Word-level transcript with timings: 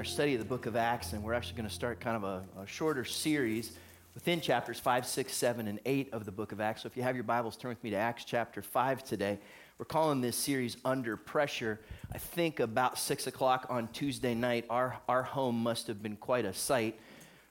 Our 0.00 0.04
study 0.04 0.32
of 0.32 0.38
the 0.38 0.46
book 0.46 0.64
of 0.64 0.76
Acts, 0.76 1.12
and 1.12 1.22
we're 1.22 1.34
actually 1.34 1.58
going 1.58 1.68
to 1.68 1.74
start 1.74 2.00
kind 2.00 2.16
of 2.16 2.24
a, 2.24 2.62
a, 2.62 2.66
shorter 2.66 3.04
series 3.04 3.72
within 4.14 4.40
chapters 4.40 4.80
5, 4.80 5.04
6, 5.04 5.30
7, 5.30 5.68
and 5.68 5.78
8 5.84 6.14
of 6.14 6.24
the 6.24 6.32
book 6.32 6.52
of 6.52 6.60
Acts. 6.62 6.84
So 6.84 6.86
if 6.86 6.96
you 6.96 7.02
have 7.02 7.16
your 7.16 7.24
Bibles, 7.24 7.54
turn 7.54 7.68
with 7.68 7.84
me 7.84 7.90
to 7.90 7.96
Acts 7.96 8.24
chapter 8.24 8.62
5 8.62 9.04
today. 9.04 9.38
We're 9.76 9.84
calling 9.84 10.22
this 10.22 10.36
series 10.36 10.78
Under 10.86 11.18
Pressure. 11.18 11.80
I 12.14 12.16
think 12.16 12.60
about 12.60 12.98
6 12.98 13.26
o'clock 13.26 13.66
on 13.68 13.88
Tuesday 13.88 14.34
night, 14.34 14.64
our, 14.70 14.98
our 15.06 15.22
home 15.22 15.62
must 15.62 15.86
have 15.88 16.02
been 16.02 16.16
quite 16.16 16.46
a 16.46 16.54
sight. 16.54 16.98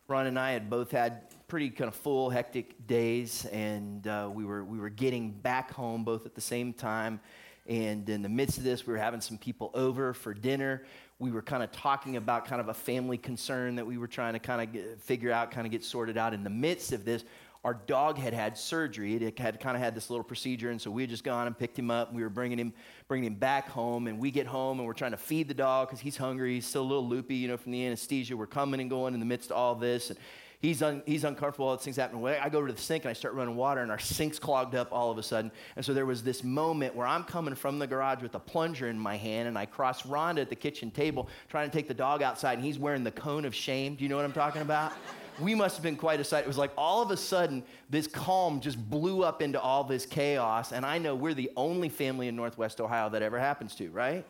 Rhonda 0.09 0.29
and 0.29 0.39
I 0.39 0.53
had 0.53 0.71
both 0.71 0.89
had 0.89 1.29
pretty 1.47 1.69
kind 1.69 1.87
of 1.87 1.93
full, 1.93 2.31
hectic 2.31 2.87
days, 2.87 3.45
and 3.51 4.07
uh, 4.07 4.27
we, 4.33 4.43
were, 4.43 4.63
we 4.63 4.79
were 4.79 4.89
getting 4.89 5.29
back 5.29 5.71
home 5.71 6.03
both 6.03 6.25
at 6.25 6.33
the 6.33 6.41
same 6.41 6.73
time. 6.73 7.19
And 7.67 8.09
in 8.09 8.23
the 8.23 8.29
midst 8.29 8.57
of 8.57 8.63
this, 8.63 8.87
we 8.87 8.93
were 8.93 8.99
having 8.99 9.21
some 9.21 9.37
people 9.37 9.69
over 9.75 10.15
for 10.15 10.33
dinner 10.33 10.81
we 11.19 11.31
were 11.31 11.41
kind 11.41 11.61
of 11.61 11.71
talking 11.71 12.15
about 12.15 12.45
kind 12.45 12.61
of 12.61 12.69
a 12.69 12.73
family 12.73 13.17
concern 13.17 13.75
that 13.75 13.85
we 13.85 13.97
were 13.97 14.07
trying 14.07 14.33
to 14.33 14.39
kind 14.39 14.61
of 14.61 14.71
get, 14.71 15.01
figure 15.01 15.31
out, 15.31 15.51
kind 15.51 15.67
of 15.67 15.71
get 15.71 15.83
sorted 15.83 16.17
out. 16.17 16.33
In 16.33 16.45
the 16.45 16.49
midst 16.49 16.93
of 16.93 17.03
this, 17.03 17.25
our 17.65 17.73
dog 17.73 18.17
had 18.17 18.33
had 18.33 18.57
surgery. 18.57 19.15
It 19.15 19.37
had 19.37 19.59
kind 19.59 19.75
of 19.75 19.83
had 19.83 19.93
this 19.93 20.09
little 20.09 20.23
procedure, 20.23 20.71
and 20.71 20.81
so 20.81 20.89
we 20.89 21.03
had 21.03 21.09
just 21.09 21.25
gone 21.25 21.45
and 21.45 21.57
picked 21.57 21.77
him 21.77 21.91
up. 21.91 22.13
We 22.13 22.23
were 22.23 22.29
bringing 22.29 22.57
him, 22.57 22.73
bringing 23.09 23.27
him 23.27 23.35
back 23.37 23.67
home, 23.67 24.07
and 24.07 24.17
we 24.17 24.31
get 24.31 24.47
home 24.47 24.79
and 24.79 24.87
we're 24.87 24.93
trying 24.93 25.11
to 25.11 25.17
feed 25.17 25.49
the 25.49 25.53
dog 25.53 25.89
because 25.89 25.99
he's 25.99 26.15
hungry. 26.15 26.53
He's 26.53 26.65
still 26.65 26.83
a 26.83 26.87
little 26.87 27.07
loopy, 27.07 27.35
you 27.35 27.49
know, 27.49 27.57
from 27.57 27.73
the 27.73 27.85
anesthesia. 27.85 28.37
We're 28.37 28.47
coming 28.47 28.79
and 28.79 28.89
going 28.89 29.13
in 29.13 29.19
the 29.19 29.25
midst 29.25 29.51
of 29.51 29.57
all 29.57 29.75
this, 29.75 30.09
and 30.09 30.17
he's, 30.59 30.81
un, 30.81 31.01
he's 31.05 31.23
uncomfortable, 31.23 31.67
all 31.67 31.77
these 31.77 31.83
things 31.83 31.95
happen. 31.95 32.23
I 32.25 32.49
go 32.49 32.65
to 32.65 32.71
the 32.71 32.81
sink 32.81 33.05
and 33.05 33.09
I 33.09 33.13
start 33.13 33.33
running 33.33 33.55
water, 33.55 33.81
and 33.81 33.91
our 33.91 33.99
sink's 33.99 34.39
clogged 34.39 34.75
up 34.75 34.89
all 34.91 35.09
of 35.11 35.17
a 35.17 35.23
sudden. 35.23 35.51
And 35.75 35.83
so 35.83 35.93
there 35.93 36.05
was 36.05 36.23
this 36.23 36.43
moment 36.43 36.95
where 36.95 37.07
I'm 37.07 37.23
coming 37.23 37.55
from 37.55 37.79
the 37.79 37.87
garage 37.87 38.21
with 38.21 38.35
a 38.35 38.39
plunger 38.39 38.89
in 38.89 38.99
my 38.99 39.17
hand, 39.17 39.47
and 39.47 39.57
I 39.57 39.65
cross 39.65 40.03
Rhonda 40.03 40.39
at 40.41 40.49
the 40.49 40.55
kitchen 40.55 40.91
table 40.91 41.29
trying 41.47 41.69
to 41.69 41.75
take 41.75 41.87
the 41.87 41.93
dog 41.93 42.21
outside, 42.21 42.53
and 42.53 42.63
he's 42.63 42.79
wearing 42.79 43.03
the 43.03 43.11
cone 43.11 43.45
of 43.45 43.55
shame. 43.55 43.95
Do 43.95 44.03
you 44.03 44.09
know 44.09 44.15
what 44.15 44.25
I'm 44.25 44.33
talking 44.33 44.61
about? 44.61 44.93
we 45.39 45.55
must 45.55 45.75
have 45.75 45.83
been 45.83 45.95
quite 45.95 46.19
a 46.19 46.23
sight. 46.23 46.43
It 46.43 46.47
was 46.47 46.57
like 46.57 46.71
all 46.77 47.01
of 47.01 47.11
a 47.11 47.17
sudden, 47.17 47.63
this 47.89 48.07
calm 48.07 48.59
just 48.59 48.89
blew 48.89 49.23
up 49.23 49.41
into 49.41 49.59
all 49.59 49.83
this 49.83 50.05
chaos. 50.05 50.71
And 50.71 50.85
I 50.85 50.97
know 50.97 51.15
we're 51.15 51.33
the 51.33 51.51
only 51.55 51.89
family 51.89 52.27
in 52.27 52.35
Northwest 52.35 52.81
Ohio 52.81 53.09
that 53.09 53.21
ever 53.21 53.39
happens 53.39 53.75
to, 53.75 53.89
right? 53.89 54.25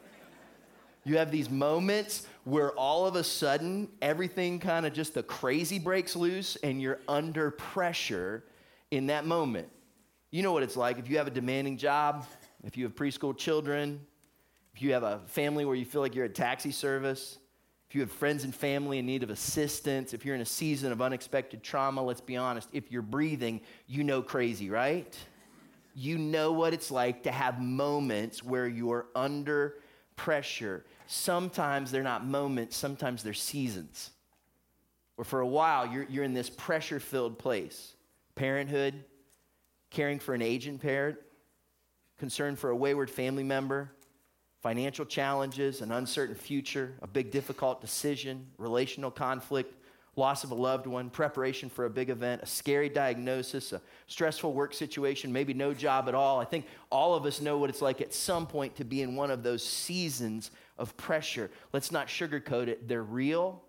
You 1.03 1.17
have 1.17 1.31
these 1.31 1.49
moments 1.49 2.27
where 2.43 2.71
all 2.71 3.05
of 3.05 3.15
a 3.15 3.23
sudden 3.23 3.89
everything 4.01 4.59
kind 4.59 4.85
of 4.85 4.93
just 4.93 5.13
the 5.13 5.23
crazy 5.23 5.79
breaks 5.79 6.15
loose 6.15 6.55
and 6.57 6.81
you're 6.81 6.99
under 7.07 7.51
pressure 7.51 8.43
in 8.91 9.07
that 9.07 9.25
moment. 9.25 9.69
You 10.31 10.43
know 10.43 10.51
what 10.51 10.63
it's 10.63 10.77
like 10.77 10.99
if 10.99 11.09
you 11.09 11.17
have 11.17 11.27
a 11.27 11.31
demanding 11.31 11.77
job, 11.77 12.25
if 12.63 12.77
you 12.77 12.83
have 12.83 12.95
preschool 12.95 13.35
children, 13.35 13.99
if 14.73 14.81
you 14.81 14.93
have 14.93 15.03
a 15.03 15.21
family 15.27 15.65
where 15.65 15.75
you 15.75 15.85
feel 15.85 16.01
like 16.01 16.15
you're 16.15 16.25
a 16.25 16.29
taxi 16.29 16.71
service, 16.71 17.39
if 17.89 17.95
you 17.95 18.01
have 18.01 18.11
friends 18.11 18.43
and 18.43 18.53
family 18.53 18.99
in 18.99 19.07
need 19.07 19.23
of 19.23 19.31
assistance, 19.31 20.13
if 20.13 20.23
you're 20.23 20.35
in 20.35 20.41
a 20.41 20.45
season 20.45 20.91
of 20.91 21.01
unexpected 21.01 21.63
trauma, 21.63 22.03
let's 22.03 22.21
be 22.21 22.37
honest, 22.37 22.69
if 22.71 22.91
you're 22.91 23.01
breathing, 23.01 23.61
you 23.87 24.03
know 24.03 24.21
crazy, 24.21 24.69
right? 24.69 25.17
You 25.95 26.19
know 26.19 26.51
what 26.51 26.73
it's 26.73 26.91
like 26.91 27.23
to 27.23 27.31
have 27.31 27.59
moments 27.59 28.43
where 28.43 28.67
you're 28.67 29.07
under 29.15 29.77
pressure. 30.19 30.83
Sometimes 31.07 31.91
they're 31.91 32.03
not 32.03 32.25
moments, 32.25 32.75
sometimes 32.75 33.23
they're 33.23 33.33
seasons. 33.33 34.11
Or 35.15 35.23
for 35.23 35.39
a 35.39 35.47
while, 35.47 35.87
you're, 35.87 36.05
you're 36.09 36.25
in 36.25 36.33
this 36.33 36.49
pressure 36.49 36.99
filled 36.99 37.39
place. 37.39 37.93
Parenthood, 38.35 39.05
caring 39.89 40.19
for 40.19 40.33
an 40.33 40.41
aging 40.41 40.77
parent, 40.77 41.17
concern 42.17 42.57
for 42.57 42.69
a 42.69 42.75
wayward 42.75 43.09
family 43.09 43.43
member, 43.43 43.91
financial 44.61 45.05
challenges, 45.05 45.79
an 45.79 45.93
uncertain 45.93 46.35
future, 46.35 46.93
a 47.01 47.07
big 47.07 47.31
difficult 47.31 47.79
decision, 47.79 48.45
relational 48.57 49.11
conflict, 49.11 49.73
loss 50.19 50.43
of 50.43 50.51
a 50.51 50.55
loved 50.55 50.85
one, 50.85 51.09
preparation 51.09 51.69
for 51.69 51.85
a 51.85 51.89
big 51.89 52.09
event, 52.09 52.41
a 52.43 52.45
scary 52.45 52.89
diagnosis, 52.89 53.73
a 53.73 53.81
stressful 54.07 54.53
work 54.53 54.73
situation, 54.73 55.33
maybe 55.33 55.53
no 55.53 55.73
job 55.73 56.07
at 56.07 56.13
all. 56.13 56.39
I 56.39 56.45
think 56.45 56.65
all 56.91 57.15
of 57.15 57.25
us 57.25 57.41
know 57.41 57.57
what 57.57 57.69
it's 57.69 57.81
like 57.81 58.01
at 58.01 58.13
some 58.13 58.45
point 58.45 58.75
to 58.75 58.83
be 58.83 59.01
in 59.01 59.15
one 59.15 59.31
of 59.31 59.41
those 59.41 59.63
seasons 59.63 60.51
of 60.77 60.95
pressure. 60.97 61.49
Let's 61.73 61.91
not 61.91 62.07
sugarcoat 62.07 62.67
it. 62.67 62.87
They're 62.87 63.01
real. 63.01 63.63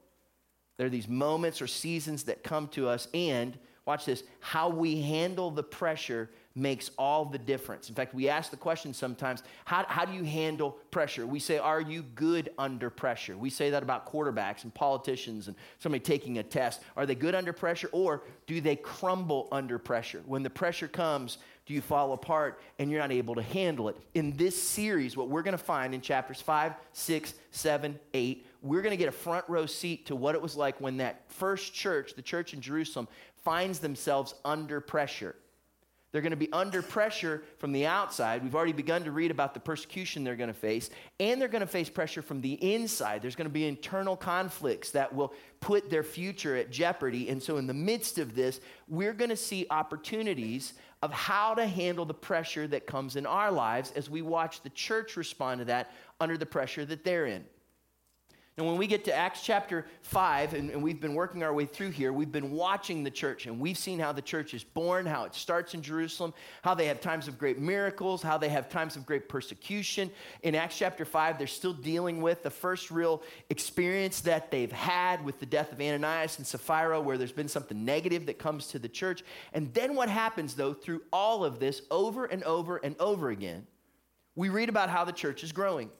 There 0.76 0.86
are 0.86 0.90
these 0.90 1.08
moments 1.08 1.62
or 1.62 1.66
seasons 1.66 2.24
that 2.24 2.42
come 2.42 2.68
to 2.68 2.88
us, 2.88 3.08
and 3.14 3.58
watch 3.86 4.04
this 4.04 4.24
how 4.40 4.68
we 4.68 5.00
handle 5.00 5.50
the 5.50 5.62
pressure 5.62 6.30
makes 6.60 6.90
all 6.98 7.24
the 7.24 7.38
difference. 7.38 7.88
In 7.88 7.94
fact, 7.94 8.14
we 8.14 8.28
ask 8.28 8.50
the 8.50 8.56
question 8.56 8.92
sometimes 8.92 9.42
how, 9.64 9.84
how 9.88 10.04
do 10.04 10.12
you 10.12 10.24
handle 10.24 10.72
pressure? 10.90 11.26
We 11.26 11.40
say, 11.40 11.58
Are 11.58 11.80
you 11.80 12.02
good 12.14 12.50
under 12.58 12.90
pressure? 12.90 13.36
We 13.36 13.50
say 13.50 13.70
that 13.70 13.82
about 13.82 14.10
quarterbacks 14.10 14.64
and 14.64 14.72
politicians 14.72 15.48
and 15.48 15.56
somebody 15.78 16.04
taking 16.04 16.38
a 16.38 16.42
test. 16.42 16.82
Are 16.96 17.06
they 17.06 17.14
good 17.14 17.34
under 17.34 17.52
pressure 17.52 17.88
or 17.92 18.22
do 18.46 18.60
they 18.60 18.76
crumble 18.76 19.48
under 19.50 19.78
pressure? 19.78 20.22
When 20.26 20.42
the 20.42 20.50
pressure 20.50 20.88
comes, 20.88 21.38
do 21.66 21.74
you 21.74 21.80
fall 21.80 22.12
apart 22.12 22.60
and 22.78 22.90
you're 22.90 23.00
not 23.00 23.12
able 23.12 23.34
to 23.36 23.42
handle 23.42 23.88
it? 23.88 23.96
In 24.14 24.36
this 24.36 24.60
series, 24.60 25.16
what 25.16 25.28
we're 25.28 25.42
going 25.42 25.56
to 25.56 25.58
find 25.58 25.94
in 25.94 26.00
chapters 26.00 26.40
5, 26.40 26.74
6, 26.92 27.34
7, 27.52 27.98
8, 28.12 28.46
we're 28.62 28.82
going 28.82 28.90
to 28.90 28.96
get 28.96 29.08
a 29.08 29.12
front 29.12 29.44
row 29.48 29.66
seat 29.66 30.06
to 30.06 30.16
what 30.16 30.34
it 30.34 30.42
was 30.42 30.56
like 30.56 30.80
when 30.80 30.98
that 30.98 31.22
first 31.28 31.72
church, 31.72 32.14
the 32.14 32.22
church 32.22 32.54
in 32.54 32.60
Jerusalem, 32.60 33.08
finds 33.44 33.78
themselves 33.78 34.34
under 34.44 34.80
pressure. 34.80 35.34
They're 36.12 36.22
going 36.22 36.30
to 36.30 36.36
be 36.36 36.52
under 36.52 36.82
pressure 36.82 37.44
from 37.58 37.72
the 37.72 37.86
outside. 37.86 38.42
We've 38.42 38.54
already 38.54 38.72
begun 38.72 39.04
to 39.04 39.12
read 39.12 39.30
about 39.30 39.54
the 39.54 39.60
persecution 39.60 40.24
they're 40.24 40.34
going 40.34 40.48
to 40.48 40.54
face, 40.54 40.90
and 41.20 41.40
they're 41.40 41.48
going 41.48 41.60
to 41.60 41.68
face 41.68 41.88
pressure 41.88 42.20
from 42.20 42.40
the 42.40 42.54
inside. 42.54 43.22
There's 43.22 43.36
going 43.36 43.48
to 43.48 43.52
be 43.52 43.66
internal 43.66 44.16
conflicts 44.16 44.90
that 44.90 45.14
will 45.14 45.32
put 45.60 45.88
their 45.88 46.02
future 46.02 46.56
at 46.56 46.70
jeopardy. 46.70 47.28
And 47.28 47.40
so, 47.40 47.58
in 47.58 47.68
the 47.68 47.74
midst 47.74 48.18
of 48.18 48.34
this, 48.34 48.60
we're 48.88 49.12
going 49.12 49.30
to 49.30 49.36
see 49.36 49.66
opportunities 49.70 50.74
of 51.02 51.12
how 51.12 51.54
to 51.54 51.66
handle 51.66 52.04
the 52.04 52.14
pressure 52.14 52.66
that 52.66 52.86
comes 52.86 53.14
in 53.14 53.24
our 53.24 53.52
lives 53.52 53.92
as 53.94 54.10
we 54.10 54.20
watch 54.20 54.62
the 54.62 54.70
church 54.70 55.16
respond 55.16 55.60
to 55.60 55.64
that 55.66 55.92
under 56.18 56.36
the 56.36 56.46
pressure 56.46 56.84
that 56.84 57.04
they're 57.04 57.26
in. 57.26 57.44
And 58.60 58.68
when 58.68 58.76
we 58.76 58.86
get 58.86 59.06
to 59.06 59.14
Acts 59.14 59.40
chapter 59.40 59.86
5, 60.02 60.52
and, 60.52 60.68
and, 60.68 60.82
we've 60.82 61.00
been 61.00 61.14
working 61.14 61.42
our 61.42 61.54
way 61.54 61.64
through 61.64 61.92
here, 61.92 62.12
we've 62.12 62.30
been 62.30 62.50
watching 62.50 63.02
the 63.02 63.10
church, 63.10 63.46
and 63.46 63.58
we've 63.58 63.78
seen 63.78 63.98
how 63.98 64.12
the 64.12 64.20
church 64.20 64.52
is 64.52 64.62
born, 64.62 65.06
how 65.06 65.24
it 65.24 65.34
starts 65.34 65.72
in 65.72 65.80
Jerusalem, 65.80 66.34
how 66.60 66.74
they 66.74 66.84
have 66.88 67.00
times 67.00 67.26
of 67.26 67.38
great 67.38 67.58
miracles, 67.58 68.20
how 68.20 68.36
they 68.36 68.50
have 68.50 68.68
times 68.68 68.96
of 68.96 69.06
great 69.06 69.30
persecution. 69.30 70.10
In 70.42 70.54
Acts 70.54 70.76
chapter 70.76 71.06
5, 71.06 71.38
they're 71.38 71.46
still 71.46 71.72
dealing 71.72 72.20
with 72.20 72.42
the 72.42 72.50
first 72.50 72.90
real 72.90 73.22
experience 73.48 74.20
that 74.20 74.50
they've 74.50 74.70
had 74.70 75.24
with 75.24 75.40
the 75.40 75.46
death 75.46 75.72
of 75.72 75.80
Ananias 75.80 76.36
and 76.36 76.46
Sapphira, 76.46 77.00
where 77.00 77.16
there's 77.16 77.32
been 77.32 77.48
something 77.48 77.82
negative 77.82 78.26
that 78.26 78.38
comes 78.38 78.66
to 78.66 78.78
the 78.78 78.90
church. 78.90 79.24
And 79.54 79.72
then 79.72 79.94
what 79.94 80.10
happens, 80.10 80.52
though, 80.52 80.74
through 80.74 81.00
all 81.14 81.46
of 81.46 81.60
this, 81.60 81.80
over 81.90 82.26
and 82.26 82.44
over 82.44 82.76
and 82.76 82.94
over 83.00 83.30
again, 83.30 83.66
we 84.34 84.50
read 84.50 84.68
about 84.68 84.90
how 84.90 85.04
the 85.04 85.12
church 85.12 85.42
is 85.42 85.50
growing. 85.50 85.90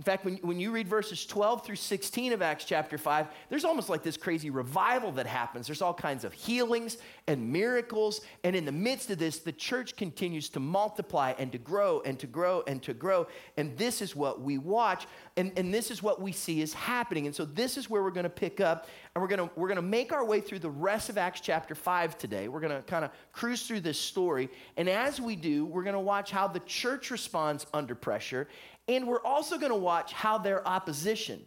In 0.00 0.04
fact, 0.04 0.24
when, 0.24 0.36
when 0.36 0.58
you 0.58 0.70
read 0.70 0.88
verses 0.88 1.26
12 1.26 1.62
through 1.62 1.76
16 1.76 2.32
of 2.32 2.40
Acts 2.40 2.64
chapter 2.64 2.96
5, 2.96 3.26
there's 3.50 3.66
almost 3.66 3.90
like 3.90 4.02
this 4.02 4.16
crazy 4.16 4.48
revival 4.48 5.12
that 5.12 5.26
happens. 5.26 5.66
There's 5.66 5.82
all 5.82 5.92
kinds 5.92 6.24
of 6.24 6.32
healings 6.32 6.96
and 7.26 7.52
miracles. 7.52 8.20
And 8.44 8.54
in 8.56 8.64
the 8.64 8.72
midst 8.72 9.10
of 9.10 9.18
this, 9.18 9.38
the 9.38 9.52
church 9.52 9.96
continues 9.96 10.48
to 10.50 10.60
multiply 10.60 11.34
and 11.38 11.52
to 11.52 11.58
grow 11.58 12.02
and 12.04 12.18
to 12.18 12.26
grow 12.26 12.62
and 12.66 12.82
to 12.82 12.94
grow. 12.94 13.26
And 13.56 13.76
this 13.76 14.02
is 14.02 14.16
what 14.16 14.40
we 14.40 14.58
watch. 14.58 15.06
And, 15.36 15.52
and 15.56 15.72
this 15.72 15.90
is 15.90 16.02
what 16.02 16.20
we 16.20 16.32
see 16.32 16.60
is 16.60 16.72
happening. 16.74 17.26
And 17.26 17.34
so 17.34 17.44
this 17.44 17.76
is 17.76 17.88
where 17.88 18.02
we're 18.02 18.10
going 18.10 18.24
to 18.24 18.30
pick 18.30 18.60
up. 18.60 18.88
And 19.14 19.22
we're 19.22 19.28
going 19.28 19.48
to, 19.48 19.54
we're 19.56 19.68
going 19.68 19.76
to 19.76 19.82
make 19.82 20.12
our 20.12 20.24
way 20.24 20.40
through 20.40 20.60
the 20.60 20.70
rest 20.70 21.08
of 21.08 21.18
Acts 21.18 21.40
chapter 21.40 21.74
5 21.74 22.18
today. 22.18 22.48
We're 22.48 22.60
going 22.60 22.76
to 22.76 22.82
kind 22.82 23.04
of 23.04 23.10
cruise 23.32 23.66
through 23.66 23.80
this 23.80 23.98
story. 23.98 24.48
And 24.76 24.88
as 24.88 25.20
we 25.20 25.36
do, 25.36 25.64
we're 25.64 25.84
going 25.84 25.94
to 25.94 26.00
watch 26.00 26.30
how 26.30 26.48
the 26.48 26.60
church 26.60 27.10
responds 27.10 27.66
under 27.72 27.94
pressure 27.94 28.48
and 28.90 29.06
we're 29.06 29.22
also 29.22 29.56
going 29.56 29.70
to 29.70 29.78
watch 29.78 30.12
how 30.12 30.38
their 30.38 30.66
opposition 30.66 31.40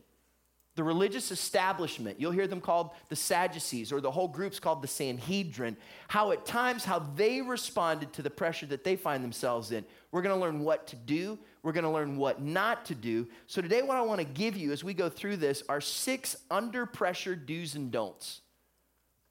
the 0.75 0.83
religious 0.83 1.31
establishment, 1.31 2.19
you'll 2.19 2.31
hear 2.31 2.47
them 2.47 2.61
called 2.61 2.91
the 3.09 3.15
Sadducees, 3.15 3.91
or 3.91 4.01
the 4.01 4.09
whole 4.09 4.27
group's 4.27 4.59
called 4.59 4.81
the 4.81 4.87
Sanhedrin, 4.87 5.77
how 6.07 6.31
at 6.31 6.45
times 6.45 6.83
how 6.83 6.99
they 7.15 7.41
responded 7.41 8.11
to 8.13 8.23
the 8.23 8.29
pressure 8.29 8.65
that 8.67 8.83
they 8.83 8.95
find 8.95 9.23
themselves 9.23 9.71
in. 9.71 9.85
We're 10.11 10.23
going 10.23 10.35
to 10.35 10.41
learn 10.41 10.61
what 10.61 10.87
to 10.87 10.95
do, 10.95 11.37
we're 11.61 11.73
going 11.73 11.83
to 11.83 11.91
learn 11.91 12.17
what 12.17 12.41
not 12.41 12.85
to 12.85 12.95
do. 12.95 13.27
So 13.45 13.61
today 13.61 13.83
what 13.83 13.97
I 13.97 14.01
want 14.01 14.19
to 14.19 14.25
give 14.25 14.57
you 14.57 14.71
as 14.71 14.83
we 14.83 14.93
go 14.93 15.09
through 15.09 15.37
this 15.37 15.63
are 15.69 15.81
six 15.81 16.35
under 16.49 16.85
pressure 16.85 17.35
do's 17.35 17.75
and 17.75 17.91
don'ts. 17.91 18.41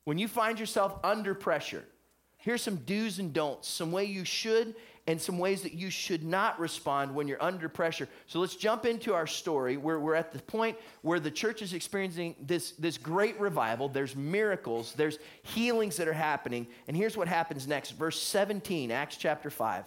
When 0.04 0.18
you 0.18 0.28
find 0.28 0.58
yourself 0.60 0.98
under 1.04 1.34
pressure, 1.34 1.84
here's 2.36 2.62
some 2.62 2.76
do's 2.76 3.18
and 3.18 3.32
don'ts, 3.32 3.68
some 3.68 3.90
way 3.90 4.04
you 4.04 4.24
should 4.24 4.74
and 5.06 5.20
some 5.20 5.38
ways 5.38 5.62
that 5.62 5.72
you 5.72 5.90
should 5.90 6.22
not 6.22 6.60
respond 6.60 7.12
when 7.14 7.26
you're 7.26 7.42
under 7.42 7.68
pressure. 7.68 8.08
So 8.26 8.38
let's 8.38 8.54
jump 8.54 8.86
into 8.86 9.14
our 9.14 9.26
story 9.26 9.76
where 9.76 9.98
we're 9.98 10.14
at 10.14 10.32
the 10.32 10.38
point 10.40 10.76
where 11.02 11.18
the 11.18 11.30
church 11.30 11.60
is 11.60 11.72
experiencing 11.72 12.36
this, 12.40 12.72
this 12.72 12.98
great 12.98 13.38
revival. 13.40 13.88
There's 13.88 14.14
miracles, 14.14 14.94
there's 14.96 15.18
healings 15.42 15.96
that 15.96 16.06
are 16.06 16.12
happening. 16.12 16.68
And 16.86 16.96
here's 16.96 17.16
what 17.16 17.26
happens 17.26 17.66
next 17.66 17.92
verse 17.92 18.22
17, 18.22 18.92
Acts 18.92 19.16
chapter 19.16 19.50
5. 19.50 19.86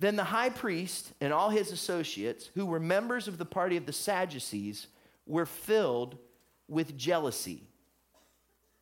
Then 0.00 0.16
the 0.16 0.24
high 0.24 0.50
priest 0.50 1.12
and 1.20 1.32
all 1.32 1.50
his 1.50 1.70
associates, 1.70 2.50
who 2.54 2.66
were 2.66 2.80
members 2.80 3.28
of 3.28 3.38
the 3.38 3.44
party 3.44 3.76
of 3.76 3.86
the 3.86 3.92
Sadducees, 3.92 4.88
were 5.26 5.46
filled 5.46 6.16
with 6.66 6.96
jealousy. 6.96 7.68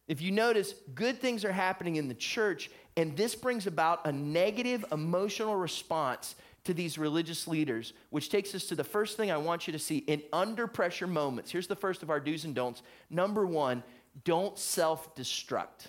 If 0.07 0.23
you 0.23 0.31
notice, 0.31 0.75
good 0.95 1.21
things 1.21 1.45
are 1.45 1.53
happening 1.53 1.97
in 1.97 2.09
the 2.09 2.15
church, 2.15 2.71
and 2.99 3.17
this 3.17 3.37
brings 3.37 3.69
about 3.69 4.05
a 4.09 4.13
negative 4.13 4.85
emotional 4.91 5.55
response 5.55 6.35
to 6.65 6.75
these 6.75 6.99
religious 6.99 7.47
leaders, 7.47 7.93
which 8.11 8.29
takes 8.29 8.57
us 8.57 8.65
to 8.65 8.75
the 8.75 8.83
first 8.83 9.17
thing 9.17 9.31
I 9.31 9.37
want 9.37 9.69
you 9.69 9.73
to 9.73 9.79
see 9.79 9.99
in 9.99 10.21
under 10.33 10.67
pressure 10.67 11.07
moments. 11.07 11.53
Here's 11.53 11.69
the 11.69 11.77
first 11.77 12.03
of 12.03 12.11
our 12.11 12.19
do's 12.19 12.45
and 12.45 12.57
don'ts. 12.57 12.83
Number 13.09 13.47
one, 13.47 13.85
don't 14.25 14.59
self 14.59 15.15
destruct. 15.15 15.87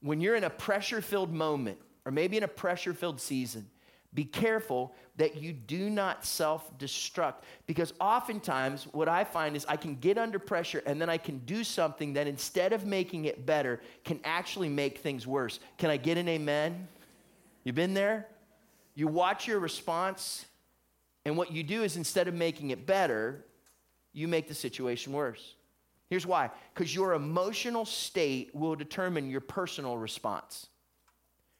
When 0.00 0.22
you're 0.22 0.34
in 0.34 0.44
a 0.44 0.50
pressure 0.50 1.02
filled 1.02 1.34
moment, 1.34 1.78
or 2.06 2.10
maybe 2.10 2.38
in 2.38 2.42
a 2.42 2.48
pressure 2.48 2.94
filled 2.94 3.20
season, 3.20 3.68
be 4.16 4.24
careful 4.24 4.94
that 5.18 5.36
you 5.36 5.52
do 5.52 5.90
not 5.90 6.24
self 6.24 6.76
destruct. 6.78 7.42
Because 7.66 7.92
oftentimes, 8.00 8.88
what 8.92 9.08
I 9.08 9.22
find 9.22 9.54
is 9.54 9.64
I 9.68 9.76
can 9.76 9.94
get 9.96 10.18
under 10.18 10.38
pressure 10.38 10.82
and 10.86 11.00
then 11.00 11.08
I 11.08 11.18
can 11.18 11.38
do 11.40 11.62
something 11.62 12.14
that 12.14 12.26
instead 12.26 12.72
of 12.72 12.86
making 12.86 13.26
it 13.26 13.46
better, 13.46 13.80
can 14.04 14.18
actually 14.24 14.70
make 14.70 14.98
things 14.98 15.26
worse. 15.26 15.60
Can 15.76 15.90
I 15.90 15.98
get 15.98 16.16
an 16.16 16.28
amen? 16.28 16.88
You've 17.62 17.76
been 17.76 17.94
there? 17.94 18.26
You 18.94 19.06
watch 19.06 19.46
your 19.46 19.60
response, 19.60 20.46
and 21.26 21.36
what 21.36 21.52
you 21.52 21.62
do 21.62 21.82
is 21.82 21.96
instead 21.98 22.26
of 22.26 22.34
making 22.34 22.70
it 22.70 22.86
better, 22.86 23.44
you 24.14 24.26
make 24.26 24.48
the 24.48 24.54
situation 24.54 25.12
worse. 25.12 25.54
Here's 26.08 26.26
why 26.26 26.50
because 26.72 26.94
your 26.94 27.12
emotional 27.12 27.84
state 27.84 28.54
will 28.54 28.76
determine 28.76 29.28
your 29.28 29.42
personal 29.42 29.98
response. 29.98 30.68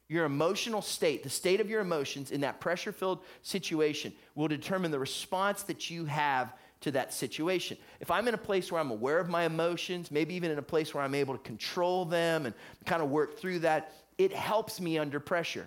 Your 0.08 0.25
emotional 0.25 0.82
state, 0.82 1.23
the 1.23 1.31
state 1.31 1.61
of 1.61 1.69
your 1.69 1.81
emotions 1.81 2.31
in 2.31 2.43
that 2.43 2.61
pressure 2.61 2.93
filled 2.93 3.25
situation, 3.43 4.12
will 4.35 4.49
determine 4.49 4.91
the 4.91 4.99
response 4.99 5.64
that 5.64 5.91
you 5.91 6.05
have 6.05 6.53
to 6.82 6.93
that 6.93 7.12
situation. 7.12 7.76
If 8.00 8.11
I'm 8.11 8.29
in 8.29 8.35
a 8.35 8.38
place 8.38 8.70
where 8.70 8.81
I'm 8.81 8.91
aware 8.91 9.19
of 9.19 9.29
my 9.29 9.44
emotions, 9.44 10.11
maybe 10.11 10.35
even 10.35 10.50
in 10.50 10.58
a 10.58 10.62
place 10.62 10.94
where 10.94 11.03
I'm 11.03 11.14
able 11.14 11.35
to 11.35 11.43
control 11.43 12.05
them 12.05 12.47
and 12.47 12.55
kind 12.85 13.03
of 13.03 13.11
work 13.11 13.38
through 13.38 13.61
that, 13.61 13.93
it 14.19 14.32
helps 14.32 14.81
me 14.81 14.99
under 14.99 15.19
pressure. 15.19 15.67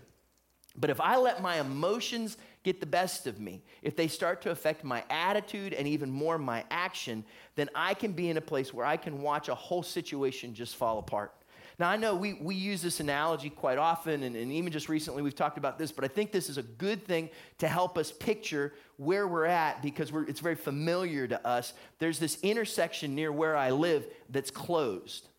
But 0.78 0.90
if 0.90 1.02
I 1.02 1.18
let 1.18 1.42
my 1.42 1.60
emotions 1.60 2.38
get 2.64 2.80
the 2.80 2.86
best 2.86 3.28
of 3.28 3.40
me, 3.40 3.62
if 3.82 3.96
they 3.96 4.08
start 4.08 4.42
to 4.44 4.52
affect 4.52 4.84
my 4.84 5.04
attitude 5.10 5.74
and 5.74 5.88
even 5.88 6.10
more 6.10 6.38
my 6.38 6.64
action, 6.72 7.26
then 7.56 7.70
I 7.76 7.94
can 7.94 8.14
be 8.14 8.30
in 8.30 8.38
a 8.38 8.42
place 8.42 8.74
where 8.74 8.86
I 8.86 8.96
can 8.96 9.22
watch 9.22 9.50
a 9.50 9.56
whole 9.56 9.84
situation 9.84 10.54
just 10.54 10.78
fall 10.78 11.00
apart. 11.00 11.34
Now, 11.80 11.90
I 11.90 11.96
know 11.96 12.14
we, 12.14 12.34
we 12.34 12.56
use 12.56 12.82
this 12.82 13.00
analogy 13.00 13.50
quite 13.50 13.78
often, 13.78 14.24
and, 14.24 14.36
and 14.36 14.52
even 14.52 14.70
just 14.70 14.90
recently 14.90 15.24
we've 15.24 15.34
talked 15.34 15.58
about 15.58 15.80
this, 15.80 15.94
but 15.94 16.04
I 16.04 16.10
think 16.10 16.34
this 16.34 16.50
is 16.50 16.58
a 16.58 16.64
good 16.64 17.06
thing 17.06 17.30
to 17.60 17.70
help 17.70 17.98
us 17.98 18.12
picture 18.12 18.74
where 18.98 19.26
we're 19.26 19.46
at 19.46 19.82
because 19.82 20.12
we're, 20.12 20.26
it's 20.26 20.42
very 20.42 20.56
familiar 20.56 21.26
to 21.26 21.48
us. 21.48 21.72
There's 21.98 22.20
this 22.20 22.38
intersection 22.44 23.16
near 23.16 23.32
where 23.32 23.56
I 23.56 23.72
live 23.72 24.06
that's 24.30 24.52
closed. 24.52 25.30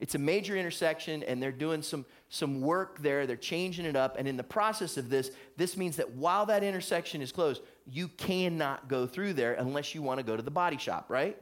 It's 0.00 0.16
a 0.16 0.18
major 0.18 0.56
intersection, 0.56 1.22
and 1.22 1.40
they're 1.40 1.52
doing 1.52 1.82
some, 1.82 2.04
some 2.30 2.60
work 2.60 3.00
there. 3.00 3.24
They're 3.28 3.36
changing 3.36 3.86
it 3.86 3.94
up. 3.94 4.16
And 4.18 4.26
in 4.26 4.36
the 4.36 4.42
process 4.42 4.96
of 4.96 5.08
this, 5.08 5.30
this 5.56 5.76
means 5.76 5.96
that 5.96 6.10
while 6.10 6.46
that 6.46 6.64
intersection 6.64 7.22
is 7.22 7.30
closed, 7.30 7.62
you 7.86 8.08
cannot 8.08 8.88
go 8.88 9.06
through 9.06 9.34
there 9.34 9.54
unless 9.54 9.94
you 9.94 10.02
want 10.02 10.18
to 10.18 10.26
go 10.26 10.36
to 10.36 10.42
the 10.42 10.50
body 10.50 10.78
shop, 10.78 11.06
right? 11.08 11.40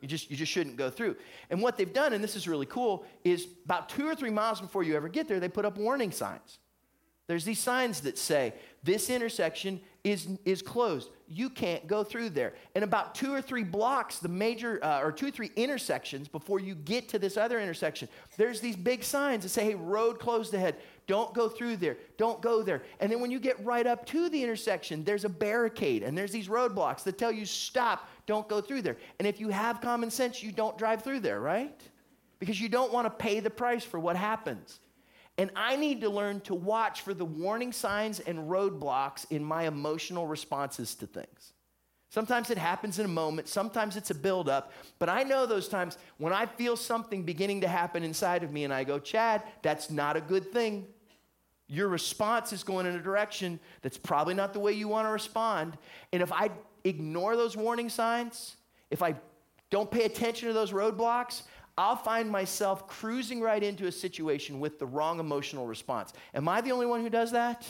You 0.00 0.08
just, 0.08 0.30
you 0.30 0.36
just 0.36 0.52
shouldn't 0.52 0.76
go 0.76 0.90
through. 0.90 1.16
And 1.50 1.62
what 1.62 1.76
they've 1.76 1.92
done, 1.92 2.12
and 2.12 2.22
this 2.22 2.36
is 2.36 2.46
really 2.46 2.66
cool, 2.66 3.04
is 3.24 3.48
about 3.64 3.88
two 3.88 4.06
or 4.06 4.14
three 4.14 4.30
miles 4.30 4.60
before 4.60 4.82
you 4.82 4.94
ever 4.96 5.08
get 5.08 5.28
there, 5.28 5.40
they 5.40 5.48
put 5.48 5.64
up 5.64 5.78
warning 5.78 6.12
signs. 6.12 6.58
There's 7.26 7.44
these 7.44 7.58
signs 7.58 8.02
that 8.02 8.18
say, 8.18 8.54
this 8.84 9.10
intersection 9.10 9.80
is, 10.04 10.28
is 10.44 10.62
closed. 10.62 11.10
You 11.26 11.50
can't 11.50 11.84
go 11.88 12.04
through 12.04 12.30
there. 12.30 12.54
And 12.76 12.84
about 12.84 13.16
two 13.16 13.34
or 13.34 13.42
three 13.42 13.64
blocks, 13.64 14.20
the 14.20 14.28
major, 14.28 14.78
uh, 14.84 15.00
or 15.00 15.10
two 15.10 15.26
or 15.26 15.30
three 15.32 15.50
intersections 15.56 16.28
before 16.28 16.60
you 16.60 16.76
get 16.76 17.08
to 17.08 17.18
this 17.18 17.36
other 17.36 17.58
intersection, 17.58 18.08
there's 18.36 18.60
these 18.60 18.76
big 18.76 19.02
signs 19.02 19.42
that 19.42 19.48
say, 19.48 19.64
hey, 19.64 19.74
road 19.74 20.20
closed 20.20 20.54
ahead. 20.54 20.76
Don't 21.08 21.34
go 21.34 21.48
through 21.48 21.78
there. 21.78 21.96
Don't 22.16 22.40
go 22.40 22.62
there. 22.62 22.82
And 23.00 23.10
then 23.10 23.20
when 23.20 23.32
you 23.32 23.40
get 23.40 23.64
right 23.64 23.88
up 23.88 24.06
to 24.06 24.28
the 24.28 24.40
intersection, 24.40 25.02
there's 25.02 25.24
a 25.24 25.28
barricade 25.28 26.04
and 26.04 26.16
there's 26.16 26.30
these 26.30 26.46
roadblocks 26.46 27.02
that 27.02 27.18
tell 27.18 27.32
you, 27.32 27.44
stop, 27.44 28.08
don't 28.26 28.48
go 28.48 28.60
through 28.60 28.82
there. 28.82 28.96
And 29.18 29.26
if 29.26 29.40
you 29.40 29.48
have 29.48 29.80
common 29.80 30.10
sense, 30.10 30.42
you 30.42 30.52
don't 30.52 30.76
drive 30.76 31.02
through 31.02 31.20
there, 31.20 31.40
right? 31.40 31.80
Because 32.38 32.60
you 32.60 32.68
don't 32.68 32.92
want 32.92 33.06
to 33.06 33.10
pay 33.10 33.40
the 33.40 33.50
price 33.50 33.84
for 33.84 33.98
what 33.98 34.16
happens. 34.16 34.80
And 35.38 35.50
I 35.54 35.76
need 35.76 36.00
to 36.00 36.10
learn 36.10 36.40
to 36.42 36.54
watch 36.54 37.02
for 37.02 37.14
the 37.14 37.24
warning 37.24 37.72
signs 37.72 38.20
and 38.20 38.50
roadblocks 38.50 39.30
in 39.30 39.44
my 39.44 39.66
emotional 39.66 40.26
responses 40.26 40.94
to 40.96 41.06
things. 41.06 41.52
Sometimes 42.08 42.50
it 42.50 42.56
happens 42.56 42.98
in 42.98 43.04
a 43.04 43.08
moment, 43.08 43.48
sometimes 43.48 43.96
it's 43.96 44.10
a 44.10 44.14
buildup, 44.14 44.72
but 44.98 45.08
I 45.08 45.22
know 45.22 45.44
those 45.44 45.68
times 45.68 45.98
when 46.18 46.32
I 46.32 46.46
feel 46.46 46.76
something 46.76 47.24
beginning 47.24 47.60
to 47.62 47.68
happen 47.68 48.02
inside 48.02 48.42
of 48.42 48.52
me 48.52 48.64
and 48.64 48.72
I 48.72 48.84
go, 48.84 48.98
Chad, 48.98 49.42
that's 49.60 49.90
not 49.90 50.16
a 50.16 50.20
good 50.20 50.52
thing. 50.52 50.86
Your 51.68 51.88
response 51.88 52.52
is 52.52 52.62
going 52.62 52.86
in 52.86 52.94
a 52.94 53.02
direction 53.02 53.58
that's 53.82 53.98
probably 53.98 54.34
not 54.34 54.52
the 54.52 54.60
way 54.60 54.72
you 54.72 54.86
want 54.86 55.08
to 55.08 55.10
respond. 55.10 55.76
And 56.12 56.22
if 56.22 56.32
I 56.32 56.50
ignore 56.88 57.36
those 57.36 57.56
warning 57.56 57.88
signs, 57.88 58.56
if 58.90 59.02
I 59.02 59.14
don't 59.70 59.90
pay 59.90 60.04
attention 60.04 60.48
to 60.48 60.54
those 60.54 60.72
roadblocks, 60.72 61.42
I'll 61.78 61.96
find 61.96 62.30
myself 62.30 62.88
cruising 62.88 63.40
right 63.40 63.62
into 63.62 63.86
a 63.86 63.92
situation 63.92 64.60
with 64.60 64.78
the 64.78 64.86
wrong 64.86 65.20
emotional 65.20 65.66
response. 65.66 66.12
Am 66.34 66.48
I 66.48 66.60
the 66.60 66.72
only 66.72 66.86
one 66.86 67.02
who 67.02 67.10
does 67.10 67.32
that? 67.32 67.66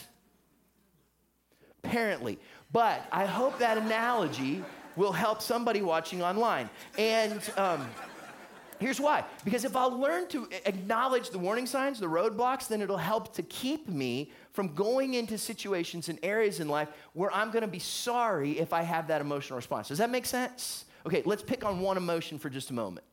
Apparently. 1.82 2.38
But 2.72 3.06
I 3.10 3.26
hope 3.26 3.58
that 3.58 3.78
analogy 3.78 4.62
will 4.94 5.12
help 5.12 5.42
somebody 5.42 5.82
watching 5.82 6.22
online. 6.22 6.70
And 6.98 7.40
um, 7.56 7.88
here's 8.78 9.00
why 9.00 9.24
because 9.44 9.64
if 9.64 9.76
I'll 9.76 9.98
learn 9.98 10.28
to 10.28 10.48
acknowledge 10.64 11.30
the 11.30 11.38
warning 11.38 11.66
signs, 11.66 11.98
the 11.98 12.06
roadblocks, 12.06 12.68
then 12.68 12.82
it'll 12.82 12.96
help 12.96 13.34
to 13.34 13.42
keep 13.42 13.88
me 13.88 14.32
from 14.56 14.74
going 14.74 15.12
into 15.12 15.36
situations 15.36 16.08
and 16.08 16.18
areas 16.22 16.60
in 16.60 16.68
life 16.68 16.88
where 17.12 17.30
I'm 17.30 17.50
going 17.50 17.60
to 17.60 17.68
be 17.68 17.78
sorry 17.78 18.58
if 18.58 18.72
I 18.72 18.80
have 18.80 19.08
that 19.08 19.20
emotional 19.20 19.58
response. 19.58 19.88
Does 19.88 19.98
that 19.98 20.08
make 20.08 20.24
sense? 20.24 20.86
Okay, 21.04 21.22
let's 21.26 21.42
pick 21.42 21.62
on 21.62 21.80
one 21.80 21.98
emotion 21.98 22.38
for 22.38 22.48
just 22.48 22.70
a 22.70 22.72
moment 22.72 23.04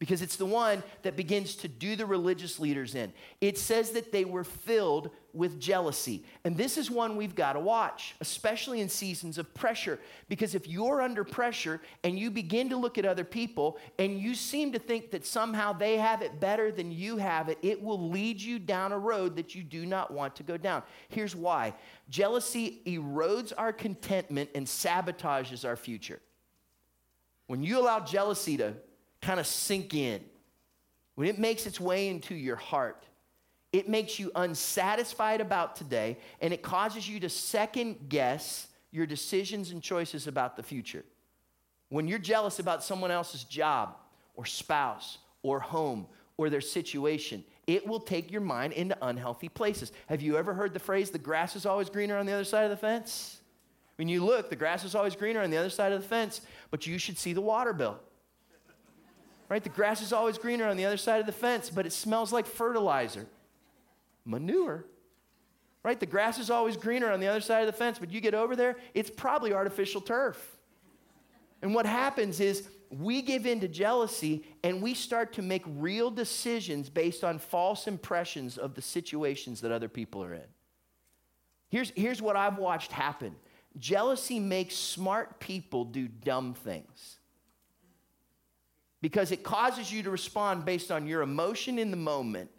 because 0.00 0.22
it's 0.22 0.36
the 0.36 0.46
one 0.46 0.82
that 1.02 1.14
begins 1.14 1.54
to 1.56 1.68
do 1.68 1.94
the 1.94 2.06
religious 2.06 2.58
leaders 2.58 2.94
in. 2.94 3.12
It 3.42 3.58
says 3.58 3.90
that 3.90 4.10
they 4.10 4.24
were 4.24 4.44
filled 4.44 5.10
with 5.34 5.60
jealousy. 5.60 6.24
And 6.42 6.56
this 6.56 6.78
is 6.78 6.90
one 6.90 7.16
we've 7.16 7.34
got 7.34 7.52
to 7.52 7.60
watch, 7.60 8.16
especially 8.22 8.80
in 8.80 8.88
seasons 8.88 9.36
of 9.36 9.52
pressure. 9.52 10.00
Because 10.30 10.54
if 10.54 10.66
you're 10.66 11.02
under 11.02 11.22
pressure 11.22 11.82
and 12.02 12.18
you 12.18 12.30
begin 12.30 12.70
to 12.70 12.78
look 12.78 12.96
at 12.96 13.04
other 13.04 13.24
people 13.24 13.76
and 13.98 14.18
you 14.18 14.34
seem 14.34 14.72
to 14.72 14.78
think 14.78 15.10
that 15.10 15.26
somehow 15.26 15.74
they 15.74 15.98
have 15.98 16.22
it 16.22 16.40
better 16.40 16.72
than 16.72 16.90
you 16.90 17.18
have 17.18 17.50
it, 17.50 17.58
it 17.60 17.80
will 17.80 18.08
lead 18.08 18.40
you 18.40 18.58
down 18.58 18.92
a 18.92 18.98
road 18.98 19.36
that 19.36 19.54
you 19.54 19.62
do 19.62 19.84
not 19.84 20.10
want 20.10 20.34
to 20.36 20.42
go 20.42 20.56
down. 20.56 20.82
Here's 21.10 21.36
why 21.36 21.74
jealousy 22.08 22.80
erodes 22.86 23.52
our 23.56 23.72
contentment 23.72 24.48
and 24.54 24.66
sabotages 24.66 25.68
our 25.68 25.76
future. 25.76 26.20
When 27.48 27.62
you 27.62 27.78
allow 27.78 28.00
jealousy 28.00 28.56
to 28.56 28.76
kind 29.20 29.40
of 29.40 29.46
sink 29.46 29.94
in, 29.94 30.24
when 31.14 31.28
it 31.28 31.38
makes 31.38 31.66
its 31.66 31.78
way 31.78 32.08
into 32.08 32.34
your 32.34 32.56
heart, 32.56 33.04
it 33.72 33.88
makes 33.88 34.18
you 34.18 34.32
unsatisfied 34.34 35.40
about 35.40 35.76
today 35.76 36.18
and 36.40 36.52
it 36.52 36.62
causes 36.62 37.08
you 37.08 37.20
to 37.20 37.28
second 37.28 38.08
guess 38.08 38.68
your 38.90 39.06
decisions 39.06 39.70
and 39.70 39.82
choices 39.82 40.26
about 40.26 40.56
the 40.56 40.62
future. 40.62 41.04
When 41.88 42.08
you're 42.08 42.18
jealous 42.18 42.58
about 42.58 42.82
someone 42.82 43.10
else's 43.10 43.44
job 43.44 43.96
or 44.34 44.46
spouse 44.46 45.18
or 45.42 45.60
home 45.60 46.06
or 46.36 46.50
their 46.50 46.60
situation, 46.60 47.44
it 47.66 47.86
will 47.86 48.00
take 48.00 48.32
your 48.32 48.40
mind 48.40 48.72
into 48.72 48.96
unhealthy 49.02 49.48
places. 49.48 49.92
Have 50.08 50.22
you 50.22 50.36
ever 50.36 50.54
heard 50.54 50.72
the 50.72 50.80
phrase, 50.80 51.10
the 51.10 51.18
grass 51.18 51.54
is 51.54 51.66
always 51.66 51.90
greener 51.90 52.16
on 52.16 52.26
the 52.26 52.32
other 52.32 52.44
side 52.44 52.64
of 52.64 52.70
the 52.70 52.76
fence? 52.76 53.40
When 53.96 54.08
you 54.08 54.24
look, 54.24 54.48
the 54.48 54.56
grass 54.56 54.82
is 54.84 54.94
always 54.94 55.14
greener 55.14 55.42
on 55.42 55.50
the 55.50 55.58
other 55.58 55.70
side 55.70 55.92
of 55.92 56.00
the 56.00 56.08
fence, 56.08 56.40
but 56.70 56.86
you 56.86 56.98
should 56.98 57.18
see 57.18 57.34
the 57.34 57.40
water 57.40 57.72
bill. 57.72 58.00
Right? 59.50 59.62
The 59.62 59.68
grass 59.68 60.00
is 60.00 60.12
always 60.12 60.38
greener 60.38 60.66
on 60.68 60.76
the 60.76 60.86
other 60.86 60.96
side 60.96 61.18
of 61.18 61.26
the 61.26 61.32
fence, 61.32 61.70
but 61.70 61.84
it 61.84 61.92
smells 61.92 62.32
like 62.32 62.46
fertilizer. 62.46 63.26
Manure. 64.24 64.84
Right? 65.82 65.98
The 65.98 66.06
grass 66.06 66.38
is 66.38 66.50
always 66.50 66.76
greener 66.76 67.10
on 67.10 67.18
the 67.18 67.26
other 67.26 67.40
side 67.40 67.62
of 67.62 67.66
the 67.66 67.72
fence, 67.72 67.98
but 67.98 68.12
you 68.12 68.20
get 68.20 68.32
over 68.32 68.54
there, 68.54 68.76
it's 68.94 69.10
probably 69.10 69.52
artificial 69.52 70.00
turf. 70.00 70.56
And 71.62 71.74
what 71.74 71.84
happens 71.84 72.38
is 72.38 72.68
we 72.90 73.22
give 73.22 73.44
in 73.44 73.60
to 73.60 73.68
jealousy 73.68 74.44
and 74.62 74.80
we 74.80 74.94
start 74.94 75.32
to 75.34 75.42
make 75.42 75.62
real 75.66 76.12
decisions 76.12 76.88
based 76.88 77.24
on 77.24 77.38
false 77.38 77.88
impressions 77.88 78.56
of 78.56 78.74
the 78.74 78.82
situations 78.82 79.60
that 79.62 79.72
other 79.72 79.88
people 79.88 80.22
are 80.22 80.34
in. 80.34 80.46
Here's, 81.70 81.90
here's 81.90 82.22
what 82.22 82.36
I've 82.36 82.58
watched 82.58 82.92
happen 82.92 83.34
jealousy 83.78 84.38
makes 84.38 84.76
smart 84.76 85.40
people 85.40 85.84
do 85.84 86.08
dumb 86.08 86.54
things 86.54 87.19
because 89.00 89.32
it 89.32 89.42
causes 89.42 89.92
you 89.92 90.02
to 90.02 90.10
respond 90.10 90.64
based 90.64 90.90
on 90.90 91.06
your 91.06 91.22
emotion 91.22 91.78
in 91.78 91.90
the 91.90 91.96
moment 91.96 92.50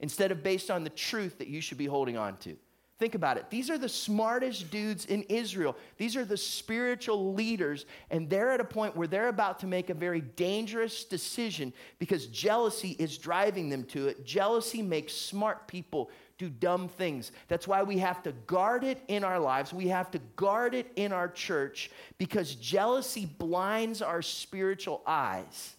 instead 0.00 0.30
of 0.30 0.42
based 0.42 0.70
on 0.70 0.84
the 0.84 0.90
truth 0.90 1.38
that 1.38 1.48
you 1.48 1.60
should 1.60 1.78
be 1.78 1.86
holding 1.86 2.16
on 2.16 2.36
to. 2.38 2.56
Think 2.98 3.16
about 3.16 3.36
it. 3.36 3.50
These 3.50 3.68
are 3.68 3.78
the 3.78 3.88
smartest 3.88 4.70
dudes 4.70 5.06
in 5.06 5.24
Israel. 5.24 5.76
These 5.96 6.14
are 6.14 6.24
the 6.24 6.36
spiritual 6.36 7.34
leaders, 7.34 7.84
and 8.12 8.30
they're 8.30 8.52
at 8.52 8.60
a 8.60 8.64
point 8.64 8.96
where 8.96 9.08
they're 9.08 9.26
about 9.26 9.58
to 9.60 9.66
make 9.66 9.90
a 9.90 9.94
very 9.94 10.20
dangerous 10.20 11.02
decision 11.02 11.72
because 11.98 12.26
jealousy 12.26 12.94
is 13.00 13.18
driving 13.18 13.70
them 13.70 13.82
to 13.86 14.06
it. 14.06 14.24
Jealousy 14.24 14.82
makes 14.82 15.14
smart 15.14 15.66
people 15.66 16.10
do 16.42 16.50
dumb 16.50 16.88
things. 16.88 17.30
That's 17.46 17.68
why 17.68 17.84
we 17.84 17.98
have 17.98 18.20
to 18.24 18.32
guard 18.48 18.82
it 18.82 19.00
in 19.06 19.22
our 19.22 19.38
lives. 19.38 19.72
We 19.72 19.88
have 19.88 20.10
to 20.10 20.18
guard 20.34 20.74
it 20.74 20.90
in 20.96 21.12
our 21.12 21.28
church 21.28 21.88
because 22.18 22.56
jealousy 22.56 23.26
blinds 23.26 24.02
our 24.02 24.22
spiritual 24.22 25.02
eyes 25.06 25.76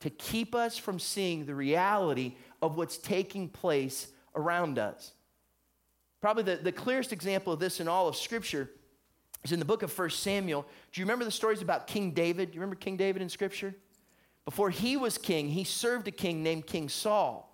to 0.00 0.10
keep 0.10 0.52
us 0.52 0.76
from 0.76 0.98
seeing 0.98 1.46
the 1.46 1.54
reality 1.54 2.34
of 2.60 2.76
what's 2.76 2.98
taking 2.98 3.48
place 3.48 4.08
around 4.34 4.80
us. 4.80 5.12
Probably 6.20 6.42
the, 6.42 6.56
the 6.56 6.72
clearest 6.72 7.12
example 7.12 7.52
of 7.52 7.60
this 7.60 7.78
in 7.78 7.86
all 7.86 8.08
of 8.08 8.16
Scripture 8.16 8.68
is 9.44 9.52
in 9.52 9.60
the 9.60 9.64
book 9.64 9.84
of 9.84 9.96
1 9.96 10.10
Samuel. 10.10 10.66
Do 10.90 11.00
you 11.00 11.04
remember 11.04 11.24
the 11.24 11.30
stories 11.30 11.62
about 11.62 11.86
King 11.86 12.10
David? 12.10 12.50
Do 12.50 12.56
you 12.56 12.60
remember 12.60 12.76
King 12.76 12.96
David 12.96 13.22
in 13.22 13.28
Scripture? 13.28 13.76
Before 14.44 14.70
he 14.70 14.96
was 14.96 15.18
king, 15.18 15.50
he 15.50 15.62
served 15.62 16.08
a 16.08 16.10
king 16.10 16.42
named 16.42 16.66
King 16.66 16.88
Saul. 16.88 17.53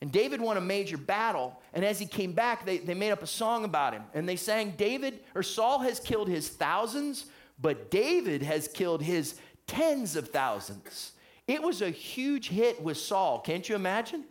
And 0.00 0.12
David 0.12 0.40
won 0.40 0.56
a 0.56 0.60
major 0.60 0.96
battle. 0.96 1.60
And 1.74 1.84
as 1.84 1.98
he 1.98 2.06
came 2.06 2.32
back, 2.32 2.64
they, 2.64 2.78
they 2.78 2.94
made 2.94 3.10
up 3.10 3.22
a 3.22 3.26
song 3.26 3.64
about 3.64 3.92
him. 3.92 4.02
And 4.14 4.28
they 4.28 4.36
sang, 4.36 4.74
David, 4.76 5.20
or 5.34 5.42
Saul 5.42 5.80
has 5.80 5.98
killed 5.98 6.28
his 6.28 6.48
thousands, 6.48 7.26
but 7.60 7.90
David 7.90 8.42
has 8.42 8.68
killed 8.68 9.02
his 9.02 9.34
tens 9.66 10.14
of 10.14 10.28
thousands. 10.28 11.12
It 11.46 11.62
was 11.62 11.82
a 11.82 11.90
huge 11.90 12.48
hit 12.48 12.80
with 12.82 12.96
Saul. 12.96 13.40
Can't 13.40 13.68
you 13.68 13.74
imagine? 13.74 14.24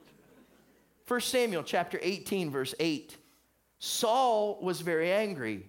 1 1.08 1.22
Samuel 1.22 1.64
chapter 1.64 2.00
18, 2.02 2.50
verse 2.50 2.76
8. 2.80 3.18
Saul 3.80 4.60
was 4.62 4.82
very 4.82 5.12
angry. 5.12 5.66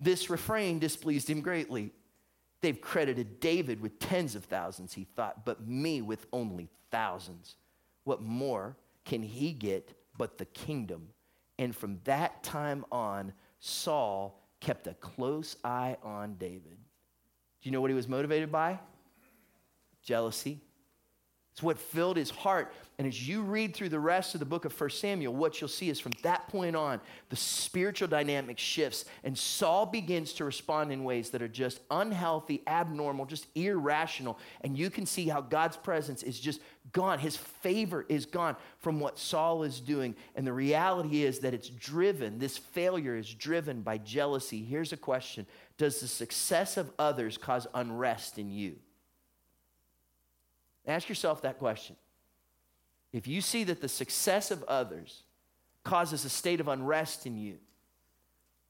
This 0.00 0.28
refrain 0.28 0.78
displeased 0.78 1.28
him 1.28 1.40
greatly. 1.40 1.90
They've 2.60 2.80
credited 2.80 3.40
David 3.40 3.80
with 3.80 3.98
tens 3.98 4.34
of 4.34 4.44
thousands, 4.44 4.92
he 4.94 5.04
thought, 5.04 5.44
but 5.44 5.66
me 5.66 6.02
with 6.02 6.26
only 6.32 6.68
thousands. 6.90 7.56
What 8.04 8.22
more 8.22 8.76
can 9.06 9.22
he 9.22 9.52
get 9.52 9.96
but 10.18 10.36
the 10.36 10.44
kingdom? 10.44 11.08
And 11.58 11.74
from 11.74 12.00
that 12.04 12.42
time 12.42 12.84
on, 12.92 13.32
Saul 13.60 14.42
kept 14.60 14.86
a 14.86 14.94
close 14.94 15.56
eye 15.64 15.96
on 16.02 16.34
David. 16.34 16.76
Do 16.76 17.68
you 17.68 17.70
know 17.70 17.80
what 17.80 17.90
he 17.90 17.94
was 17.94 18.08
motivated 18.08 18.52
by? 18.52 18.78
Jealousy. 20.02 20.60
It's 21.56 21.62
what 21.62 21.78
filled 21.78 22.18
his 22.18 22.28
heart. 22.28 22.70
And 22.98 23.08
as 23.08 23.26
you 23.26 23.40
read 23.40 23.74
through 23.74 23.88
the 23.88 23.98
rest 23.98 24.34
of 24.34 24.40
the 24.40 24.44
book 24.44 24.66
of 24.66 24.78
1 24.78 24.90
Samuel, 24.90 25.32
what 25.32 25.58
you'll 25.58 25.68
see 25.68 25.88
is 25.88 25.98
from 25.98 26.12
that 26.20 26.46
point 26.48 26.76
on, 26.76 27.00
the 27.30 27.36
spiritual 27.36 28.08
dynamic 28.08 28.58
shifts, 28.58 29.06
and 29.24 29.38
Saul 29.38 29.86
begins 29.86 30.34
to 30.34 30.44
respond 30.44 30.92
in 30.92 31.02
ways 31.02 31.30
that 31.30 31.40
are 31.40 31.48
just 31.48 31.80
unhealthy, 31.90 32.62
abnormal, 32.66 33.24
just 33.24 33.46
irrational. 33.54 34.38
And 34.60 34.76
you 34.76 34.90
can 34.90 35.06
see 35.06 35.28
how 35.28 35.40
God's 35.40 35.78
presence 35.78 36.22
is 36.22 36.38
just 36.38 36.60
gone. 36.92 37.20
His 37.20 37.38
favor 37.38 38.04
is 38.06 38.26
gone 38.26 38.56
from 38.80 39.00
what 39.00 39.18
Saul 39.18 39.62
is 39.62 39.80
doing. 39.80 40.14
And 40.34 40.46
the 40.46 40.52
reality 40.52 41.22
is 41.22 41.38
that 41.38 41.54
it's 41.54 41.70
driven, 41.70 42.38
this 42.38 42.58
failure 42.58 43.16
is 43.16 43.32
driven 43.32 43.80
by 43.80 43.96
jealousy. 43.96 44.62
Here's 44.62 44.92
a 44.92 44.98
question 44.98 45.46
Does 45.78 46.00
the 46.00 46.08
success 46.08 46.76
of 46.76 46.90
others 46.98 47.38
cause 47.38 47.66
unrest 47.72 48.38
in 48.38 48.50
you? 48.50 48.76
Ask 50.86 51.08
yourself 51.08 51.42
that 51.42 51.58
question. 51.58 51.96
If 53.12 53.26
you 53.26 53.40
see 53.40 53.64
that 53.64 53.80
the 53.80 53.88
success 53.88 54.50
of 54.50 54.62
others 54.64 55.22
causes 55.84 56.24
a 56.24 56.28
state 56.28 56.60
of 56.60 56.68
unrest 56.68 57.26
in 57.26 57.36
you, 57.36 57.58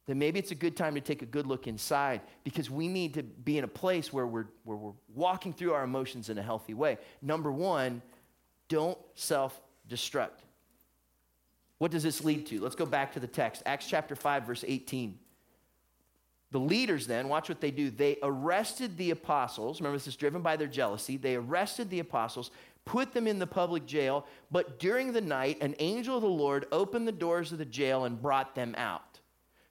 then 0.07 0.19
maybe 0.19 0.39
it's 0.39 0.53
a 0.53 0.57
good 0.57 0.77
time 0.77 0.95
to 0.95 1.01
take 1.01 1.23
a 1.23 1.27
good 1.27 1.47
look 1.47 1.67
inside 1.67 2.21
because 2.45 2.71
we 2.71 2.87
need 2.87 3.15
to 3.15 3.23
be 3.23 3.59
in 3.59 3.65
a 3.65 3.69
place 3.69 4.13
where 4.13 4.27
we're, 4.27 4.47
where 4.63 4.77
we're 4.77 4.93
walking 5.13 5.53
through 5.53 5.73
our 5.73 5.83
emotions 5.83 6.31
in 6.31 6.39
a 6.39 6.43
healthy 6.43 6.75
way. 6.75 6.99
Number 7.21 7.51
one, 7.51 8.03
don't 8.69 8.99
self 9.15 9.61
destruct. 9.89 10.45
What 11.79 11.91
does 11.91 12.03
this 12.03 12.25
lead 12.25 12.47
to? 12.47 12.61
Let's 12.61 12.77
go 12.77 12.87
back 12.87 13.13
to 13.15 13.21
the 13.21 13.27
text 13.27 13.63
Acts 13.67 13.87
chapter 13.89 14.15
5, 14.15 14.45
verse 14.45 14.65
18. 14.67 15.19
The 16.53 16.61
leaders 16.61 17.07
then, 17.07 17.29
watch 17.29 17.49
what 17.49 17.61
they 17.61 17.71
do. 17.71 17.91
They 17.91 18.19
arrested 18.23 18.97
the 18.97 19.11
apostles. 19.11 19.81
Remember, 19.81 19.99
this 19.99 20.07
is 20.07 20.17
driven 20.17 20.43
by 20.43 20.57
their 20.57 20.69
jealousy. 20.69 21.17
They 21.17 21.35
arrested 21.35 21.91
the 21.91 21.99
apostles, 21.99 22.51
put 22.85 23.13
them 23.13 23.27
in 23.27 23.39
the 23.39 23.47
public 23.47 23.85
jail, 23.85 24.27
but 24.51 24.79
during 24.79 25.13
the 25.13 25.21
night, 25.21 25.61
an 25.61 25.75
angel 25.81 26.17
of 26.17 26.23
the 26.23 26.29
Lord 26.29 26.67
opened 26.71 27.09
the 27.09 27.13
doors 27.13 27.51
of 27.51 27.59
the 27.59 27.65
jail 27.65 28.05
and 28.05 28.23
brought 28.23 28.55
them 28.55 28.75
out. 28.79 29.21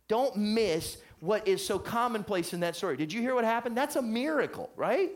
Don't 0.08 0.36
miss 0.36 0.98
what 1.22 1.48
is 1.48 1.66
so 1.66 1.80
commonplace 1.80 2.54
in 2.54 2.60
that 2.60 2.76
story. 2.76 2.98
Did 2.98 3.12
you 3.12 3.22
hear 3.22 3.34
what 3.34 3.46
happened? 3.46 3.76
That's 3.76 3.96
a 3.96 4.02
miracle, 4.02 4.70
right? 4.76 5.12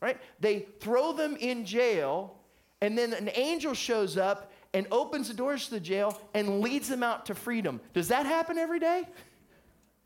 Right? 0.00 0.18
They 0.40 0.66
throw 0.80 1.12
them 1.12 1.36
in 1.40 1.64
jail, 1.64 2.36
and 2.80 2.98
then 2.98 3.14
an 3.14 3.30
angel 3.34 3.72
shows 3.74 4.16
up 4.18 4.52
and 4.74 4.86
opens 4.90 5.28
the 5.28 5.34
doors 5.34 5.66
to 5.66 5.70
the 5.72 5.80
jail 5.80 6.20
and 6.34 6.60
leads 6.60 6.88
them 6.88 7.02
out 7.02 7.26
to 7.26 7.34
freedom. 7.34 7.80
Does 7.94 8.08
that 8.08 8.26
happen 8.26 8.58
every 8.58 8.78
day? 8.78 9.08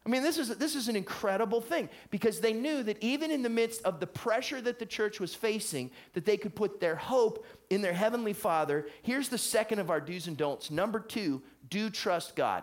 I 0.06 0.08
mean, 0.08 0.22
this 0.22 0.38
is, 0.38 0.56
this 0.56 0.76
is 0.76 0.86
an 0.86 0.94
incredible 0.94 1.60
thing 1.60 1.88
because 2.10 2.38
they 2.38 2.52
knew 2.52 2.84
that 2.84 3.02
even 3.02 3.32
in 3.32 3.42
the 3.42 3.48
midst 3.48 3.82
of 3.82 3.98
the 3.98 4.06
pressure 4.06 4.60
that 4.60 4.78
the 4.78 4.86
church 4.86 5.18
was 5.18 5.34
facing, 5.34 5.90
that 6.12 6.24
they 6.24 6.36
could 6.36 6.54
put 6.54 6.78
their 6.78 6.94
hope 6.94 7.44
in 7.70 7.82
their 7.82 7.92
heavenly 7.92 8.32
Father. 8.32 8.86
Here's 9.02 9.28
the 9.28 9.36
second 9.36 9.80
of 9.80 9.90
our 9.90 10.00
do's 10.00 10.28
and 10.28 10.36
don'ts. 10.36 10.70
Number 10.70 11.00
two, 11.00 11.42
do 11.68 11.90
trust 11.90 12.36
God. 12.36 12.62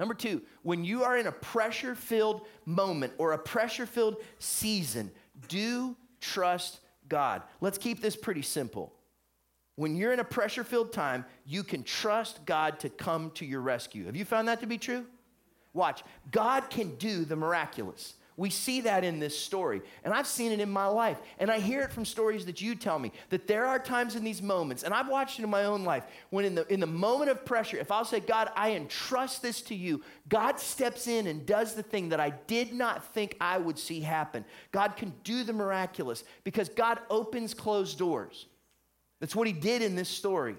Number 0.00 0.14
two, 0.14 0.42
when 0.62 0.84
you 0.84 1.04
are 1.04 1.16
in 1.16 1.28
a 1.28 1.32
pressure 1.32 1.94
filled 1.94 2.44
moment 2.64 3.12
or 3.16 3.30
a 3.32 3.38
pressure 3.38 3.86
filled 3.86 4.16
season, 4.40 5.12
do 5.46 5.96
trust 6.20 6.80
God. 7.08 7.42
Let's 7.60 7.78
keep 7.78 8.00
this 8.00 8.16
pretty 8.16 8.42
simple. 8.42 8.92
When 9.76 9.94
you're 9.94 10.12
in 10.12 10.18
a 10.18 10.24
pressure 10.24 10.64
filled 10.64 10.92
time, 10.92 11.24
you 11.46 11.62
can 11.62 11.84
trust 11.84 12.44
God 12.46 12.80
to 12.80 12.88
come 12.88 13.30
to 13.32 13.46
your 13.46 13.60
rescue. 13.60 14.06
Have 14.06 14.16
you 14.16 14.24
found 14.24 14.48
that 14.48 14.58
to 14.60 14.66
be 14.66 14.76
true? 14.76 15.06
Watch, 15.72 16.02
God 16.30 16.70
can 16.70 16.96
do 16.96 17.24
the 17.24 17.36
miraculous. 17.36 18.14
We 18.40 18.48
see 18.48 18.80
that 18.82 19.04
in 19.04 19.20
this 19.20 19.38
story. 19.38 19.82
And 20.02 20.14
I've 20.14 20.26
seen 20.26 20.50
it 20.50 20.60
in 20.60 20.70
my 20.70 20.86
life. 20.86 21.18
And 21.38 21.50
I 21.50 21.60
hear 21.60 21.82
it 21.82 21.92
from 21.92 22.06
stories 22.06 22.46
that 22.46 22.62
you 22.62 22.74
tell 22.74 22.98
me 22.98 23.12
that 23.28 23.46
there 23.46 23.66
are 23.66 23.78
times 23.78 24.16
in 24.16 24.24
these 24.24 24.40
moments, 24.40 24.82
and 24.82 24.94
I've 24.94 25.08
watched 25.08 25.38
it 25.38 25.42
in 25.42 25.50
my 25.50 25.64
own 25.64 25.84
life, 25.84 26.04
when 26.30 26.46
in 26.46 26.54
the, 26.54 26.66
in 26.72 26.80
the 26.80 26.86
moment 26.86 27.30
of 27.30 27.44
pressure, 27.44 27.76
if 27.76 27.92
I'll 27.92 28.06
say, 28.06 28.18
God, 28.18 28.50
I 28.56 28.70
entrust 28.70 29.42
this 29.42 29.60
to 29.62 29.74
you, 29.74 30.02
God 30.30 30.58
steps 30.58 31.06
in 31.06 31.26
and 31.26 31.44
does 31.44 31.74
the 31.74 31.82
thing 31.82 32.08
that 32.08 32.18
I 32.20 32.30
did 32.30 32.72
not 32.72 33.04
think 33.12 33.36
I 33.42 33.58
would 33.58 33.78
see 33.78 34.00
happen. 34.00 34.46
God 34.72 34.96
can 34.96 35.12
do 35.22 35.44
the 35.44 35.52
miraculous 35.52 36.24
because 36.42 36.70
God 36.70 36.98
opens 37.10 37.52
closed 37.52 37.98
doors. 37.98 38.46
That's 39.20 39.36
what 39.36 39.48
he 39.48 39.52
did 39.52 39.82
in 39.82 39.96
this 39.96 40.08
story. 40.08 40.56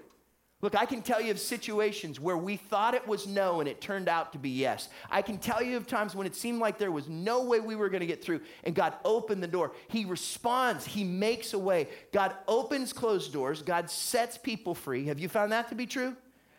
Look, 0.62 0.76
I 0.76 0.86
can 0.86 1.02
tell 1.02 1.20
you 1.20 1.32
of 1.32 1.40
situations 1.40 2.20
where 2.20 2.36
we 2.36 2.56
thought 2.56 2.94
it 2.94 3.06
was 3.06 3.26
no 3.26 3.58
and 3.58 3.68
it 3.68 3.80
turned 3.80 4.08
out 4.08 4.32
to 4.32 4.38
be 4.38 4.48
yes. 4.48 4.88
I 5.10 5.20
can 5.20 5.38
tell 5.38 5.60
you 5.60 5.76
of 5.76 5.88
times 5.88 6.14
when 6.14 6.24
it 6.24 6.36
seemed 6.36 6.60
like 6.60 6.78
there 6.78 6.92
was 6.92 7.08
no 7.08 7.42
way 7.42 7.58
we 7.58 7.74
were 7.74 7.88
going 7.88 8.00
to 8.00 8.06
get 8.06 8.22
through 8.22 8.42
and 8.62 8.72
God 8.72 8.94
opened 9.04 9.42
the 9.42 9.48
door. 9.48 9.72
He 9.88 10.04
responds, 10.04 10.86
He 10.86 11.02
makes 11.02 11.52
a 11.52 11.58
way. 11.58 11.88
God 12.12 12.36
opens 12.46 12.92
closed 12.92 13.32
doors, 13.32 13.60
God 13.60 13.90
sets 13.90 14.38
people 14.38 14.76
free. 14.76 15.06
Have 15.06 15.18
you 15.18 15.28
found 15.28 15.50
that 15.50 15.68
to 15.70 15.74
be 15.74 15.84
true? 15.84 16.16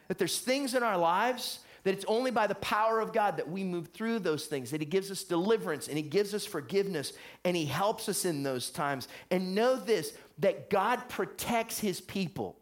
That 0.09 0.17
there's 0.17 0.39
things 0.39 0.75
in 0.75 0.83
our 0.83 0.97
lives 0.97 1.59
that 1.83 1.93
it's 1.93 2.05
only 2.05 2.31
by 2.31 2.47
the 2.47 2.55
power 2.55 2.99
of 2.99 3.11
God 3.11 3.37
that 3.37 3.49
we 3.49 3.63
move 3.63 3.89
through 3.89 4.19
those 4.19 4.45
things, 4.45 4.71
that 4.71 4.81
He 4.81 4.85
gives 4.85 5.11
us 5.11 5.23
deliverance 5.23 5.87
and 5.87 5.97
He 5.97 6.03
gives 6.03 6.33
us 6.33 6.45
forgiveness 6.45 7.13
and 7.43 7.55
He 7.55 7.65
helps 7.65 8.09
us 8.09 8.25
in 8.25 8.43
those 8.43 8.69
times. 8.69 9.07
And 9.31 9.55
know 9.55 9.75
this 9.77 10.13
that 10.39 10.69
God 10.69 11.07
protects 11.09 11.79
His 11.79 12.01
people. 12.01 12.57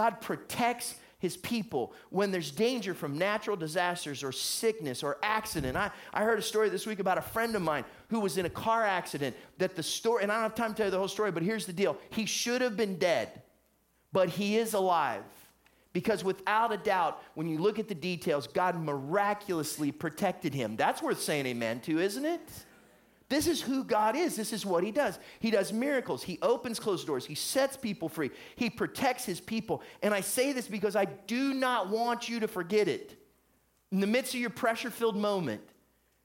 God 0.00 0.22
protects 0.22 0.94
his 1.18 1.36
people 1.36 1.92
when 2.08 2.30
there's 2.30 2.50
danger 2.50 2.94
from 2.94 3.18
natural 3.18 3.54
disasters 3.54 4.24
or 4.24 4.32
sickness 4.32 5.02
or 5.02 5.18
accident. 5.22 5.76
I, 5.76 5.90
I 6.14 6.24
heard 6.24 6.38
a 6.38 6.42
story 6.42 6.70
this 6.70 6.86
week 6.86 7.00
about 7.00 7.18
a 7.18 7.20
friend 7.20 7.54
of 7.54 7.60
mine 7.60 7.84
who 8.08 8.18
was 8.18 8.38
in 8.38 8.46
a 8.46 8.50
car 8.50 8.82
accident 8.82 9.36
that 9.58 9.76
the 9.76 9.82
story, 9.82 10.22
and 10.22 10.32
I 10.32 10.36
don't 10.36 10.44
have 10.44 10.54
time 10.54 10.70
to 10.70 10.74
tell 10.74 10.86
you 10.86 10.90
the 10.90 10.96
whole 10.96 11.06
story, 11.06 11.30
but 11.30 11.42
here's 11.42 11.66
the 11.66 11.74
deal. 11.74 11.98
He 12.08 12.24
should 12.24 12.62
have 12.62 12.78
been 12.78 12.96
dead, 12.96 13.42
but 14.10 14.30
he 14.30 14.56
is 14.56 14.72
alive. 14.72 15.24
Because 15.92 16.24
without 16.24 16.72
a 16.72 16.78
doubt, 16.78 17.22
when 17.34 17.46
you 17.46 17.58
look 17.58 17.78
at 17.78 17.86
the 17.86 17.94
details, 17.94 18.46
God 18.46 18.82
miraculously 18.82 19.92
protected 19.92 20.54
him. 20.54 20.76
That's 20.76 21.02
worth 21.02 21.20
saying 21.20 21.44
amen 21.44 21.80
to, 21.80 21.98
isn't 21.98 22.24
it? 22.24 22.64
This 23.30 23.46
is 23.46 23.62
who 23.62 23.84
God 23.84 24.16
is. 24.16 24.34
This 24.34 24.52
is 24.52 24.66
what 24.66 24.82
He 24.82 24.90
does. 24.90 25.18
He 25.38 25.52
does 25.52 25.72
miracles. 25.72 26.22
He 26.22 26.38
opens 26.42 26.80
closed 26.80 27.06
doors. 27.06 27.24
He 27.24 27.36
sets 27.36 27.76
people 27.76 28.08
free. 28.08 28.30
He 28.56 28.68
protects 28.68 29.24
His 29.24 29.40
people. 29.40 29.82
And 30.02 30.12
I 30.12 30.20
say 30.20 30.52
this 30.52 30.66
because 30.66 30.96
I 30.96 31.04
do 31.04 31.54
not 31.54 31.88
want 31.88 32.28
you 32.28 32.40
to 32.40 32.48
forget 32.48 32.88
it. 32.88 33.16
In 33.92 34.00
the 34.00 34.06
midst 34.06 34.34
of 34.34 34.40
your 34.40 34.50
pressure 34.50 34.90
filled 34.90 35.16
moment, 35.16 35.62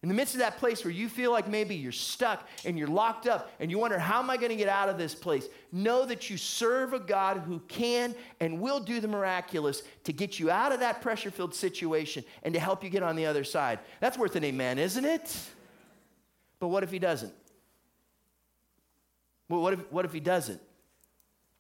in 0.01 0.09
the 0.09 0.15
midst 0.15 0.33
of 0.33 0.39
that 0.39 0.57
place 0.57 0.83
where 0.83 0.91
you 0.91 1.07
feel 1.07 1.31
like 1.31 1.47
maybe 1.47 1.75
you're 1.75 1.91
stuck 1.91 2.47
and 2.63 2.77
you're 2.77 2.87
locked 2.87 3.27
up 3.27 3.51
and 3.59 3.69
you 3.69 3.77
wonder, 3.77 3.99
how 3.99 4.19
am 4.19 4.31
I 4.31 4.37
going 4.37 4.49
to 4.49 4.55
get 4.55 4.67
out 4.67 4.89
of 4.89 4.97
this 4.97 5.13
place? 5.13 5.47
Know 5.71 6.05
that 6.05 6.29
you 6.29 6.37
serve 6.37 6.93
a 6.93 6.99
God 6.99 7.37
who 7.37 7.59
can 7.67 8.15
and 8.39 8.59
will 8.59 8.79
do 8.79 8.99
the 8.99 9.07
miraculous 9.07 9.83
to 10.05 10.13
get 10.13 10.39
you 10.39 10.49
out 10.49 10.71
of 10.71 10.79
that 10.79 11.01
pressure 11.01 11.31
filled 11.31 11.53
situation 11.53 12.23
and 12.41 12.53
to 12.55 12.59
help 12.59 12.83
you 12.83 12.89
get 12.89 13.03
on 13.03 13.15
the 13.15 13.27
other 13.27 13.43
side. 13.43 13.79
That's 13.99 14.17
worth 14.17 14.35
an 14.35 14.43
amen, 14.43 14.79
isn't 14.79 15.05
it? 15.05 15.35
But 16.59 16.69
what 16.69 16.83
if 16.83 16.91
he 16.91 16.99
doesn't? 16.99 17.33
Well, 19.49 19.61
what 19.61 19.73
if, 19.73 19.91
what 19.91 20.05
if 20.05 20.13
he 20.13 20.19
doesn't? 20.19 20.59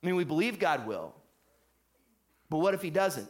I 0.01 0.05
mean, 0.05 0.15
we 0.15 0.23
believe 0.23 0.59
God 0.59 0.87
will. 0.87 1.13
But 2.49 2.57
what 2.57 2.73
if 2.73 2.81
he 2.81 2.89
doesn't? 2.89 3.27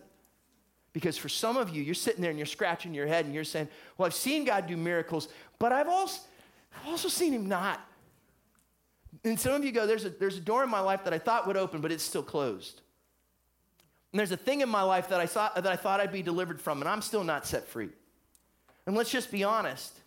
Because 0.94 1.18
for 1.18 1.30
some 1.30 1.58
of 1.58 1.76
you, 1.76 1.84
you're 1.84 1.94
sitting 1.94 2.22
there 2.22 2.30
and 2.30 2.40
you're 2.40 2.46
scratching 2.46 2.94
your 2.94 3.08
head 3.08 3.26
and 3.26 3.34
you're 3.34 3.44
saying, 3.44 3.68
Well, 3.98 4.06
I've 4.06 4.14
seen 4.14 4.46
God 4.46 4.68
do 4.68 4.78
miracles, 4.78 5.28
but 5.60 5.72
I've 5.72 5.90
also, 5.90 6.22
I've 6.74 6.88
also 6.88 7.10
seen 7.10 7.34
him 7.34 7.48
not. 7.48 7.82
And 9.24 9.40
some 9.40 9.54
of 9.54 9.66
you 9.66 9.72
go, 9.72 9.88
there's 9.88 10.06
a, 10.06 10.10
there's 10.10 10.38
a 10.38 10.42
door 10.42 10.64
in 10.64 10.70
my 10.70 10.80
life 10.80 11.04
that 11.06 11.14
I 11.14 11.18
thought 11.18 11.48
would 11.48 11.58
open, 11.58 11.82
but 11.82 11.92
it's 11.92 12.04
still 12.04 12.24
closed. 12.24 12.82
And 14.14 14.20
there's 14.20 14.32
a 14.32 14.38
thing 14.38 14.62
in 14.62 14.70
my 14.70 14.84
life 14.84 15.10
that 15.10 15.20
I, 15.20 15.26
saw, 15.26 15.50
that 15.54 15.68
I 15.68 15.76
thought 15.76 16.00
I'd 16.00 16.12
be 16.12 16.22
delivered 16.22 16.62
from, 16.62 16.82
and 16.82 16.88
I'm 16.88 17.02
still 17.02 17.24
not 17.24 17.46
set 17.46 17.68
free. 17.68 17.90
And 18.86 18.96
let's 18.96 19.10
just 19.10 19.32
be 19.32 19.44
honest. 19.44 20.00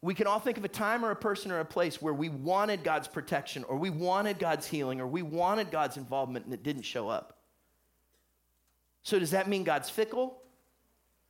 We 0.00 0.14
can 0.14 0.26
all 0.26 0.38
think 0.38 0.58
of 0.58 0.64
a 0.64 0.68
time 0.68 1.04
or 1.04 1.10
a 1.10 1.16
person 1.16 1.50
or 1.50 1.58
a 1.58 1.64
place 1.64 2.00
where 2.00 2.14
we 2.14 2.28
wanted 2.28 2.84
God's 2.84 3.08
protection 3.08 3.64
or 3.64 3.76
we 3.76 3.90
wanted 3.90 4.38
God's 4.38 4.66
healing 4.66 5.00
or 5.00 5.06
we 5.06 5.22
wanted 5.22 5.70
God's 5.70 5.96
involvement 5.96 6.44
and 6.44 6.54
it 6.54 6.62
didn't 6.62 6.82
show 6.82 7.08
up. 7.08 7.38
So, 9.02 9.18
does 9.18 9.32
that 9.32 9.48
mean 9.48 9.64
God's 9.64 9.90
fickle? 9.90 10.38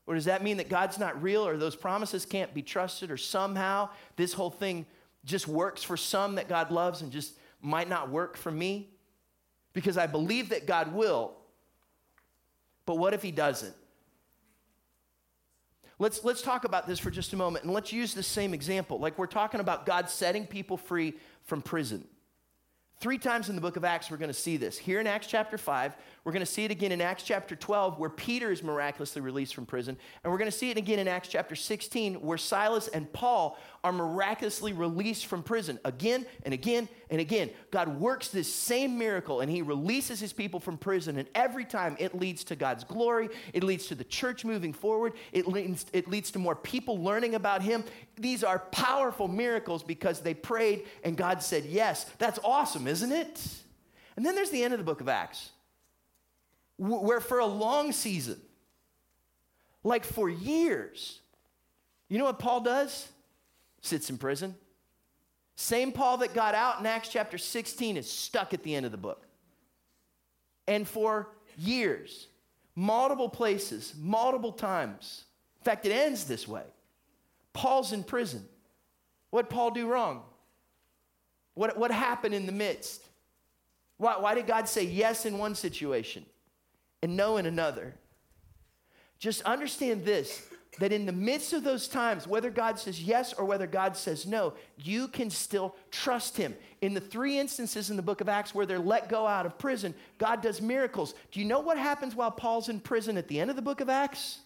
Or 0.09 0.15
does 0.15 0.25
that 0.25 0.43
mean 0.43 0.57
that 0.57 0.71
God's 0.71 0.99
not 0.99 1.23
real 1.23 1.47
or 1.47 1.59
those 1.59 1.77
promises 1.77 2.25
can't 2.25 2.55
be 2.55 2.63
trusted 2.63 3.11
or 3.11 3.19
somehow 3.19 3.91
this 4.17 4.33
whole 4.33 4.51
thing 4.51 4.87
just 5.27 5.47
works 5.47 5.83
for 5.83 5.99
some 5.99 6.37
that 6.37 6.49
God 6.49 6.71
loves 6.71 7.03
and 7.03 7.13
just 7.13 7.39
might 7.61 7.91
not 7.91 8.09
work 8.09 8.37
for 8.37 8.51
me? 8.51 8.89
Because 9.75 9.99
I 9.99 10.07
believe 10.07 10.49
that 10.49 10.67
God 10.67 10.95
will, 10.95 11.35
but 12.87 12.97
what 12.97 13.13
if 13.13 13.23
He 13.23 13.31
doesn't? 13.31 13.75
Let's, 15.99 16.23
let's 16.25 16.43
talk 16.43 16.65
about 16.65 16.87
this 16.87 16.99
for 16.99 17.11
just 17.11 17.33
a 17.33 17.37
moment 17.37 17.65
and 17.65 17.75
let's 17.75 17.93
use 17.93 18.15
the 18.15 18.23
same 18.23 18.55
example. 18.55 19.01
Like 19.01 19.19
we're 19.19 19.27
talking 19.27 19.61
about 19.61 19.85
God 19.85 20.09
setting 20.09 20.47
people 20.47 20.77
free 20.77 21.15
from 21.45 21.61
prison. 21.61 22.07
Three 23.01 23.19
times 23.19 23.49
in 23.49 23.55
the 23.55 23.61
book 23.61 23.77
of 23.77 23.85
Acts, 23.85 24.11
we're 24.11 24.17
going 24.17 24.27
to 24.27 24.35
see 24.35 24.57
this. 24.57 24.77
Here 24.77 24.99
in 24.99 25.07
Acts 25.07 25.29
chapter 25.29 25.57
5, 25.57 25.97
we're 26.25 26.33
going 26.33 26.45
to 26.45 26.47
see 26.51 26.65
it 26.65 26.73
again 26.73 26.91
in 26.91 27.01
Acts 27.01 27.23
chapter 27.23 27.55
12, 27.55 27.97
where 27.97 28.11
Peter 28.11 28.51
is 28.51 28.61
miraculously 28.61 29.23
released 29.23 29.55
from 29.55 29.67
prison. 29.67 29.97
And 30.25 30.33
we're 30.33 30.39
going 30.39 30.51
to 30.51 30.57
see 30.57 30.71
it 30.71 30.77
again 30.77 30.99
in 30.99 31.07
Acts 31.07 31.29
chapter 31.29 31.55
16, 31.55 32.17
where 32.17 32.37
Silas 32.37 32.89
and 32.89 33.11
Paul 33.13 33.57
are 33.85 33.93
miraculously 33.93 34.73
released 34.73 35.27
from 35.27 35.45
prison 35.45 35.79
again 35.85 36.27
and 36.43 36.53
again 36.53 36.89
and 37.09 37.21
again. 37.21 37.51
God 37.71 38.01
works 38.01 38.29
this 38.29 38.53
same 38.53 38.99
miracle 38.99 39.41
and 39.41 39.51
he 39.51 39.63
releases 39.63 40.19
his 40.19 40.33
people 40.33 40.59
from 40.59 40.77
prison. 40.77 41.17
And 41.19 41.29
every 41.35 41.65
time 41.65 41.97
it 42.01 42.19
leads 42.19 42.43
to 42.45 42.57
God's 42.57 42.83
glory, 42.85 43.29
it 43.53 43.63
leads 43.63 43.87
to 43.87 43.95
the 43.95 44.05
church 44.05 44.45
moving 44.45 44.73
forward, 44.73 45.13
it 45.33 45.47
leads, 45.47 45.87
it 45.93 46.09
leads 46.09 46.33
to 46.33 46.39
more 46.39 46.57
people 46.57 47.03
learning 47.03 47.37
about 47.37 47.63
him. 47.63 47.85
These 48.17 48.43
are 48.43 48.59
powerful 48.59 49.29
miracles 49.29 49.85
because 49.85 50.21
they 50.21 50.35
prayed 50.35 50.87
and 51.05 51.17
God 51.17 51.43
said 51.43 51.65
yes. 51.65 52.07
That's 52.19 52.41
awesome, 52.43 52.88
isn't 52.89 53.13
it? 53.13 53.41
And 54.17 54.25
then 54.25 54.35
there's 54.35 54.51
the 54.51 54.63
end 54.63 54.75
of 54.75 54.79
the 54.79 54.85
book 54.85 55.01
of 55.01 55.09
Acts, 55.09 55.51
where 56.77 57.21
for 57.21 57.39
a 57.39 57.47
long 57.47 57.93
season, 57.93 58.41
like 59.85 60.05
for 60.05 60.29
years, 60.29 61.21
you 62.09 62.19
know 62.19 62.25
what 62.25 62.39
Paul 62.39 62.61
does? 62.61 63.09
sits 63.81 64.11
in 64.11 64.19
prison. 64.19 64.55
Same 65.55 65.93
Paul 65.93 66.19
that 66.19 66.35
got 66.35 66.55
out 66.55 66.81
in 66.81 66.87
Acts 66.87 67.09
chapter 67.09 67.39
16 67.39 67.97
is 67.97 68.11
stuck 68.11 68.55
at 68.55 68.63
the 68.63 68.75
end 68.75 68.87
of 68.87 68.93
the 68.93 68.99
book. 68.99 69.27
And 70.67 70.87
for 70.87 71.29
years, 71.57 72.29
multiple 72.77 73.29
places, 73.29 73.95
multiple 73.99 74.53
times. 74.53 75.25
In 75.61 75.65
fact, 75.65 75.87
it 75.87 75.93
ends 75.93 76.25
this 76.25 76.47
way 76.47 76.65
Paul's 77.53 77.93
in 77.93 78.05
prison. 78.05 78.45
What 79.31 79.51
Paul 79.51 79.73
do 79.73 79.87
wrong? 79.87 80.23
What, 81.59 81.77
what 81.77 81.91
happened 81.91 82.37
in 82.37 82.47
the 82.47 82.53
midst? 82.53 83.03
Why, 83.97 84.17
why 84.17 84.37
did 84.37 84.47
God 84.47 84.69
say 84.69 84.85
yes 84.85 85.27
in 85.27 85.39
one 85.39 85.57
situation 85.57 86.25
and 87.03 87.17
no 87.17 87.37
in 87.37 87.47
another? 87.47 87.97
Just 89.19 89.43
understand 89.43 90.05
this 90.05 90.41
that 90.79 90.93
in 90.93 91.05
the 91.05 91.13
midst 91.13 91.53
of 91.53 91.65
those 91.65 91.89
times, 91.89 92.29
whether 92.29 92.51
God 92.51 92.79
says 92.79 93.03
yes 93.03 93.33
or 93.33 93.45
whether 93.45 93.67
God 93.67 93.97
says 93.97 94.25
no, 94.25 94.53
you 94.77 95.09
can 95.09 95.31
still 95.31 95.75
trust 95.91 96.37
Him. 96.37 96.55
In 96.81 96.95
the 96.95 97.01
three 97.01 97.41
instances 97.41 97.91
in 97.91 97.97
the 97.97 98.03
book 98.03 98.21
of 98.21 98.29
Acts 98.29 98.55
where 98.55 98.65
they're 98.65 98.79
let 98.79 99.09
go 99.09 99.27
out 99.27 99.45
of 99.45 99.59
prison, 99.59 99.93
God 100.19 100.41
does 100.41 100.63
miracles. 100.63 101.13
Do 101.33 101.41
you 101.41 101.47
know 101.47 101.59
what 101.59 101.77
happens 101.77 102.15
while 102.15 102.31
Paul's 102.31 102.69
in 102.69 102.79
prison 102.79 103.17
at 103.17 103.27
the 103.27 103.41
end 103.41 103.51
of 103.51 103.57
the 103.57 103.63
book 103.63 103.81
of 103.81 103.89
Acts? 103.89 104.39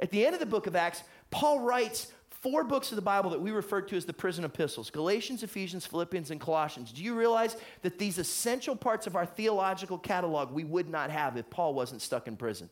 At 0.00 0.10
the 0.10 0.24
end 0.24 0.32
of 0.32 0.40
the 0.40 0.46
book 0.46 0.66
of 0.66 0.74
Acts, 0.74 1.02
Paul 1.30 1.60
writes 1.60 2.10
four 2.42 2.64
books 2.64 2.90
of 2.92 2.96
the 2.96 3.02
Bible 3.02 3.30
that 3.30 3.40
we 3.40 3.50
refer 3.50 3.80
to 3.82 3.96
as 3.96 4.04
the 4.04 4.12
prison 4.12 4.44
epistles 4.44 4.90
Galatians, 4.90 5.42
Ephesians, 5.42 5.86
Philippians, 5.86 6.30
and 6.30 6.40
Colossians. 6.40 6.92
Do 6.92 7.02
you 7.02 7.14
realize 7.14 7.56
that 7.82 7.98
these 7.98 8.18
essential 8.18 8.76
parts 8.76 9.06
of 9.06 9.16
our 9.16 9.26
theological 9.26 9.98
catalog 9.98 10.50
we 10.52 10.64
would 10.64 10.88
not 10.88 11.10
have 11.10 11.36
if 11.36 11.48
Paul 11.50 11.74
wasn't 11.74 12.02
stuck 12.02 12.28
in 12.28 12.36
prison? 12.36 12.70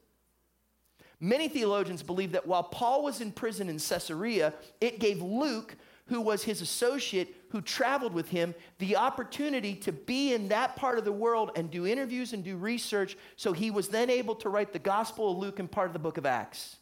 Many 1.18 1.48
theologians 1.48 2.02
believe 2.02 2.32
that 2.32 2.46
while 2.46 2.62
Paul 2.62 3.02
was 3.02 3.20
in 3.20 3.32
prison 3.32 3.68
in 3.70 3.78
Caesarea, 3.78 4.52
it 4.82 5.00
gave 5.00 5.22
Luke, 5.22 5.76
who 6.06 6.20
was 6.20 6.44
his 6.44 6.60
associate 6.60 7.34
who 7.50 7.62
traveled 7.62 8.12
with 8.12 8.28
him, 8.28 8.54
the 8.78 8.96
opportunity 8.96 9.74
to 9.74 9.92
be 9.92 10.34
in 10.34 10.48
that 10.48 10.76
part 10.76 10.98
of 10.98 11.04
the 11.04 11.12
world 11.12 11.52
and 11.56 11.70
do 11.70 11.86
interviews 11.86 12.32
and 12.32 12.44
do 12.44 12.56
research. 12.56 13.16
So 13.36 13.52
he 13.52 13.70
was 13.70 13.88
then 13.88 14.10
able 14.10 14.34
to 14.36 14.48
write 14.48 14.72
the 14.72 14.78
Gospel 14.78 15.30
of 15.30 15.38
Luke 15.38 15.58
and 15.58 15.70
part 15.70 15.86
of 15.86 15.92
the 15.92 15.98
book 15.98 16.18
of 16.18 16.26
Acts. 16.26 16.76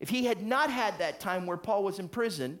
If 0.00 0.08
he 0.08 0.24
had 0.24 0.42
not 0.42 0.70
had 0.70 0.98
that 0.98 1.20
time 1.20 1.46
where 1.46 1.56
Paul 1.56 1.84
was 1.84 1.98
in 1.98 2.08
prison, 2.08 2.58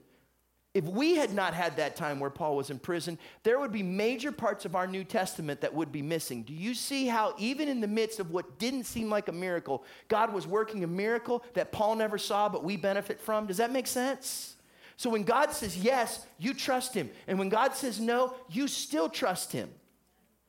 if 0.76 0.84
we 0.84 1.16
had 1.16 1.32
not 1.32 1.54
had 1.54 1.78
that 1.78 1.96
time 1.96 2.20
where 2.20 2.28
Paul 2.28 2.54
was 2.54 2.68
in 2.68 2.78
prison, 2.78 3.18
there 3.44 3.58
would 3.58 3.72
be 3.72 3.82
major 3.82 4.30
parts 4.30 4.66
of 4.66 4.76
our 4.76 4.86
New 4.86 5.04
Testament 5.04 5.62
that 5.62 5.72
would 5.72 5.90
be 5.90 6.02
missing. 6.02 6.42
Do 6.42 6.52
you 6.52 6.74
see 6.74 7.06
how, 7.06 7.34
even 7.38 7.66
in 7.68 7.80
the 7.80 7.88
midst 7.88 8.20
of 8.20 8.30
what 8.30 8.58
didn't 8.58 8.84
seem 8.84 9.08
like 9.08 9.28
a 9.28 9.32
miracle, 9.32 9.84
God 10.08 10.34
was 10.34 10.46
working 10.46 10.84
a 10.84 10.86
miracle 10.86 11.42
that 11.54 11.72
Paul 11.72 11.96
never 11.96 12.18
saw 12.18 12.50
but 12.50 12.62
we 12.62 12.76
benefit 12.76 13.20
from? 13.20 13.46
Does 13.46 13.56
that 13.56 13.72
make 13.72 13.86
sense? 13.86 14.56
So 14.98 15.08
when 15.08 15.24
God 15.24 15.52
says 15.52 15.78
yes, 15.78 16.26
you 16.38 16.52
trust 16.52 16.92
him. 16.92 17.10
And 17.26 17.38
when 17.38 17.48
God 17.48 17.74
says 17.74 17.98
no, 17.98 18.34
you 18.50 18.68
still 18.68 19.08
trust 19.08 19.52
him. 19.52 19.70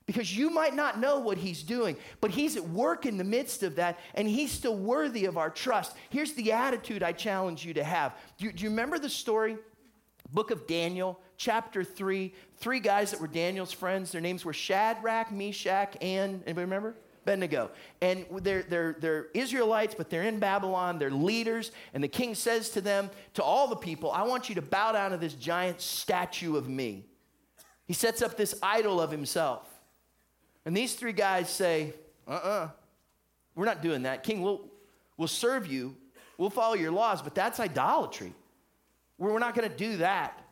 Because 0.07 0.35
you 0.35 0.49
might 0.49 0.73
not 0.73 0.99
know 0.99 1.19
what 1.19 1.37
he's 1.37 1.61
doing, 1.61 1.97
but 2.21 2.31
he's 2.31 2.57
at 2.57 2.67
work 2.67 3.05
in 3.05 3.17
the 3.17 3.23
midst 3.23 3.61
of 3.61 3.75
that, 3.75 3.99
and 4.15 4.27
he's 4.27 4.51
still 4.51 4.75
worthy 4.75 5.25
of 5.25 5.37
our 5.37 5.49
trust. 5.49 5.95
Here's 6.09 6.33
the 6.33 6.53
attitude 6.53 7.03
I 7.03 7.11
challenge 7.11 7.65
you 7.65 7.73
to 7.75 7.83
have. 7.83 8.15
Do 8.37 8.45
you, 8.45 8.53
do 8.53 8.63
you 8.63 8.69
remember 8.69 8.97
the 8.97 9.09
story 9.09 9.57
Book 10.31 10.51
of 10.51 10.67
Daniel, 10.67 11.19
chapter 11.37 11.83
3, 11.83 12.33
three 12.57 12.79
guys 12.79 13.11
that 13.11 13.21
were 13.21 13.27
Daniel's 13.27 13.71
friends. 13.71 14.11
Their 14.11 14.21
names 14.21 14.43
were 14.43 14.53
Shadrach, 14.53 15.31
Meshach, 15.31 15.95
and 16.01 16.43
anybody 16.45 16.65
remember? 16.65 16.95
Abednego. 17.23 17.71
And 18.01 18.25
they're, 18.41 18.63
they're, 18.63 18.95
they're 18.99 19.27
Israelites, 19.33 19.95
but 19.95 20.09
they're 20.09 20.23
in 20.23 20.39
Babylon. 20.39 20.97
They're 20.97 21.11
leaders. 21.11 21.71
And 21.93 22.03
the 22.03 22.07
king 22.07 22.35
says 22.35 22.69
to 22.71 22.81
them, 22.81 23.09
to 23.33 23.43
all 23.43 23.67
the 23.67 23.75
people, 23.75 24.11
I 24.11 24.23
want 24.23 24.49
you 24.49 24.55
to 24.55 24.61
bow 24.61 24.93
down 24.93 25.11
to 25.11 25.17
this 25.17 25.33
giant 25.33 25.81
statue 25.81 26.55
of 26.55 26.69
me. 26.69 27.05
He 27.85 27.93
sets 27.93 28.21
up 28.21 28.37
this 28.37 28.55
idol 28.61 29.01
of 29.01 29.11
himself. 29.11 29.76
And 30.67 30.75
these 30.75 30.95
three 30.95 31.13
guys 31.13 31.49
say, 31.49 31.93
uh 32.27 32.31
uh-uh, 32.31 32.49
uh, 32.49 32.69
we 33.55 33.63
are 33.63 33.65
not 33.65 33.81
doing 33.81 34.03
that. 34.03 34.21
King, 34.23 34.41
we'll, 34.41 34.67
we'll 35.15 35.29
serve 35.29 35.65
you, 35.65 35.95
we'll 36.37 36.49
follow 36.49 36.73
your 36.73 36.91
laws, 36.91 37.21
but 37.21 37.33
that's 37.33 37.61
idolatry. 37.61 38.33
We're 39.17 39.39
not 39.39 39.55
going 39.55 39.71
to 39.71 39.75
do 39.75 39.95
that. 39.97 40.43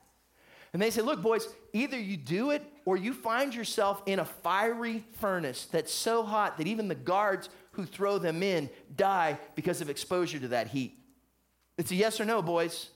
And 0.71 0.81
they 0.81 0.89
say, 0.89 1.01
Look, 1.01 1.21
boys, 1.21 1.49
either 1.73 1.99
you 1.99 2.15
do 2.15 2.51
it 2.51 2.63
or 2.85 2.95
you 2.95 3.13
find 3.13 3.53
yourself 3.53 4.01
in 4.05 4.19
a 4.19 4.25
fiery 4.25 5.03
furnace 5.19 5.65
that's 5.65 5.93
so 5.93 6.23
hot 6.23 6.59
that 6.59 6.67
even 6.67 6.87
the 6.87 6.95
guards 6.95 7.49
who 7.71 7.83
throw 7.83 8.17
them 8.17 8.41
in 8.41 8.69
die 8.95 9.37
because 9.53 9.81
of 9.81 9.89
exposure 9.89 10.39
to 10.39 10.47
that 10.47 10.69
heat. 10.69 10.97
It's 11.77 11.91
a 11.91 11.95
yes 11.95 12.21
or 12.21 12.25
no, 12.25 12.41
boys. 12.41 12.89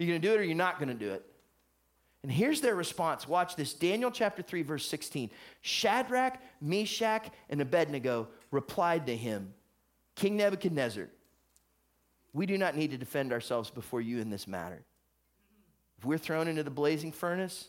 You're 0.00 0.08
going 0.08 0.20
to 0.20 0.26
do 0.26 0.34
it 0.34 0.40
or 0.40 0.42
you're 0.42 0.56
not 0.56 0.80
going 0.80 0.88
to 0.88 0.94
do 0.94 1.12
it. 1.12 1.24
And 2.22 2.32
here's 2.32 2.60
their 2.60 2.74
response. 2.74 3.28
Watch 3.28 3.54
this 3.54 3.74
Daniel 3.74 4.10
chapter 4.10 4.42
3, 4.42 4.62
verse 4.62 4.86
16. 4.86 5.30
Shadrach, 5.60 6.40
Meshach, 6.60 7.28
and 7.48 7.60
Abednego 7.60 8.28
replied 8.50 9.06
to 9.06 9.16
him 9.16 9.54
King 10.16 10.36
Nebuchadnezzar, 10.36 11.08
we 12.32 12.46
do 12.46 12.58
not 12.58 12.76
need 12.76 12.90
to 12.90 12.98
defend 12.98 13.32
ourselves 13.32 13.70
before 13.70 14.00
you 14.00 14.18
in 14.18 14.30
this 14.30 14.46
matter. 14.48 14.84
If 15.98 16.04
we're 16.04 16.18
thrown 16.18 16.48
into 16.48 16.62
the 16.62 16.70
blazing 16.70 17.12
furnace, 17.12 17.68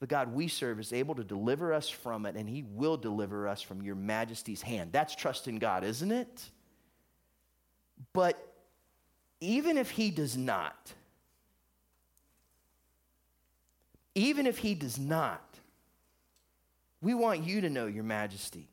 the 0.00 0.06
God 0.06 0.34
we 0.34 0.48
serve 0.48 0.80
is 0.80 0.92
able 0.92 1.14
to 1.14 1.24
deliver 1.24 1.72
us 1.72 1.88
from 1.88 2.26
it, 2.26 2.34
and 2.34 2.48
he 2.48 2.64
will 2.64 2.96
deliver 2.96 3.46
us 3.46 3.62
from 3.62 3.82
your 3.82 3.94
majesty's 3.94 4.62
hand. 4.62 4.90
That's 4.92 5.14
trust 5.14 5.46
in 5.46 5.58
God, 5.58 5.84
isn't 5.84 6.10
it? 6.10 6.50
But 8.12 8.36
even 9.40 9.78
if 9.78 9.90
he 9.90 10.10
does 10.10 10.36
not, 10.36 10.92
even 14.14 14.46
if 14.46 14.58
he 14.58 14.74
does 14.74 14.98
not, 14.98 15.42
we 17.00 17.14
want 17.14 17.42
you 17.44 17.62
to 17.62 17.70
know, 17.70 17.86
Your 17.86 18.04
Majesty, 18.04 18.68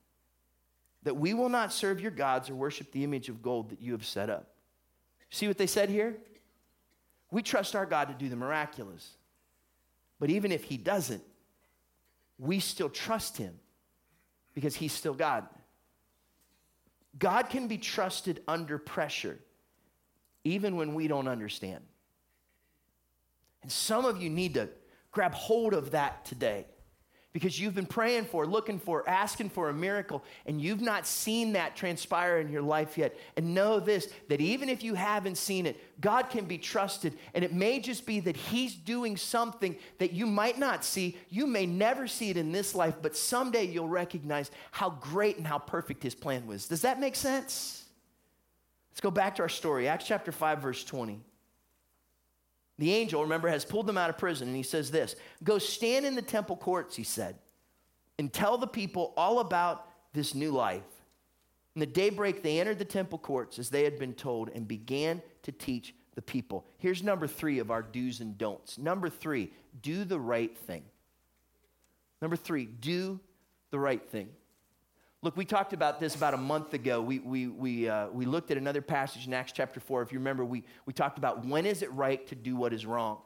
that 1.04 1.16
we 1.16 1.34
will 1.34 1.50
not 1.50 1.72
serve 1.72 2.02
your 2.02 2.12
gods 2.12 2.50
or 2.50 2.56
worship 2.56 2.92
the 2.92 3.04
image 3.04 3.30
of 3.30 3.42
gold 3.42 3.70
that 3.70 3.82
you 3.82 3.94
have 3.94 4.06
set 4.06 4.30
up. 4.30 4.48
See 5.30 5.48
what 5.48 5.58
they 5.58 5.68
said 5.68 5.90
here? 5.90 6.18
We 7.32 7.42
trust 7.42 7.76
our 7.76 7.86
God 7.86 8.10
to 8.10 8.14
do 8.14 8.28
the 8.28 8.36
miraculous. 8.36 9.16
But 10.20 10.30
even 10.30 10.52
if 10.52 10.64
he 10.64 10.78
doesn't, 10.78 11.24
we 12.38 12.60
still 12.60 12.90
trust 12.90 13.38
him 13.38 13.60
because 14.54 14.76
he's 14.76 14.94
still 14.94 15.14
God. 15.14 15.48
God 17.18 17.50
can 17.50 17.68
be 17.68 17.78
trusted 17.78 18.42
under 18.48 18.78
pressure, 18.78 19.40
even 20.44 20.76
when 20.76 20.94
we 20.94 21.08
don't 21.08 21.28
understand. 21.28 21.84
And 23.62 23.72
some 23.72 24.06
of 24.06 24.22
you 24.22 24.30
need 24.30 24.56
to 24.56 24.70
grab 25.12 25.34
hold 25.34 25.74
of 25.74 25.92
that 25.92 26.26
today 26.26 26.66
because 27.32 27.60
you've 27.60 27.76
been 27.76 27.86
praying 27.86 28.26
for, 28.26 28.48
looking 28.48 28.80
for, 28.80 29.08
asking 29.08 29.50
for 29.50 29.70
a 29.70 29.74
miracle, 29.74 30.24
and 30.48 30.60
you've 30.60 30.82
not 30.82 31.06
seen 31.06 31.54
that 31.54 31.76
transpire 31.76 32.40
in 32.40 32.52
your 32.52 32.64
life 32.64 32.98
yet. 32.98 33.16
And 33.38 33.54
know 33.54 33.80
this 33.80 34.12
that 34.30 34.42
even 34.42 34.68
if 34.68 34.84
you 34.84 34.96
haven't 34.96 35.38
seen 35.38 35.68
it, 35.68 35.80
God 36.02 36.30
can 36.32 36.46
be 36.46 36.58
trusted. 36.58 37.14
And 37.36 37.44
it 37.44 37.54
may 37.54 37.80
just 37.80 38.08
be 38.08 38.20
that 38.22 38.36
He's 38.36 38.74
doing 38.74 39.16
something 39.16 39.76
that 40.00 40.12
you 40.12 40.26
might 40.26 40.58
not 40.58 40.84
see. 40.84 41.18
You 41.30 41.46
may 41.46 41.68
never 41.68 42.08
see 42.08 42.32
it 42.32 42.38
in 42.38 42.52
this 42.52 42.74
life, 42.74 42.96
but 43.02 43.16
someday 43.16 43.66
you'll 43.66 43.88
recognize 43.88 44.50
how 44.72 44.90
great 44.90 45.38
and 45.38 45.46
how 45.46 45.60
perfect 45.60 46.02
His 46.02 46.16
plan 46.16 46.48
was. 46.48 46.68
Does 46.68 46.82
that 46.82 47.00
make 47.00 47.16
sense? 47.16 47.86
Let's 48.92 49.02
go 49.02 49.12
back 49.12 49.36
to 49.36 49.44
our 49.44 49.50
story, 49.50 49.88
Acts 49.88 50.08
chapter 50.08 50.32
5, 50.32 50.62
verse 50.62 50.84
20. 50.84 51.22
The 52.80 52.94
angel, 52.94 53.22
remember, 53.22 53.50
has 53.50 53.66
pulled 53.66 53.88
them 53.88 53.98
out 53.98 54.10
of 54.10 54.18
prison, 54.18 54.48
and 54.48 54.56
he 54.58 54.64
says 54.64 54.90
this 54.90 55.16
Go 55.44 55.60
stand 55.60 56.06
in 56.06 56.16
the 56.16 56.22
temple 56.22 56.56
courts, 56.56 56.96
he 56.96 57.04
said, 57.04 57.36
and 58.18 58.32
tell 58.32 58.58
the 58.58 58.68
people 58.68 59.14
all 59.16 59.40
about 59.40 59.86
this 60.14 60.34
new 60.34 60.52
life. 60.52 60.82
In 61.76 61.82
the 61.82 61.86
daybreak, 61.86 62.42
they 62.42 62.60
entered 62.60 62.80
the 62.80 62.86
temple 62.86 63.20
courts 63.20 63.60
as 63.60 63.70
they 63.70 63.84
had 63.84 64.00
been 64.00 64.14
told 64.14 64.50
and 64.50 64.68
began 64.68 65.22
to 65.44 65.52
teach 65.52 65.94
the 66.16 66.22
people. 66.22 66.66
Here's 66.78 67.04
number 67.04 67.28
three 67.28 67.60
of 67.60 67.70
our 67.70 67.82
do's 67.82 68.22
and 68.22 68.38
don'ts. 68.38 68.78
Number 68.78 69.10
three, 69.10 69.52
do 69.82 70.06
the 70.06 70.20
right 70.20 70.58
thing. 70.58 70.84
Number 72.22 72.38
three, 72.38 72.66
do 72.66 73.20
the 73.72 73.80
right 73.80 74.06
thing. 74.10 74.30
Look, 75.22 75.36
we 75.36 75.44
talked 75.44 75.74
about 75.74 76.00
this 76.00 76.16
about 76.16 76.34
a 76.34 76.38
month 76.38 76.74
ago. 76.74 77.02
We, 77.02 77.20
we, 77.20 77.48
we, 77.48 77.90
uh, 77.90 78.08
we 78.08 78.26
looked 78.26 78.52
at 78.52 78.58
another 78.58 78.82
passage 78.82 79.28
in 79.28 79.34
Acts 79.34 79.52
chapter 79.52 79.82
4. 79.82 80.02
If 80.02 80.14
you 80.14 80.20
remember, 80.20 80.46
we, 80.46 80.64
we 80.86 80.94
talked 80.94 81.18
about 81.18 81.46
when 81.46 81.66
is 81.66 81.82
it 81.82 81.92
right 81.92 82.26
to 82.28 82.36
do 82.36 82.56
what 82.56 82.72
is 82.72 82.86
wrong? 82.86 83.18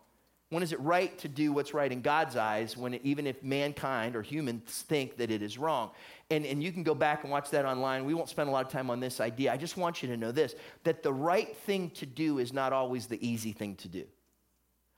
When 0.50 0.64
is 0.64 0.72
it 0.72 0.80
right 0.80 1.16
to 1.20 1.28
do 1.28 1.54
what's 1.54 1.74
right 1.74 1.92
in 1.92 2.02
God's 2.02 2.36
eyes, 2.36 2.76
when 2.76 2.96
it, 2.96 3.02
even 3.04 3.28
if 3.28 3.44
mankind 3.44 4.16
or 4.16 4.24
humans 4.24 4.84
think 4.88 5.18
that 5.18 5.30
it 5.30 5.44
is 5.44 5.60
wrong? 5.60 5.92
And, 6.32 6.48
and 6.48 6.64
you 6.64 6.72
can 6.72 6.82
go 6.82 6.96
back 6.96 7.24
and 7.24 7.32
watch 7.32 7.52
that 7.52 7.66
online. 7.66 8.06
We 8.06 8.16
won't 8.16 8.30
spend 8.30 8.50
a 8.50 8.52
lot 8.52 8.66
of 8.66 8.72
time 8.72 8.90
on 8.90 9.00
this 9.00 9.20
idea. 9.20 9.54
I 9.54 9.58
just 9.58 9.78
want 9.78 10.02
you 10.02 10.10
to 10.10 10.18
know 10.18 10.32
this 10.32 10.56
that 10.84 11.04
the 11.04 11.14
right 11.14 11.56
thing 11.58 11.92
to 11.92 12.08
do 12.08 12.40
is 12.40 12.54
not 12.54 12.74
always 12.74 13.06
the 13.06 13.28
easy 13.28 13.52
thing 13.52 13.76
to 13.78 13.88
do. 13.88 14.04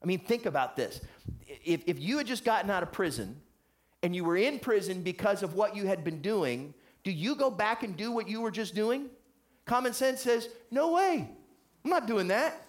I 0.01 0.05
mean, 0.05 0.19
think 0.19 0.45
about 0.45 0.75
this. 0.77 1.01
If, 1.63 1.83
if 1.87 1.99
you 1.99 2.17
had 2.17 2.27
just 2.27 2.45
gotten 2.45 2.69
out 2.69 2.83
of 2.83 2.91
prison 2.91 3.41
and 4.03 4.15
you 4.15 4.23
were 4.23 4.37
in 4.37 4.59
prison 4.59 5.01
because 5.01 5.41
of 5.41 5.55
what 5.55 5.75
you 5.75 5.87
had 5.87 6.03
been 6.03 6.21
doing, 6.21 6.73
do 7.05 7.11
you 7.11 7.35
go 7.35 7.49
back 7.49 7.83
and 7.83 7.95
do 7.95 8.11
what 8.11 8.27
you 8.27 8.41
were 8.41 8.51
just 8.51 8.75
doing? 8.75 9.09
Common 9.65 9.93
sense 9.93 10.21
says, 10.21 10.49
no 10.71 10.91
way. 10.91 11.29
I'm 11.83 11.89
not 11.89 12.07
doing 12.07 12.27
that. 12.27 12.65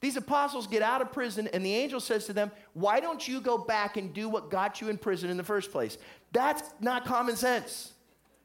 These 0.00 0.16
apostles 0.16 0.66
get 0.66 0.82
out 0.82 1.00
of 1.00 1.12
prison, 1.12 1.48
and 1.52 1.64
the 1.64 1.72
angel 1.74 2.00
says 2.00 2.26
to 2.26 2.32
them, 2.32 2.50
Why 2.72 3.00
don't 3.00 3.26
you 3.28 3.40
go 3.40 3.58
back 3.58 3.98
and 3.98 4.14
do 4.14 4.30
what 4.30 4.50
got 4.50 4.80
you 4.80 4.88
in 4.88 4.96
prison 4.96 5.28
in 5.28 5.36
the 5.36 5.44
first 5.44 5.70
place? 5.70 5.98
That's 6.32 6.62
not 6.80 7.04
common 7.04 7.36
sense. 7.36 7.92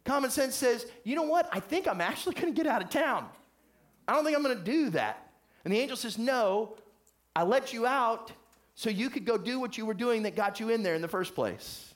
Common 0.03 0.31
sense 0.31 0.53
says, 0.53 0.85
You 1.05 1.15
know 1.15 1.23
what? 1.23 1.47
I 1.53 1.61
think 1.61 1.87
I'm 1.87 2.01
actually 2.01 2.35
going 2.35 2.53
to 2.53 2.63
get 2.63 2.67
out 2.67 2.83
of 2.83 2.89
town. 2.89 3.25
I 4.05 4.13
don't 4.13 4.25
think 4.25 4.35
I'm 4.35 4.43
going 4.43 4.57
to 4.57 4.63
do 4.63 4.89
that. 4.91 5.31
And 5.63 5.73
the 5.73 5.79
angel 5.79 5.95
says, 5.95 6.17
No, 6.17 6.75
I 7.33 7.43
let 7.43 7.71
you 7.71 7.87
out 7.87 8.33
so 8.75 8.89
you 8.89 9.09
could 9.09 9.25
go 9.25 9.37
do 9.37 9.57
what 9.57 9.77
you 9.77 9.85
were 9.85 9.93
doing 9.93 10.23
that 10.23 10.35
got 10.35 10.59
you 10.59 10.69
in 10.69 10.83
there 10.83 10.93
in 10.93 11.01
the 11.01 11.07
first 11.07 11.33
place. 11.33 11.93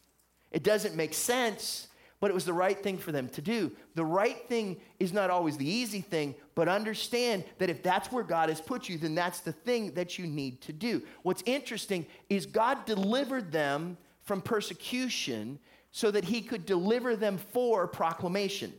It 0.52 0.64
doesn't 0.64 0.96
make 0.96 1.14
sense 1.14 1.89
but 2.20 2.30
it 2.30 2.34
was 2.34 2.46
the 2.46 2.54
right 2.54 2.82
thing 2.82 2.98
for 2.98 3.12
them 3.12 3.30
to 3.30 3.42
do. 3.42 3.72
The 3.96 4.04
right 4.04 4.48
thing 4.48 4.78
is 5.00 5.14
not 5.14 5.30
always 5.30 5.58
the 5.58 5.70
easy 5.70 6.02
thing, 6.02 6.36
but 6.54 6.68
understand 6.68 7.46
that 7.60 7.70
if 7.70 7.82
that's 7.82 8.12
where 8.12 8.24
God 8.24 8.50
has 8.50 8.60
put 8.60 8.90
you, 8.90 8.98
then 8.98 9.16
that's 9.16 9.40
the 9.40 9.54
thing 9.54 9.94
that 9.94 10.20
you 10.20 10.28
need 10.28 10.62
to 10.62 10.74
do. 10.74 11.02
What's 11.24 11.44
interesting 11.46 12.06
is 12.30 12.46
God 12.46 12.86
delivered 12.86 13.52
them 13.52 13.98
from 14.24 14.42
persecution 14.42 15.60
so 15.92 16.12
that 16.12 16.26
he 16.26 16.42
could 16.42 16.66
deliver 16.66 17.16
them 17.16 17.38
for 17.38 17.88
proclamation. 17.88 18.74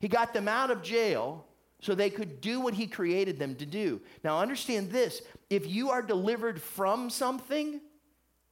He 0.00 0.08
got 0.08 0.32
them 0.32 0.48
out 0.48 0.70
of 0.70 0.82
jail 0.82 1.44
so 1.80 1.94
they 1.94 2.10
could 2.10 2.40
do 2.40 2.60
what 2.60 2.74
he 2.74 2.86
created 2.86 3.38
them 3.38 3.54
to 3.56 3.66
do. 3.66 4.00
Now, 4.24 4.40
understand 4.40 4.90
this 4.90 5.22
if 5.50 5.66
you 5.66 5.90
are 5.90 6.02
delivered 6.02 6.60
from 6.60 7.10
something, 7.10 7.80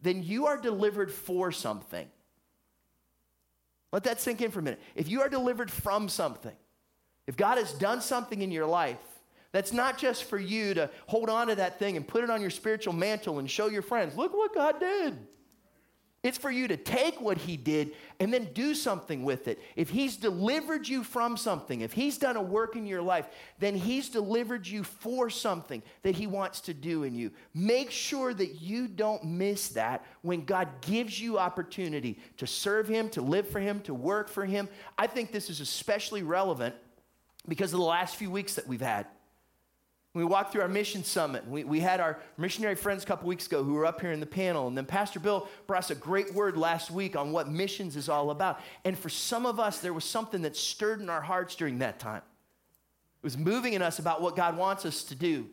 then 0.00 0.22
you 0.22 0.46
are 0.46 0.60
delivered 0.60 1.10
for 1.10 1.50
something. 1.50 2.06
Let 3.96 4.04
that 4.04 4.20
sink 4.20 4.42
in 4.42 4.50
for 4.50 4.58
a 4.58 4.62
minute. 4.62 4.78
If 4.94 5.08
you 5.08 5.22
are 5.22 5.28
delivered 5.30 5.70
from 5.70 6.10
something, 6.10 6.52
if 7.26 7.34
God 7.34 7.56
has 7.56 7.72
done 7.72 8.02
something 8.02 8.42
in 8.42 8.52
your 8.52 8.66
life, 8.66 8.98
that's 9.52 9.72
not 9.72 9.96
just 9.96 10.24
for 10.24 10.38
you 10.38 10.74
to 10.74 10.90
hold 11.06 11.30
on 11.30 11.46
to 11.46 11.54
that 11.54 11.78
thing 11.78 11.96
and 11.96 12.06
put 12.06 12.22
it 12.22 12.28
on 12.28 12.42
your 12.42 12.50
spiritual 12.50 12.92
mantle 12.92 13.38
and 13.38 13.50
show 13.50 13.68
your 13.68 13.80
friends, 13.80 14.14
look 14.14 14.34
what 14.34 14.54
God 14.54 14.78
did. 14.80 15.16
It's 16.26 16.38
for 16.38 16.50
you 16.50 16.66
to 16.66 16.76
take 16.76 17.20
what 17.20 17.38
he 17.38 17.56
did 17.56 17.92
and 18.18 18.34
then 18.34 18.48
do 18.52 18.74
something 18.74 19.22
with 19.22 19.46
it. 19.46 19.60
If 19.76 19.90
he's 19.90 20.16
delivered 20.16 20.88
you 20.88 21.04
from 21.04 21.36
something, 21.36 21.82
if 21.82 21.92
he's 21.92 22.18
done 22.18 22.36
a 22.36 22.42
work 22.42 22.74
in 22.74 22.84
your 22.84 23.00
life, 23.00 23.28
then 23.60 23.76
he's 23.76 24.08
delivered 24.08 24.66
you 24.66 24.82
for 24.82 25.30
something 25.30 25.84
that 26.02 26.16
he 26.16 26.26
wants 26.26 26.60
to 26.62 26.74
do 26.74 27.04
in 27.04 27.14
you. 27.14 27.30
Make 27.54 27.92
sure 27.92 28.34
that 28.34 28.60
you 28.60 28.88
don't 28.88 29.22
miss 29.24 29.68
that 29.70 30.04
when 30.22 30.44
God 30.44 30.68
gives 30.80 31.20
you 31.20 31.38
opportunity 31.38 32.18
to 32.38 32.46
serve 32.46 32.88
him, 32.88 33.08
to 33.10 33.22
live 33.22 33.48
for 33.48 33.60
him, 33.60 33.80
to 33.82 33.94
work 33.94 34.28
for 34.28 34.44
him. 34.44 34.68
I 34.98 35.06
think 35.06 35.30
this 35.30 35.48
is 35.48 35.60
especially 35.60 36.24
relevant 36.24 36.74
because 37.46 37.72
of 37.72 37.78
the 37.78 37.86
last 37.86 38.16
few 38.16 38.32
weeks 38.32 38.54
that 38.54 38.66
we've 38.66 38.80
had. 38.80 39.06
We 40.16 40.24
walked 40.24 40.50
through 40.50 40.62
our 40.62 40.68
mission 40.68 41.04
summit. 41.04 41.46
We, 41.46 41.64
we 41.64 41.78
had 41.78 42.00
our 42.00 42.18
missionary 42.38 42.74
friends 42.74 43.04
a 43.04 43.06
couple 43.06 43.28
weeks 43.28 43.46
ago 43.46 43.62
who 43.62 43.74
were 43.74 43.84
up 43.84 44.00
here 44.00 44.12
in 44.12 44.20
the 44.20 44.24
panel. 44.24 44.66
And 44.66 44.74
then 44.74 44.86
Pastor 44.86 45.20
Bill 45.20 45.46
brought 45.66 45.80
us 45.80 45.90
a 45.90 45.94
great 45.94 46.32
word 46.32 46.56
last 46.56 46.90
week 46.90 47.16
on 47.16 47.32
what 47.32 47.50
missions 47.50 47.96
is 47.96 48.08
all 48.08 48.30
about. 48.30 48.58
And 48.86 48.98
for 48.98 49.10
some 49.10 49.44
of 49.44 49.60
us, 49.60 49.80
there 49.80 49.92
was 49.92 50.06
something 50.06 50.40
that 50.40 50.56
stirred 50.56 51.02
in 51.02 51.10
our 51.10 51.20
hearts 51.20 51.54
during 51.54 51.80
that 51.80 51.98
time. 51.98 52.22
It 52.22 53.24
was 53.24 53.36
moving 53.36 53.74
in 53.74 53.82
us 53.82 53.98
about 53.98 54.22
what 54.22 54.36
God 54.36 54.56
wants 54.56 54.86
us 54.86 55.04
to 55.04 55.14
do. 55.14 55.50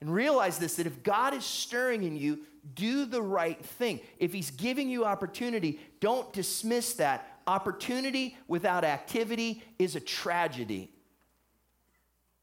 And 0.00 0.12
realize 0.12 0.58
this 0.58 0.74
that 0.74 0.88
if 0.88 1.04
God 1.04 1.32
is 1.32 1.44
stirring 1.44 2.02
in 2.02 2.16
you, 2.16 2.40
do 2.74 3.04
the 3.04 3.22
right 3.22 3.64
thing. 3.64 4.00
If 4.18 4.32
He's 4.32 4.50
giving 4.50 4.88
you 4.88 5.04
opportunity, 5.04 5.78
don't 6.00 6.32
dismiss 6.32 6.94
that. 6.94 7.38
Opportunity 7.46 8.36
without 8.48 8.82
activity 8.82 9.62
is 9.78 9.94
a 9.94 10.00
tragedy. 10.00 10.90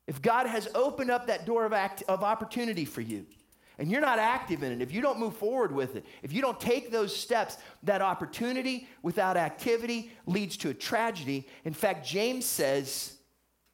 If 0.07 0.21
God 0.21 0.47
has 0.47 0.67
opened 0.75 1.11
up 1.11 1.27
that 1.27 1.45
door 1.45 1.65
of, 1.65 1.73
act, 1.73 2.03
of 2.07 2.23
opportunity 2.23 2.85
for 2.85 3.01
you, 3.01 3.25
and 3.79 3.89
you're 3.89 4.01
not 4.01 4.19
active 4.19 4.61
in 4.61 4.71
it, 4.71 4.81
if 4.81 4.91
you 4.91 5.01
don't 5.01 5.19
move 5.19 5.35
forward 5.35 5.71
with 5.71 5.95
it, 5.95 6.05
if 6.21 6.33
you 6.33 6.41
don't 6.41 6.59
take 6.59 6.91
those 6.91 7.15
steps, 7.15 7.57
that 7.83 8.01
opportunity 8.01 8.87
without 9.01 9.37
activity 9.37 10.11
leads 10.25 10.57
to 10.57 10.69
a 10.69 10.73
tragedy. 10.73 11.47
In 11.65 11.73
fact, 11.73 12.05
James 12.05 12.45
says 12.45 13.15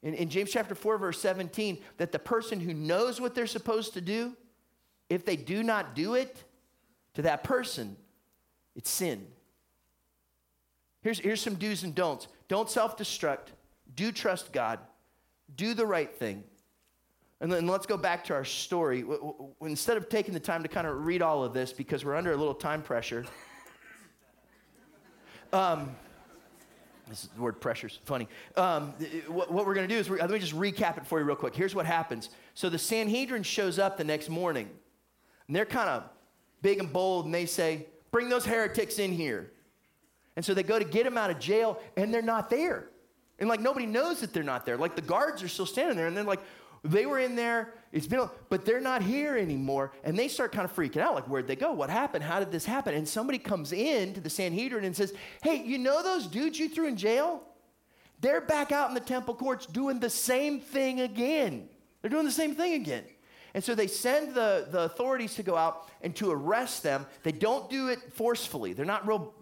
in, 0.02 0.14
in, 0.14 0.30
James 0.30 0.50
chapter 0.50 0.74
4, 0.74 0.98
verse 0.98 1.20
17, 1.20 1.78
that 1.98 2.12
the 2.12 2.18
person 2.18 2.58
who 2.58 2.72
knows 2.72 3.20
what 3.20 3.34
they're 3.34 3.46
supposed 3.46 3.94
to 3.94 4.00
do, 4.00 4.34
if 5.10 5.24
they 5.24 5.36
do 5.36 5.62
not 5.62 5.94
do 5.94 6.14
it, 6.14 6.44
to 7.14 7.22
that 7.22 7.44
person, 7.44 7.96
it's 8.74 8.88
sin. 8.88 9.26
Here's, 11.02 11.18
here's 11.18 11.40
some 11.40 11.56
do's 11.56 11.82
and 11.82 11.94
don'ts. 11.94 12.28
Don't 12.48 12.70
self 12.70 12.96
destruct. 12.96 13.48
Do 13.94 14.12
trust 14.12 14.52
God. 14.52 14.78
Do 15.56 15.74
the 15.74 15.86
right 15.86 16.12
thing. 16.14 16.44
And 17.40 17.50
then 17.50 17.66
let's 17.66 17.86
go 17.86 17.96
back 17.96 18.24
to 18.24 18.34
our 18.34 18.44
story. 18.44 19.04
Instead 19.62 19.96
of 19.96 20.08
taking 20.08 20.34
the 20.34 20.40
time 20.40 20.62
to 20.62 20.68
kind 20.68 20.86
of 20.86 21.06
read 21.06 21.22
all 21.22 21.42
of 21.42 21.54
this 21.54 21.72
because 21.72 22.04
we're 22.04 22.14
under 22.14 22.32
a 22.32 22.36
little 22.36 22.54
time 22.54 22.82
pressure, 22.82 23.24
um, 25.52 25.96
this 27.08 27.28
the 27.34 27.40
word 27.40 27.60
pressure's 27.60 27.98
funny. 28.04 28.28
Um, 28.56 28.94
what, 29.26 29.50
what, 29.50 29.66
we're 29.66 29.74
going 29.74 29.88
to 29.88 29.94
do 29.94 29.98
is, 29.98 30.08
let 30.08 30.30
me 30.30 30.38
just 30.38 30.54
recap 30.54 30.98
it 30.98 31.06
for 31.06 31.18
you 31.18 31.24
real 31.24 31.34
quick. 31.34 31.56
Here's 31.56 31.74
what 31.74 31.86
happens. 31.86 32.28
So 32.54 32.68
the 32.68 32.78
Sanhedrin 32.78 33.42
shows 33.42 33.78
up 33.78 33.96
the 33.96 34.04
next 34.04 34.28
morning, 34.28 34.68
and 35.46 35.56
they're 35.56 35.66
kind 35.66 35.88
of 35.88 36.04
big 36.62 36.78
and 36.78 36.92
bold, 36.92 37.24
and 37.24 37.34
they 37.34 37.46
say, 37.46 37.86
Bring 38.12 38.28
those 38.28 38.44
heretics 38.44 38.98
in 38.98 39.12
here. 39.12 39.52
And 40.36 40.44
so 40.44 40.54
they 40.54 40.62
go 40.62 40.78
to 40.78 40.84
get 40.84 41.04
them 41.04 41.18
out 41.18 41.30
of 41.30 41.38
jail, 41.38 41.80
and 41.96 42.12
they're 42.12 42.22
not 42.22 42.50
there. 42.50 42.88
And 43.40 43.48
like 43.48 43.60
nobody 43.60 43.86
knows 43.86 44.20
that 44.20 44.32
they're 44.32 44.42
not 44.42 44.66
there. 44.66 44.76
Like 44.76 44.94
the 44.94 45.02
guards 45.02 45.42
are 45.42 45.48
still 45.48 45.66
standing 45.66 45.96
there, 45.96 46.06
and 46.06 46.16
they're 46.16 46.24
like, 46.24 46.40
they 46.82 47.04
were 47.04 47.18
in 47.18 47.34
there, 47.36 47.74
it's 47.92 48.06
been, 48.06 48.28
but 48.48 48.64
they're 48.64 48.80
not 48.80 49.02
here 49.02 49.36
anymore. 49.36 49.92
And 50.02 50.18
they 50.18 50.28
start 50.28 50.52
kind 50.52 50.64
of 50.64 50.74
freaking 50.74 51.02
out 51.02 51.14
like, 51.14 51.28
where'd 51.28 51.46
they 51.46 51.56
go? 51.56 51.72
What 51.72 51.90
happened? 51.90 52.24
How 52.24 52.38
did 52.38 52.50
this 52.50 52.64
happen? 52.64 52.94
And 52.94 53.06
somebody 53.06 53.38
comes 53.38 53.72
in 53.72 54.14
to 54.14 54.20
the 54.20 54.30
Sanhedrin 54.30 54.84
and 54.84 54.96
says, 54.96 55.12
Hey, 55.42 55.62
you 55.62 55.78
know 55.78 56.02
those 56.02 56.26
dudes 56.26 56.58
you 56.58 56.68
threw 56.68 56.86
in 56.86 56.96
jail? 56.96 57.42
They're 58.20 58.40
back 58.40 58.72
out 58.72 58.88
in 58.88 58.94
the 58.94 59.00
temple 59.00 59.34
courts 59.34 59.66
doing 59.66 59.98
the 59.98 60.10
same 60.10 60.60
thing 60.60 61.00
again. 61.00 61.68
They're 62.00 62.10
doing 62.10 62.26
the 62.26 62.32
same 62.32 62.54
thing 62.54 62.74
again. 62.74 63.04
And 63.52 63.64
so 63.64 63.74
they 63.74 63.86
send 63.86 64.34
the, 64.34 64.68
the 64.70 64.82
authorities 64.82 65.34
to 65.34 65.42
go 65.42 65.56
out 65.56 65.88
and 66.02 66.14
to 66.16 66.30
arrest 66.30 66.82
them. 66.82 67.06
They 67.24 67.32
don't 67.32 67.68
do 67.68 67.88
it 67.88 67.98
forcefully, 68.12 68.72
they're 68.72 68.84
not 68.84 69.06
real 69.06 69.34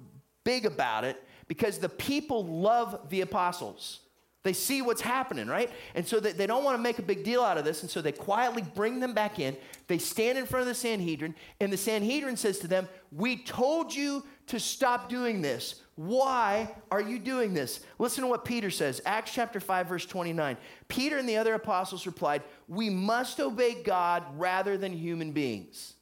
big 0.45 0.65
about 0.65 1.05
it 1.05 1.23
because 1.49 1.79
the 1.79 1.89
people 1.89 2.47
love 2.47 3.09
the 3.09 3.23
apostles. 3.23 4.01
They 4.45 4.53
see 4.53 4.83
what's 4.83 5.01
happening, 5.01 5.49
right? 5.49 5.71
And 5.95 6.07
so 6.07 6.21
they, 6.21 6.33
they 6.33 6.47
don't 6.47 6.63
want 6.63 6.79
to 6.79 6.83
make 6.83 6.99
a 6.99 7.03
big 7.03 7.25
deal 7.25 7.43
out 7.43 7.59
of 7.59 7.65
this. 7.65 7.83
And 7.83 7.91
so 7.91 8.01
they 8.01 8.13
quietly 8.13 8.63
bring 8.63 9.01
them 9.01 9.13
back 9.13 9.41
in. 9.41 9.57
They 9.89 9.99
stand 9.99 10.39
in 10.39 10.47
front 10.47 10.63
of 10.63 10.69
the 10.69 10.75
Sanhedrin, 10.75 11.35
and 11.61 11.73
the 11.73 11.77
Sanhedrin 11.77 12.37
says 12.37 12.59
to 12.61 12.69
them, 12.69 12.89
We 13.11 13.37
told 13.37 13.95
you 13.95 14.25
to 14.47 14.61
stop 14.61 15.09
doing 15.09 15.43
this. 15.43 15.83
Why 15.97 16.75
are 16.93 17.01
you 17.01 17.19
doing 17.19 17.53
this? 17.53 17.81
Listen 17.99 18.23
to 18.23 18.29
what 18.29 18.45
Peter 18.45 18.71
says. 18.71 19.01
Acts 19.05 19.35
chapter 19.35 19.59
5, 19.59 19.89
verse 19.89 20.07
29. 20.07 20.57
Peter 20.87 21.19
and 21.19 21.29
the 21.29 21.37
other 21.37 21.55
apostles 21.55 22.07
replied, 22.07 22.43
We 22.69 22.89
must 22.89 23.41
obey 23.41 23.83
God 23.83 24.23
rather 24.37 24.79
than 24.79 24.93
human 24.93 25.33
beings. 25.33 25.95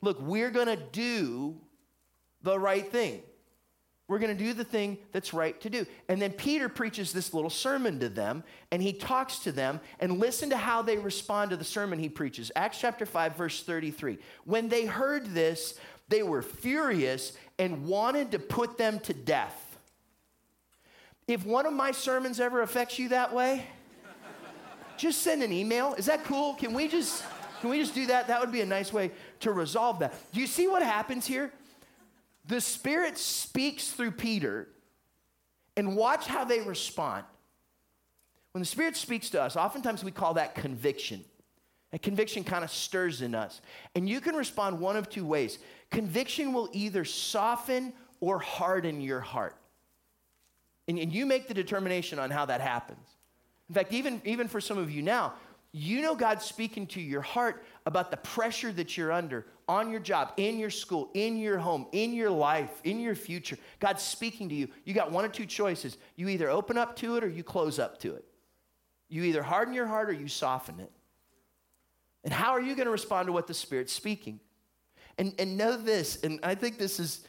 Look, 0.00 0.20
we're 0.20 0.50
going 0.50 0.66
to 0.66 0.76
do 0.76 1.56
the 2.42 2.58
right 2.58 2.90
thing. 2.90 3.22
We're 4.08 4.18
going 4.18 4.36
to 4.36 4.44
do 4.44 4.52
the 4.52 4.64
thing 4.64 4.98
that's 5.12 5.32
right 5.32 5.58
to 5.60 5.70
do. 5.70 5.86
And 6.08 6.20
then 6.20 6.32
Peter 6.32 6.68
preaches 6.68 7.12
this 7.12 7.32
little 7.32 7.50
sermon 7.50 8.00
to 8.00 8.08
them, 8.08 8.44
and 8.70 8.82
he 8.82 8.92
talks 8.92 9.38
to 9.40 9.52
them, 9.52 9.80
and 10.00 10.18
listen 10.18 10.50
to 10.50 10.56
how 10.56 10.82
they 10.82 10.98
respond 10.98 11.50
to 11.50 11.56
the 11.56 11.64
sermon 11.64 11.98
he 11.98 12.08
preaches. 12.08 12.50
Acts 12.56 12.78
chapter 12.80 13.06
5, 13.06 13.36
verse 13.36 13.62
33. 13.62 14.18
When 14.44 14.68
they 14.68 14.86
heard 14.86 15.26
this, 15.26 15.78
they 16.08 16.22
were 16.22 16.42
furious 16.42 17.32
and 17.58 17.86
wanted 17.86 18.32
to 18.32 18.38
put 18.38 18.76
them 18.76 18.98
to 19.00 19.14
death. 19.14 19.78
If 21.28 21.46
one 21.46 21.64
of 21.64 21.72
my 21.72 21.92
sermons 21.92 22.40
ever 22.40 22.62
affects 22.62 22.98
you 22.98 23.10
that 23.10 23.32
way, 23.32 23.64
just 24.96 25.22
send 25.22 25.42
an 25.42 25.52
email. 25.52 25.94
Is 25.94 26.06
that 26.06 26.24
cool? 26.24 26.54
Can 26.54 26.74
we 26.74 26.88
just 26.88 27.24
can 27.60 27.70
we 27.70 27.78
just 27.78 27.94
do 27.94 28.06
that? 28.06 28.26
That 28.26 28.40
would 28.40 28.50
be 28.50 28.60
a 28.60 28.66
nice 28.66 28.92
way 28.92 29.12
to 29.40 29.52
resolve 29.52 30.00
that. 30.00 30.12
Do 30.32 30.40
you 30.40 30.48
see 30.48 30.66
what 30.66 30.82
happens 30.82 31.24
here? 31.24 31.52
The 32.46 32.60
Spirit 32.60 33.18
speaks 33.18 33.90
through 33.90 34.12
Peter, 34.12 34.68
and 35.76 35.96
watch 35.96 36.26
how 36.26 36.44
they 36.44 36.60
respond. 36.60 37.24
When 38.52 38.60
the 38.60 38.66
Spirit 38.66 38.96
speaks 38.96 39.30
to 39.30 39.42
us, 39.42 39.56
oftentimes 39.56 40.04
we 40.04 40.10
call 40.10 40.34
that 40.34 40.54
conviction. 40.54 41.24
A 41.92 41.98
conviction 41.98 42.42
kind 42.42 42.64
of 42.64 42.70
stirs 42.70 43.22
in 43.22 43.34
us. 43.34 43.60
And 43.94 44.08
you 44.08 44.20
can 44.20 44.34
respond 44.34 44.80
one 44.80 44.96
of 44.96 45.08
two 45.08 45.26
ways. 45.26 45.58
Conviction 45.90 46.52
will 46.52 46.68
either 46.72 47.04
soften 47.04 47.92
or 48.20 48.38
harden 48.38 49.00
your 49.00 49.20
heart. 49.20 49.56
And, 50.88 50.98
and 50.98 51.12
you 51.12 51.26
make 51.26 51.48
the 51.48 51.54
determination 51.54 52.18
on 52.18 52.30
how 52.30 52.46
that 52.46 52.60
happens. 52.60 53.06
In 53.68 53.74
fact, 53.74 53.92
even, 53.92 54.20
even 54.24 54.48
for 54.48 54.60
some 54.60 54.78
of 54.78 54.90
you 54.90 55.02
now, 55.02 55.34
you 55.72 56.02
know 56.02 56.14
God's 56.14 56.44
speaking 56.44 56.86
to 56.88 57.00
your 57.00 57.22
heart 57.22 57.64
about 57.86 58.10
the 58.10 58.16
pressure 58.18 58.72
that 58.72 58.96
you're 58.96 59.12
under 59.12 59.46
on 59.72 59.90
your 59.90 60.00
job, 60.00 60.32
in 60.36 60.58
your 60.58 60.70
school, 60.70 61.10
in 61.14 61.38
your 61.38 61.58
home, 61.58 61.86
in 61.92 62.12
your 62.12 62.30
life, 62.30 62.70
in 62.84 63.00
your 63.00 63.14
future. 63.14 63.56
God's 63.80 64.02
speaking 64.02 64.50
to 64.50 64.54
you. 64.54 64.68
You 64.84 64.92
got 64.92 65.10
one 65.10 65.24
or 65.24 65.28
two 65.28 65.46
choices. 65.46 65.96
You 66.14 66.28
either 66.28 66.50
open 66.50 66.76
up 66.76 66.94
to 66.96 67.16
it 67.16 67.24
or 67.24 67.28
you 67.28 67.42
close 67.42 67.78
up 67.78 67.98
to 68.00 68.14
it. 68.14 68.24
You 69.08 69.24
either 69.24 69.42
harden 69.42 69.72
your 69.72 69.86
heart 69.86 70.10
or 70.10 70.12
you 70.12 70.28
soften 70.28 70.78
it. 70.78 70.92
And 72.24 72.32
how 72.32 72.52
are 72.52 72.60
you 72.60 72.74
going 72.74 72.86
to 72.86 72.92
respond 72.92 73.26
to 73.26 73.32
what 73.32 73.46
the 73.46 73.54
Spirit's 73.54 73.92
speaking? 73.92 74.40
And, 75.18 75.34
and 75.38 75.56
know 75.56 75.76
this, 75.76 76.22
and 76.22 76.38
I 76.42 76.54
think 76.54 76.78
this 76.78 77.00
is 77.00 77.26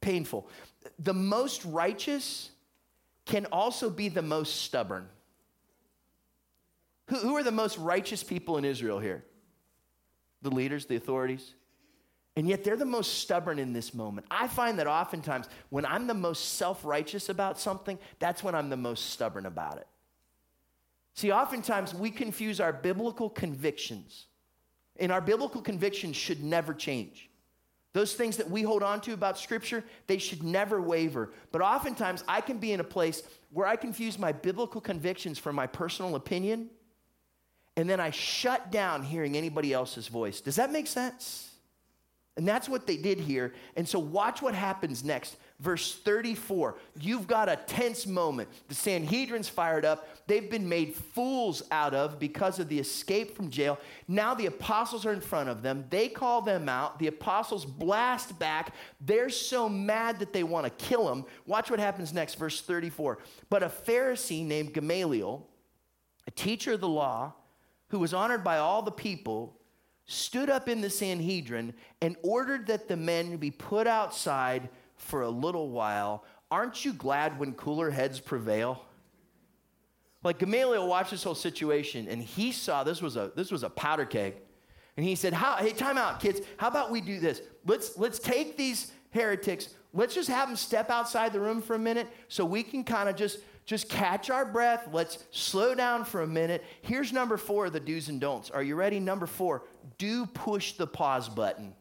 painful. 0.00 0.48
The 0.98 1.14
most 1.14 1.64
righteous 1.64 2.50
can 3.26 3.46
also 3.46 3.90
be 3.90 4.08
the 4.08 4.22
most 4.22 4.62
stubborn. 4.62 5.08
Who, 7.08 7.16
who 7.16 7.36
are 7.36 7.42
the 7.42 7.52
most 7.52 7.78
righteous 7.78 8.22
people 8.22 8.58
in 8.58 8.64
Israel 8.64 8.98
here? 8.98 9.24
The 10.42 10.50
leaders, 10.50 10.86
the 10.86 10.96
authorities. 10.96 11.54
And 12.36 12.48
yet 12.48 12.62
they're 12.62 12.76
the 12.76 12.84
most 12.84 13.18
stubborn 13.18 13.58
in 13.58 13.72
this 13.72 13.92
moment. 13.92 14.26
I 14.30 14.46
find 14.46 14.78
that 14.78 14.86
oftentimes 14.86 15.48
when 15.70 15.84
I'm 15.84 16.06
the 16.06 16.14
most 16.14 16.54
self 16.54 16.84
righteous 16.84 17.28
about 17.28 17.58
something, 17.58 17.98
that's 18.20 18.44
when 18.44 18.54
I'm 18.54 18.70
the 18.70 18.76
most 18.76 19.10
stubborn 19.10 19.44
about 19.44 19.78
it. 19.78 19.88
See, 21.14 21.32
oftentimes 21.32 21.92
we 21.92 22.10
confuse 22.12 22.60
our 22.60 22.72
biblical 22.72 23.28
convictions, 23.28 24.26
and 25.00 25.10
our 25.10 25.20
biblical 25.20 25.60
convictions 25.60 26.14
should 26.14 26.44
never 26.44 26.72
change. 26.72 27.28
Those 27.92 28.14
things 28.14 28.36
that 28.36 28.48
we 28.48 28.62
hold 28.62 28.84
on 28.84 29.00
to 29.00 29.14
about 29.14 29.36
Scripture, 29.36 29.82
they 30.06 30.18
should 30.18 30.44
never 30.44 30.80
waver. 30.80 31.32
But 31.50 31.60
oftentimes 31.60 32.22
I 32.28 32.40
can 32.40 32.58
be 32.58 32.70
in 32.70 32.78
a 32.78 32.84
place 32.84 33.24
where 33.50 33.66
I 33.66 33.74
confuse 33.74 34.16
my 34.16 34.30
biblical 34.30 34.80
convictions 34.80 35.40
for 35.40 35.52
my 35.52 35.66
personal 35.66 36.14
opinion 36.14 36.70
and 37.78 37.88
then 37.88 38.00
I 38.00 38.10
shut 38.10 38.72
down 38.72 39.04
hearing 39.04 39.36
anybody 39.36 39.72
else's 39.72 40.08
voice. 40.08 40.40
Does 40.40 40.56
that 40.56 40.72
make 40.72 40.88
sense? 40.88 41.48
And 42.36 42.46
that's 42.46 42.68
what 42.68 42.88
they 42.88 42.96
did 42.96 43.20
here. 43.20 43.54
And 43.76 43.88
so 43.88 44.00
watch 44.00 44.42
what 44.42 44.52
happens 44.52 45.04
next. 45.04 45.36
Verse 45.60 45.96
34. 46.00 46.74
You've 46.98 47.28
got 47.28 47.48
a 47.48 47.54
tense 47.54 48.04
moment. 48.04 48.48
The 48.66 48.74
Sanhedrin's 48.74 49.48
fired 49.48 49.84
up. 49.84 50.08
They've 50.26 50.50
been 50.50 50.68
made 50.68 50.92
fools 50.92 51.62
out 51.70 51.94
of 51.94 52.18
because 52.18 52.58
of 52.58 52.68
the 52.68 52.80
escape 52.80 53.36
from 53.36 53.48
jail. 53.48 53.78
Now 54.08 54.34
the 54.34 54.46
apostles 54.46 55.06
are 55.06 55.12
in 55.12 55.20
front 55.20 55.48
of 55.48 55.62
them. 55.62 55.84
They 55.88 56.08
call 56.08 56.42
them 56.42 56.68
out. 56.68 56.98
The 56.98 57.06
apostles 57.06 57.64
blast 57.64 58.36
back. 58.40 58.74
They're 59.00 59.30
so 59.30 59.68
mad 59.68 60.18
that 60.18 60.32
they 60.32 60.42
want 60.42 60.64
to 60.64 60.84
kill 60.84 61.06
them. 61.06 61.26
Watch 61.46 61.70
what 61.70 61.78
happens 61.78 62.12
next. 62.12 62.34
Verse 62.34 62.60
34. 62.60 63.18
But 63.48 63.62
a 63.62 63.68
Pharisee 63.68 64.44
named 64.44 64.74
Gamaliel, 64.74 65.46
a 66.26 66.32
teacher 66.32 66.72
of 66.72 66.80
the 66.80 66.88
law, 66.88 67.34
who 67.88 67.98
was 67.98 68.14
honored 68.14 68.44
by 68.44 68.58
all 68.58 68.82
the 68.82 68.90
people, 68.90 69.56
stood 70.06 70.48
up 70.48 70.68
in 70.68 70.80
the 70.80 70.90
Sanhedrin 70.90 71.74
and 72.00 72.16
ordered 72.22 72.66
that 72.66 72.88
the 72.88 72.96
men 72.96 73.36
be 73.36 73.50
put 73.50 73.86
outside 73.86 74.68
for 74.96 75.22
a 75.22 75.28
little 75.28 75.70
while. 75.70 76.24
Aren't 76.50 76.84
you 76.84 76.92
glad 76.92 77.38
when 77.38 77.52
cooler 77.52 77.90
heads 77.90 78.18
prevail? 78.18 78.84
Like 80.24 80.38
Gamaliel 80.38 80.88
watched 80.88 81.10
this 81.10 81.22
whole 81.22 81.34
situation 81.34 82.08
and 82.08 82.22
he 82.22 82.52
saw 82.52 82.84
this 82.84 83.00
was 83.00 83.16
a 83.16 83.30
this 83.36 83.50
was 83.50 83.62
a 83.62 83.70
powder 83.70 84.04
keg. 84.04 84.34
And 84.96 85.06
he 85.06 85.14
said, 85.14 85.32
How, 85.32 85.56
hey, 85.56 85.70
time 85.70 85.96
out, 85.96 86.18
kids. 86.18 86.40
How 86.56 86.66
about 86.66 86.90
we 86.90 87.00
do 87.00 87.20
this? 87.20 87.40
Let's 87.64 87.96
let's 87.96 88.18
take 88.18 88.56
these 88.56 88.90
heretics, 89.10 89.68
let's 89.92 90.14
just 90.14 90.28
have 90.28 90.48
them 90.48 90.56
step 90.56 90.90
outside 90.90 91.32
the 91.32 91.40
room 91.40 91.62
for 91.62 91.74
a 91.74 91.78
minute 91.78 92.08
so 92.28 92.44
we 92.44 92.62
can 92.62 92.84
kind 92.84 93.08
of 93.08 93.16
just 93.16 93.38
just 93.68 93.90
catch 93.90 94.30
our 94.30 94.46
breath. 94.46 94.88
Let's 94.92 95.22
slow 95.30 95.74
down 95.74 96.06
for 96.06 96.22
a 96.22 96.26
minute. 96.26 96.64
Here's 96.80 97.12
number 97.12 97.36
four 97.36 97.66
of 97.66 97.74
the 97.74 97.80
do's 97.80 98.08
and 98.08 98.18
don'ts. 98.18 98.50
Are 98.50 98.62
you 98.62 98.74
ready? 98.74 98.98
Number 98.98 99.26
four 99.26 99.62
do 99.98 100.24
push 100.24 100.72
the 100.72 100.86
pause 100.86 101.28
button. 101.28 101.74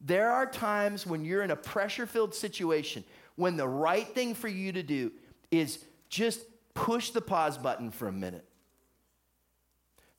There 0.00 0.32
are 0.32 0.46
times 0.50 1.06
when 1.06 1.24
you're 1.24 1.44
in 1.44 1.52
a 1.52 1.56
pressure 1.56 2.06
filled 2.06 2.34
situation 2.34 3.04
when 3.36 3.56
the 3.56 3.68
right 3.68 4.08
thing 4.08 4.34
for 4.34 4.48
you 4.48 4.72
to 4.72 4.82
do 4.82 5.12
is 5.52 5.78
just 6.08 6.40
push 6.74 7.10
the 7.10 7.20
pause 7.20 7.56
button 7.56 7.92
for 7.92 8.08
a 8.08 8.12
minute. 8.12 8.44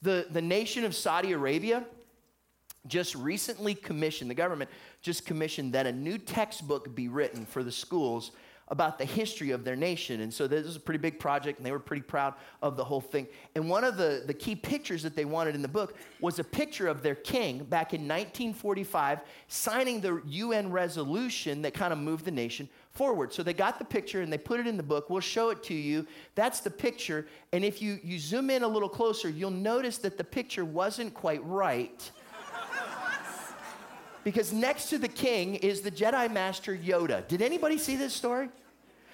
The, 0.02 0.26
the 0.32 0.42
nation 0.42 0.86
of 0.86 0.96
Saudi 0.96 1.34
Arabia 1.34 1.84
just 2.88 3.14
recently 3.14 3.76
commissioned, 3.76 4.30
the 4.30 4.36
government 4.36 4.70
just 5.02 5.26
commissioned 5.26 5.74
that 5.74 5.86
a 5.86 5.92
new 5.92 6.18
textbook 6.18 6.96
be 6.96 7.10
written 7.10 7.46
for 7.46 7.62
the 7.62 7.74
schools 7.74 8.32
about 8.70 8.98
the 8.98 9.06
history 9.06 9.52
of 9.52 9.64
their 9.64 9.76
nation. 9.76 10.22
And 10.22 10.34
so 10.34 10.48
this 10.48 10.66
was 10.66 10.76
a 10.76 10.80
pretty 10.80 11.00
big 11.00 11.20
project, 11.20 11.58
and 11.58 11.66
they 11.66 11.72
were 11.72 11.80
pretty 11.80 12.04
proud 12.04 12.36
of 12.62 12.78
the 12.78 12.84
whole 12.84 13.02
thing. 13.02 13.28
And 13.56 13.70
one 13.70 13.84
of 13.84 13.98
the, 13.98 14.24
the 14.26 14.34
key 14.34 14.56
pictures 14.56 15.02
that 15.04 15.16
they 15.16 15.26
wanted 15.26 15.56
in 15.56 15.62
the 15.62 15.68
book 15.68 15.96
was 16.20 16.38
a 16.40 16.44
picture 16.44 16.88
of 16.88 17.02
their 17.02 17.16
king 17.16 17.64
back 17.64 17.94
in 17.94 18.02
1945 18.02 19.22
signing 19.48 20.02
the 20.02 20.22
UN 20.26 20.72
resolution 20.72 21.64
that 21.64 21.74
kind 21.74 21.92
of 21.92 22.00
moved 22.00 22.26
the 22.26 22.32
nation 22.32 22.70
forward. 22.92 23.34
So 23.34 23.44
they 23.44 23.54
got 23.54 23.80
the 23.80 23.86
picture 23.86 24.22
and 24.22 24.32
they 24.32 24.38
put 24.38 24.60
it 24.60 24.68
in 24.68 24.78
the 24.78 24.84
book. 24.84 25.10
We'll 25.10 25.22
show 25.22 25.50
it 25.50 25.64
to 25.64 25.74
you. 25.74 26.06
That's 26.36 26.60
the 26.60 26.70
picture. 26.70 27.28
And 27.52 27.64
if 27.64 27.82
you, 27.82 28.00
you 28.04 28.20
zoom 28.20 28.50
in 28.50 28.64
a 28.64 28.68
little 28.68 28.90
closer, 28.90 29.30
you'll 29.30 29.52
notice 29.52 29.98
that 30.00 30.18
the 30.18 30.24
picture 30.24 30.66
wasn't 30.66 31.14
quite 31.14 31.44
right 31.46 32.12
because 34.24 34.52
next 34.54 34.90
to 34.90 34.98
the 34.98 35.08
king 35.08 35.56
is 35.56 35.82
the 35.82 35.92
Jedi 35.92 36.32
Master 36.32 36.76
Yoda. 36.76 37.28
Did 37.28 37.42
anybody 37.42 37.78
see 37.78 37.96
this 37.96 38.14
story? 38.14 38.50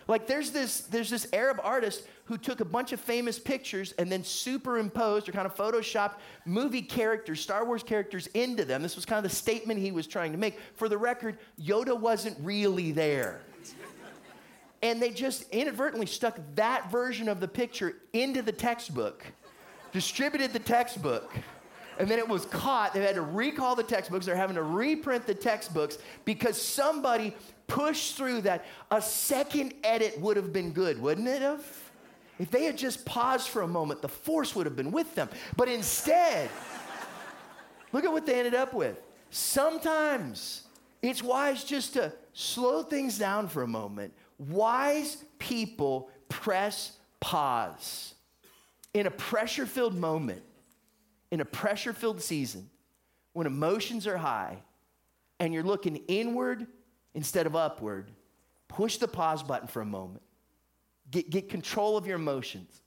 Like 0.08 0.28
there's 0.28 0.52
this 0.52 0.82
there's 0.82 1.10
this 1.10 1.28
Arab 1.34 1.60
artist 1.64 2.08
who 2.26 2.38
took 2.38 2.60
a 2.60 2.66
bunch 2.66 2.92
of 2.92 3.00
famous 3.00 3.40
pictures 3.40 3.94
and 3.98 4.12
then 4.12 4.24
superimposed 4.24 5.28
or 5.28 5.32
kind 5.32 5.46
of 5.46 5.56
photoshopped 5.56 6.16
movie 6.46 6.82
characters, 6.82 7.40
Star 7.40 7.66
Wars 7.66 7.84
characters 7.84 8.28
into 8.28 8.66
them. 8.66 8.82
This 8.82 8.96
was 8.96 9.06
kind 9.06 9.24
of 9.24 9.30
the 9.30 9.36
statement 9.36 9.80
he 9.80 9.92
was 9.92 10.08
trying 10.08 10.32
to 10.32 10.38
make. 10.38 10.60
For 10.76 10.90
the 10.90 10.98
record, 10.98 11.38
Yoda 11.60 12.00
wasn't 12.00 12.38
really 12.42 12.92
there. 12.92 13.42
And 14.84 15.02
they 15.02 15.10
just 15.10 15.50
inadvertently 15.50 16.06
stuck 16.06 16.40
that 16.56 16.92
version 16.92 17.28
of 17.28 17.40
the 17.40 17.48
picture 17.48 17.96
into 18.14 18.44
the 18.44 18.52
textbook, 18.52 19.26
distributed 19.92 20.54
the 20.54 20.60
textbook 20.60 21.32
and 21.98 22.10
then 22.10 22.20
it 22.20 22.28
was 22.28 22.46
caught. 22.46 22.94
They 22.94 23.02
had 23.02 23.16
to 23.16 23.22
recall 23.22 23.76
the 23.76 23.84
textbooks. 23.84 24.26
They're 24.26 24.36
having 24.36 24.56
to 24.56 24.64
reprint 24.64 25.26
the 25.26 25.34
textbooks 25.34 25.98
because 26.26 26.62
somebody 26.62 27.36
pushed 27.68 28.18
through 28.18 28.42
that. 28.42 28.66
A 28.92 29.02
second 29.02 29.74
edit 29.84 30.20
would 30.20 30.38
have 30.38 30.52
been 30.52 30.72
good, 30.72 31.02
wouldn't 31.02 31.28
it 31.28 31.42
have? 31.42 31.66
If 32.38 32.52
they 32.52 32.66
had 32.66 32.78
just 32.78 33.06
paused 33.06 33.48
for 33.48 33.62
a 33.62 33.68
moment, 33.68 34.02
the 34.02 34.10
force 34.10 34.56
would 34.56 34.66
have 34.66 34.76
been 34.76 34.92
with 34.92 35.16
them. 35.16 35.30
But 35.56 35.70
instead, 35.70 36.50
look 37.94 38.04
at 38.04 38.12
what 38.12 38.26
they 38.26 38.38
ended 38.38 38.56
up 38.56 38.74
with. 38.74 38.98
Sometimes 39.30 40.64
it's 41.02 41.24
wise 41.24 41.64
just 41.64 41.94
to 41.94 42.12
slow 42.34 42.84
things 42.84 43.18
down 43.18 43.48
for 43.48 43.64
a 43.64 43.68
moment. 43.68 44.14
Wise 44.38 45.24
people 45.40 46.10
press 46.28 46.98
pause 47.22 48.16
in 48.94 49.08
a 49.08 49.12
pressure 49.12 49.66
filled 49.66 49.96
moment 49.96 50.42
in 51.36 51.42
a 51.42 51.46
pressure 51.46 51.92
filled 51.92 52.22
season 52.22 52.70
when 53.34 53.46
emotions 53.46 54.08
are 54.08 54.16
high 54.16 54.64
and 55.38 55.54
you're 55.54 55.64
looking 55.64 55.98
inward 56.08 56.66
instead 57.14 57.46
of 57.46 57.58
upward, 57.58 58.10
push 58.70 58.96
the 59.00 59.08
pause 59.10 59.44
button 59.44 59.68
for 59.68 59.82
a 59.82 59.86
moment. 59.86 60.22
Get, 61.12 61.30
get 61.30 61.50
control 61.50 61.98
of 61.98 62.08
your 62.08 62.16
emotions 62.16 62.82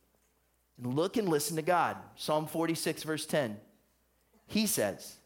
and 0.78 0.94
look 0.94 1.18
and 1.18 1.28
listen 1.28 1.56
to 1.56 1.62
God. 1.62 1.98
Psalm 2.16 2.46
46, 2.46 3.02
verse 3.02 3.26
10. 3.26 3.58
He 4.46 4.66
says, 4.66 5.18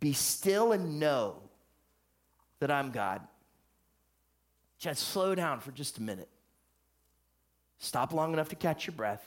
Be 0.00 0.12
still 0.12 0.72
and 0.72 0.98
know 0.98 1.36
that 2.58 2.72
I'm 2.72 2.90
God. 2.90 3.20
Just 4.80 5.06
slow 5.06 5.36
down 5.36 5.60
for 5.60 5.70
just 5.70 5.98
a 5.98 6.02
minute. 6.02 6.28
Stop 7.78 8.12
long 8.12 8.32
enough 8.32 8.48
to 8.48 8.56
catch 8.56 8.88
your 8.88 8.94
breath. 8.96 9.24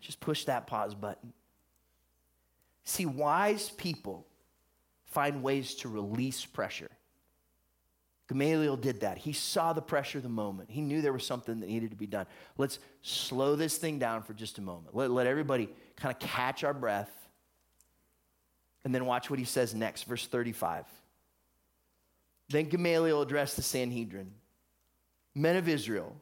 Just 0.00 0.20
push 0.20 0.44
that 0.44 0.68
pause 0.68 0.94
button. 0.94 1.32
See, 2.90 3.06
wise 3.06 3.70
people 3.70 4.26
find 5.04 5.44
ways 5.44 5.76
to 5.76 5.88
release 5.88 6.44
pressure. 6.44 6.90
Gamaliel 8.26 8.76
did 8.76 9.02
that. 9.02 9.16
He 9.16 9.32
saw 9.32 9.72
the 9.72 9.80
pressure 9.80 10.18
of 10.18 10.24
the 10.24 10.28
moment. 10.28 10.72
He 10.72 10.80
knew 10.80 11.00
there 11.00 11.12
was 11.12 11.24
something 11.24 11.60
that 11.60 11.68
needed 11.68 11.90
to 11.90 11.96
be 11.96 12.08
done. 12.08 12.26
Let's 12.58 12.80
slow 13.02 13.54
this 13.54 13.76
thing 13.76 14.00
down 14.00 14.22
for 14.22 14.34
just 14.34 14.58
a 14.58 14.60
moment. 14.60 14.96
Let, 14.96 15.12
let 15.12 15.28
everybody 15.28 15.68
kind 15.94 16.12
of 16.12 16.18
catch 16.18 16.64
our 16.64 16.74
breath. 16.74 17.12
And 18.82 18.92
then 18.92 19.06
watch 19.06 19.30
what 19.30 19.38
he 19.38 19.44
says 19.44 19.72
next, 19.72 20.02
verse 20.02 20.26
35. 20.26 20.84
Then 22.48 22.64
Gamaliel 22.64 23.22
addressed 23.22 23.54
the 23.54 23.62
Sanhedrin 23.62 24.32
Men 25.32 25.54
of 25.54 25.68
Israel, 25.68 26.16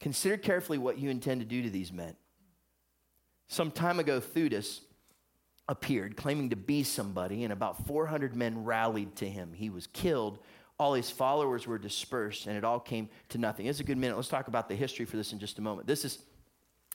consider 0.00 0.36
carefully 0.36 0.76
what 0.76 0.98
you 0.98 1.08
intend 1.08 1.40
to 1.40 1.46
do 1.46 1.62
to 1.62 1.70
these 1.70 1.90
men. 1.90 2.14
Some 3.48 3.70
time 3.70 3.98
ago, 3.98 4.20
Theudas 4.20 4.80
appeared 5.68 6.16
claiming 6.16 6.50
to 6.50 6.56
be 6.56 6.82
somebody, 6.82 7.44
and 7.44 7.52
about 7.52 7.86
400 7.86 8.34
men 8.36 8.64
rallied 8.64 9.16
to 9.16 9.28
him. 9.28 9.52
He 9.54 9.70
was 9.70 9.86
killed. 9.88 10.38
All 10.78 10.94
his 10.94 11.10
followers 11.10 11.66
were 11.66 11.78
dispersed, 11.78 12.46
and 12.46 12.56
it 12.56 12.64
all 12.64 12.80
came 12.80 13.08
to 13.30 13.38
nothing. 13.38 13.66
It's 13.66 13.80
a 13.80 13.84
good 13.84 13.96
minute. 13.96 14.16
Let's 14.16 14.28
talk 14.28 14.48
about 14.48 14.68
the 14.68 14.74
history 14.74 15.06
for 15.06 15.16
this 15.16 15.32
in 15.32 15.38
just 15.38 15.58
a 15.58 15.62
moment. 15.62 15.86
This 15.86 16.04
is 16.04 16.18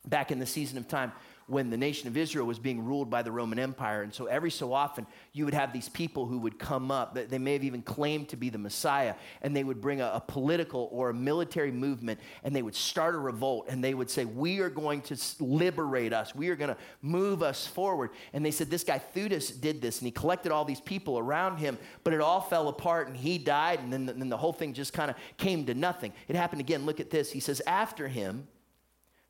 back 0.05 0.31
in 0.31 0.39
the 0.39 0.45
season 0.45 0.77
of 0.77 0.87
time 0.87 1.11
when 1.49 1.69
the 1.69 1.77
nation 1.77 2.07
of 2.07 2.15
Israel 2.15 2.45
was 2.45 2.59
being 2.59 2.85
ruled 2.85 3.09
by 3.09 3.23
the 3.23 3.31
Roman 3.31 3.57
Empire. 3.57 4.03
And 4.03 4.13
so 4.13 4.27
every 4.27 4.51
so 4.51 4.71
often, 4.71 5.07
you 5.33 5.45
would 5.45 5.53
have 5.53 5.73
these 5.73 5.89
people 5.89 6.25
who 6.27 6.37
would 6.39 6.59
come 6.59 6.91
up. 6.91 7.15
They 7.15 7.39
may 7.39 7.53
have 7.53 7.63
even 7.63 7.81
claimed 7.81 8.29
to 8.29 8.37
be 8.37 8.49
the 8.49 8.57
Messiah, 8.57 9.15
and 9.41 9.55
they 9.55 9.63
would 9.63 9.81
bring 9.81 10.01
a, 10.01 10.11
a 10.15 10.21
political 10.21 10.89
or 10.91 11.09
a 11.09 11.13
military 11.13 11.71
movement, 11.71 12.19
and 12.43 12.55
they 12.55 12.61
would 12.61 12.75
start 12.75 13.15
a 13.15 13.17
revolt, 13.17 13.65
and 13.67 13.83
they 13.83 13.93
would 13.93 14.09
say, 14.09 14.25
We 14.25 14.59
are 14.59 14.69
going 14.69 15.01
to 15.03 15.17
liberate 15.39 16.13
us. 16.13 16.35
We 16.35 16.49
are 16.49 16.55
going 16.55 16.69
to 16.69 16.77
move 17.01 17.41
us 17.41 17.65
forward. 17.65 18.11
And 18.33 18.45
they 18.45 18.51
said, 18.51 18.69
This 18.69 18.83
guy 18.83 19.01
Theudas 19.15 19.59
did 19.59 19.81
this, 19.81 19.99
and 19.99 20.05
he 20.05 20.11
collected 20.11 20.51
all 20.51 20.65
these 20.65 20.81
people 20.81 21.17
around 21.17 21.57
him, 21.57 21.77
but 22.03 22.13
it 22.13 22.21
all 22.21 22.41
fell 22.41 22.67
apart, 22.67 23.07
and 23.07 23.17
he 23.17 23.37
died, 23.37 23.79
and 23.79 23.91
then, 23.91 24.05
then 24.05 24.29
the 24.29 24.37
whole 24.37 24.53
thing 24.53 24.73
just 24.73 24.93
kind 24.93 25.09
of 25.09 25.17
came 25.37 25.65
to 25.65 25.73
nothing. 25.73 26.13
It 26.27 26.35
happened 26.35 26.61
again. 26.61 26.85
Look 26.85 26.99
at 26.99 27.09
this. 27.09 27.31
He 27.31 27.39
says, 27.39 27.61
After 27.65 28.07
him, 28.07 28.47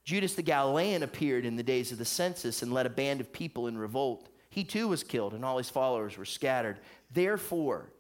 Judas 0.10 0.34
the 0.34 0.41
Galilean 0.41 1.04
appeared 1.04 1.45
in 1.45 1.56
the 1.56 1.62
days 1.62 1.91
of 1.91 2.00
the 2.00 2.04
census 2.04 2.63
and 2.63 2.74
led 2.74 2.88
a 2.88 2.89
band 2.89 3.22
of 3.22 3.32
people 3.32 3.67
in 3.67 3.78
revolt. 3.78 4.28
He 4.50 4.63
too 4.63 4.88
was 4.88 5.04
killed, 5.04 5.36
and 5.36 5.45
all 5.45 5.60
his 5.60 5.69
followers 5.69 6.17
were 6.17 6.26
scattered. 6.26 6.80
Therefore, 7.12 7.91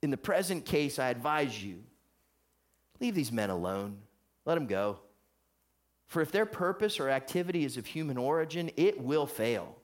in 0.00 0.10
the 0.10 0.16
present 0.16 0.64
case, 0.64 0.98
I 0.98 1.10
advise 1.10 1.62
you 1.62 1.82
leave 2.98 3.14
these 3.14 3.30
men 3.30 3.50
alone, 3.50 3.98
let 4.46 4.54
them 4.54 4.66
go. 4.66 5.00
For 6.06 6.22
if 6.22 6.32
their 6.32 6.46
purpose 6.46 6.98
or 6.98 7.10
activity 7.10 7.66
is 7.66 7.76
of 7.76 7.84
human 7.84 8.16
origin, 8.16 8.70
it 8.78 8.98
will 8.98 9.26
fail. 9.26 9.76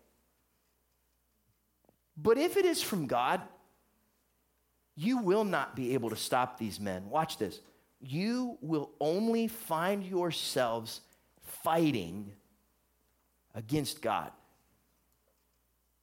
But 2.16 2.38
if 2.38 2.56
it 2.56 2.64
is 2.64 2.82
from 2.82 3.06
God, 3.06 3.42
you 4.96 5.18
will 5.18 5.44
not 5.44 5.76
be 5.76 5.92
able 5.92 6.08
to 6.08 6.16
stop 6.16 6.56
these 6.56 6.80
men. 6.80 7.10
Watch 7.10 7.36
this. 7.36 7.60
You 8.00 8.56
will 8.62 8.92
only 8.98 9.46
find 9.46 10.02
yourselves 10.02 11.02
fighting 11.68 12.32
against 13.54 14.00
God. 14.00 14.30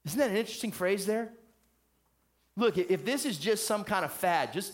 Isn't 0.05 0.19
that 0.19 0.29
an 0.29 0.37
interesting 0.37 0.71
phrase 0.71 1.07
there? 1.07 1.31
Look, 2.55 2.77
if 2.77 3.03
this 3.03 3.25
is 3.25 3.39
just 3.39 3.65
some 3.65 3.83
kind 3.83 4.05
of 4.05 4.13
fad, 4.13 4.53
just 4.53 4.73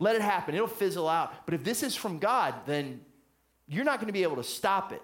let 0.00 0.16
it 0.16 0.20
happen. 0.20 0.56
It'll 0.56 0.66
fizzle 0.66 1.08
out. 1.08 1.46
But 1.46 1.54
if 1.54 1.62
this 1.62 1.84
is 1.84 1.94
from 1.94 2.18
God, 2.18 2.54
then 2.66 3.02
you're 3.68 3.84
not 3.84 4.00
going 4.00 4.08
to 4.08 4.12
be 4.12 4.24
able 4.24 4.34
to 4.34 4.42
stop 4.42 4.90
it. 4.92 5.02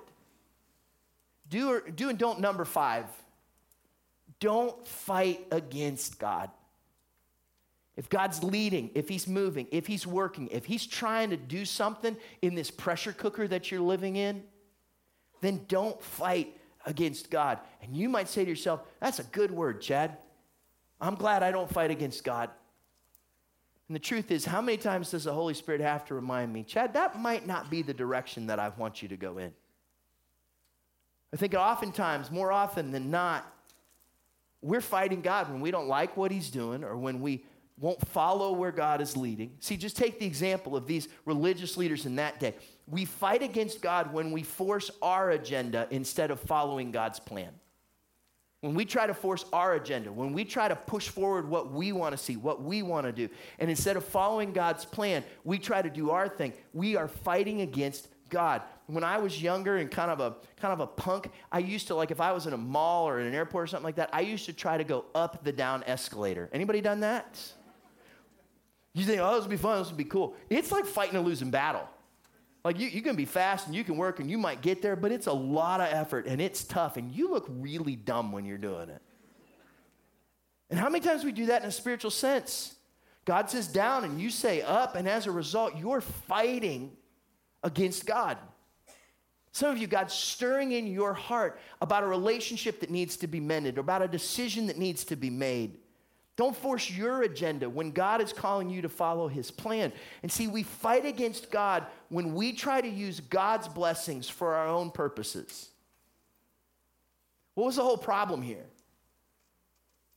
Do, 1.48 1.70
or, 1.70 1.81
do 1.88 2.09
and 2.09 2.18
don't 2.18 2.40
number 2.40 2.64
five. 2.64 3.05
Don't 4.40 4.85
fight 4.88 5.46
against 5.53 6.18
God. 6.18 6.51
If 7.96 8.09
God's 8.09 8.42
leading, 8.42 8.90
if 8.96 9.09
He's 9.09 9.29
moving, 9.29 9.68
if 9.70 9.87
He's 9.87 10.05
working, 10.05 10.48
if 10.48 10.64
He's 10.64 10.85
trying 10.85 11.31
to 11.31 11.37
do 11.37 11.64
something 11.64 12.16
in 12.42 12.57
this 12.57 12.72
pressure 12.72 13.12
cooker 13.12 13.46
that 13.46 13.70
you're 13.70 13.81
living 13.81 14.16
in, 14.16 14.42
then 15.40 15.64
don't 15.68 16.01
fight 16.03 16.57
against 16.87 17.31
God. 17.31 17.59
And 17.83 17.94
you 17.94 18.09
might 18.09 18.29
say 18.29 18.44
to 18.44 18.51
yourself, 18.51 18.81
that's 19.01 19.18
a 19.18 19.24
good 19.24 19.51
word, 19.51 19.81
Chad. 19.81 20.16
I'm 21.01 21.14
glad 21.14 21.42
I 21.42 21.51
don't 21.51 21.70
fight 21.70 21.90
against 21.90 22.24
God. 22.24 22.51
And 23.88 23.94
the 23.94 24.01
truth 24.01 24.31
is, 24.31 24.44
how 24.44 24.61
many 24.61 24.77
times 24.77 25.11
does 25.12 25.24
the 25.24 25.33
Holy 25.33 25.55
Spirit 25.55 25.81
have 25.81 26.05
to 26.07 26.14
remind 26.14 26.53
me, 26.53 26.62
Chad, 26.62 26.94
that 26.94 27.18
might 27.18 27.46
not 27.46 27.70
be 27.70 27.83
the 27.83 27.94
direction 27.94 28.46
that 28.48 28.59
I 28.59 28.68
want 28.70 29.03
you 29.03 29.09
to 29.09 29.16
go 29.16 29.38
in? 29.38 29.53
I 31.33 31.37
think 31.37 31.55
oftentimes, 31.55 32.31
more 32.31 32.53
often 32.53 32.90
than 32.90 33.11
not, 33.11 33.51
we're 34.61 34.81
fighting 34.81 35.20
God 35.20 35.51
when 35.51 35.61
we 35.61 35.70
don't 35.70 35.88
like 35.88 36.16
what 36.16 36.31
He's 36.31 36.51
doing 36.51 36.85
or 36.85 36.96
when 36.96 37.20
we 37.20 37.44
won't 37.80 38.06
follow 38.08 38.52
where 38.52 38.72
God 38.72 39.00
is 39.00 39.16
leading. 39.16 39.52
See, 39.60 39.76
just 39.76 39.96
take 39.96 40.18
the 40.18 40.26
example 40.26 40.76
of 40.76 40.86
these 40.86 41.08
religious 41.24 41.76
leaders 41.76 42.06
in 42.06 42.16
that 42.16 42.40
day. 42.40 42.54
We 42.86 43.04
fight 43.04 43.42
against 43.42 43.82
God 43.82 44.12
when 44.12 44.32
we 44.32 44.42
force 44.42 44.90
our 45.02 45.30
agenda 45.30 45.86
instead 45.90 46.30
of 46.30 46.40
following 46.40 46.90
God's 46.90 47.20
plan. 47.20 47.52
When 48.60 48.74
we 48.74 48.84
try 48.84 49.06
to 49.06 49.14
force 49.14 49.44
our 49.52 49.74
agenda, 49.74 50.11
when 50.11 50.32
we 50.32 50.44
try 50.44 50.66
to 50.66 50.74
push 50.74 51.09
forward 51.09 51.48
what 51.48 51.70
we 51.70 51.92
want 51.92 52.16
to 52.16 52.18
see, 52.18 52.36
what 52.36 52.61
we 52.61 52.82
want 52.82 53.07
to 53.07 53.12
do, 53.12 53.28
and 53.61 53.70
instead 53.70 53.96
of 53.96 54.05
following 54.05 54.53
God's 54.53 54.84
plan, 54.84 55.22
we 55.44 55.59
try 55.59 55.80
to 55.80 55.88
do 55.88 56.11
our 56.11 56.28
thing, 56.28 56.53
we 56.72 56.96
are 56.96 57.07
fighting 57.07 57.61
against 57.61 58.09
God. 58.30 58.62
When 58.86 59.05
I 59.05 59.18
was 59.18 59.40
younger 59.40 59.76
and 59.76 59.88
kind 59.90 60.11
of 60.11 60.18
a 60.18 60.36
kind 60.57 60.72
of 60.72 60.80
a 60.80 60.86
punk, 60.88 61.30
I 61.53 61.61
used 61.61 61.86
to 61.88 61.94
like 61.94 62.11
if 62.11 62.20
I 62.20 62.32
was 62.32 62.46
in 62.46 62.53
a 62.53 62.59
mall 62.59 63.09
or 63.09 63.20
in 63.20 63.26
an 63.26 63.34
airport 63.34 63.64
or 63.64 63.66
something 63.68 63.84
like 63.84 63.96
that, 63.96 64.11
I 64.12 64.22
used 64.22 64.46
to 64.46 64.53
try 64.53 64.76
to 64.76 64.84
go 64.84 65.05
up 65.14 65.44
the 65.44 65.53
down 65.53 65.84
escalator. 65.84 66.48
Anybody 66.53 66.80
done 66.80 67.00
that? 67.00 67.38
You 68.95 69.05
think, 69.05 69.20
oh, 69.20 69.34
this 69.34 69.45
will 69.45 69.51
be 69.51 69.57
fun, 69.57 69.78
this 69.78 69.91
will 69.91 69.97
be 69.97 70.05
cool. 70.05 70.34
It's 70.49 70.72
like 70.72 70.84
fighting 70.84 71.16
a 71.16 71.20
losing 71.20 71.51
battle. 71.51 71.89
Like 72.64 72.78
you, 72.78 72.89
you 72.89 73.03
can 73.03 73.16
be 73.16 73.24
fast 73.24 73.66
and 73.66 73.74
you 73.74 73.84
can 73.84 73.97
work 73.97 74.20
and 74.20 74.30
you 74.30 74.36
might 74.36 74.61
get 74.61 74.82
there, 74.82 74.97
but 74.97 75.12
it's 75.12 75.26
a 75.26 75.32
lot 75.32 75.80
of 75.80 75.89
effort 75.91 76.26
and 76.26 76.41
it's 76.41 76.64
tough 76.64 76.97
and 76.97 77.12
you 77.12 77.30
look 77.30 77.47
really 77.49 77.97
dumb 77.97 78.32
when 78.32 78.45
you're 78.45 78.59
doing 78.59 78.89
it. 78.89 79.01
And 80.70 80.78
how 80.78 80.89
many 80.89 81.05
times 81.05 81.24
we 81.24 81.32
do 81.32 81.47
that 81.47 81.62
in 81.62 81.68
a 81.68 81.72
spiritual 81.72 82.11
sense? 82.11 82.74
God 83.24 83.49
says 83.51 83.68
down 83.68 84.05
and 84.05 84.20
you 84.20 84.30
say 84.30 84.62
up, 84.62 84.97
and 84.97 85.09
as 85.09 85.26
a 85.26 85.30
result, 85.30 85.76
you're 85.76 86.01
fighting 86.01 86.97
against 87.62 88.07
God. 88.07 88.39
Some 89.53 89.70
of 89.70 89.78
you, 89.78 89.86
God's 89.86 90.14
stirring 90.14 90.72
in 90.72 90.86
your 90.86 91.14
heart 91.14 91.61
about 91.80 92.03
a 92.03 92.07
relationship 92.07 92.80
that 92.80 92.91
needs 92.91 93.16
to 93.18 93.26
be 93.26 93.41
mended, 93.41 93.76
about 93.76 94.03
a 94.03 94.09
decision 94.09 94.66
that 94.68 94.78
needs 94.78 95.05
to 95.05 95.16
be 95.16 95.30
made. 95.30 95.78
Don't 96.39 96.57
force 96.57 96.89
your 96.89 97.22
agenda 97.22 97.68
when 97.68 97.91
God 97.91 98.22
is 98.22 98.32
calling 98.32 98.70
you 98.70 98.82
to 98.82 98.89
follow 98.89 99.26
his 99.26 99.51
plan. 99.51 99.93
And 100.22 100.30
see, 100.30 100.47
we 100.47 100.62
fight 100.62 101.05
against 101.05 101.51
God 101.51 101.84
when 102.11 102.32
we 102.32 102.53
try 102.53 102.80
to 102.80 102.89
use 102.89 103.18
God's 103.18 103.66
blessings 103.66 104.28
for 104.28 104.55
our 104.55 104.68
own 104.68 104.93
purposes. 104.93 105.68
What 107.55 107.64
was 107.64 107.74
the 107.74 107.82
whole 107.82 107.99
problem 107.99 108.41
here? 108.41 108.66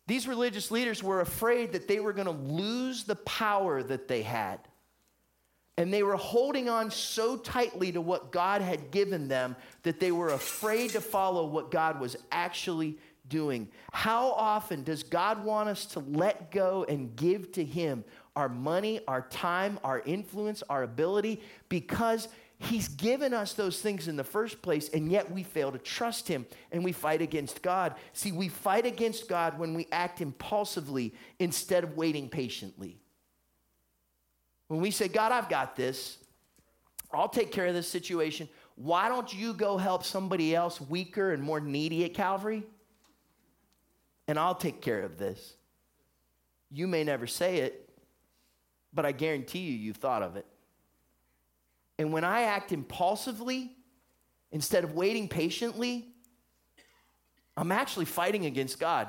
These 0.06 0.28
religious 0.28 0.70
leaders 0.70 1.02
were 1.02 1.22
afraid 1.22 1.72
that 1.72 1.88
they 1.88 2.00
were 2.00 2.14
going 2.14 2.28
to 2.28 2.54
lose 2.54 3.04
the 3.04 3.16
power 3.16 3.82
that 3.82 4.08
they 4.08 4.22
had. 4.22 4.60
And 5.76 5.92
they 5.92 6.04
were 6.04 6.18
holding 6.18 6.70
on 6.70 6.92
so 6.92 7.36
tightly 7.36 7.94
to 7.94 8.02
what 8.02 8.32
God 8.32 8.62
had 8.62 8.92
given 8.92 9.28
them 9.28 9.56
that 9.82 10.00
they 10.00 10.12
were 10.12 10.30
afraid 10.30 10.92
to 10.92 11.02
follow 11.02 11.48
what 11.48 11.72
God 11.72 12.00
was 12.00 12.16
actually 12.32 13.00
doing. 13.32 13.68
How 13.92 14.32
often 14.34 14.84
does 14.84 15.02
God 15.02 15.44
want 15.44 15.70
us 15.70 15.88
to 15.88 16.00
let 16.00 16.52
go 16.52 16.86
and 16.88 17.16
give 17.16 17.52
to 17.54 17.66
Him 17.66 18.04
our 18.36 18.48
money, 18.48 19.00
our 19.08 19.24
time, 19.24 19.80
our 19.84 20.02
influence, 20.02 20.62
our 20.70 20.84
ability? 20.84 21.42
Because 21.70 22.28
He's 22.60 22.90
given 22.90 23.34
us 23.34 23.54
those 23.54 23.82
things 23.82 24.08
in 24.08 24.18
the 24.18 24.24
first 24.24 24.62
place, 24.62 24.90
and 24.90 25.12
yet 25.12 25.32
we 25.32 25.42
fail 25.42 25.72
to 25.72 25.80
trust 25.80 26.28
Him 26.28 26.46
and 26.72 26.84
we 26.84 26.92
fight 26.92 27.24
against 27.24 27.64
God. 27.64 27.96
See, 28.14 28.32
we 28.32 28.50
fight 28.50 28.86
against 28.86 29.28
God 29.28 29.58
when 29.58 29.74
we 29.74 29.88
act 29.92 30.22
impulsively 30.22 31.16
instead 31.40 31.84
of 31.84 31.98
waiting 31.98 32.30
patiently. 32.30 33.00
When 34.68 34.80
we 34.80 34.92
say, 34.92 35.08
God, 35.08 35.32
I've 35.32 35.50
got 35.50 35.76
this, 35.76 36.20
I'll 37.12 37.30
take 37.30 37.52
care 37.52 37.66
of 37.66 37.74
this 37.74 37.88
situation. 37.88 38.48
Why 38.76 39.10
don't 39.10 39.34
you 39.34 39.54
go 39.54 39.78
help 39.78 40.04
somebody 40.04 40.56
else 40.56 40.80
weaker 40.80 41.34
and 41.34 41.44
more 41.44 41.60
needy 41.60 42.06
at 42.06 42.14
Calvary? 42.14 42.64
And 44.28 44.40
I'll 44.40 44.56
take 44.56 44.82
care 44.82 45.02
of 45.02 45.18
this. 45.18 45.56
You 46.70 46.88
may 46.88 47.04
never 47.04 47.28
say 47.28 47.58
it, 47.58 47.90
but 48.94 49.06
I 49.06 49.12
guarantee 49.12 49.60
you, 49.60 49.74
you've 49.74 49.98
thought 49.98 50.24
of 50.24 50.36
it. 50.36 50.46
And 51.98 52.14
when 52.14 52.24
I 52.24 52.44
act 52.44 52.72
impulsively, 52.72 53.76
instead 54.52 54.84
of 54.84 54.94
waiting 54.94 55.28
patiently, 55.28 56.08
I'm 57.58 57.72
actually 57.72 58.06
fighting 58.06 58.46
against 58.46 58.80
God. 58.80 59.08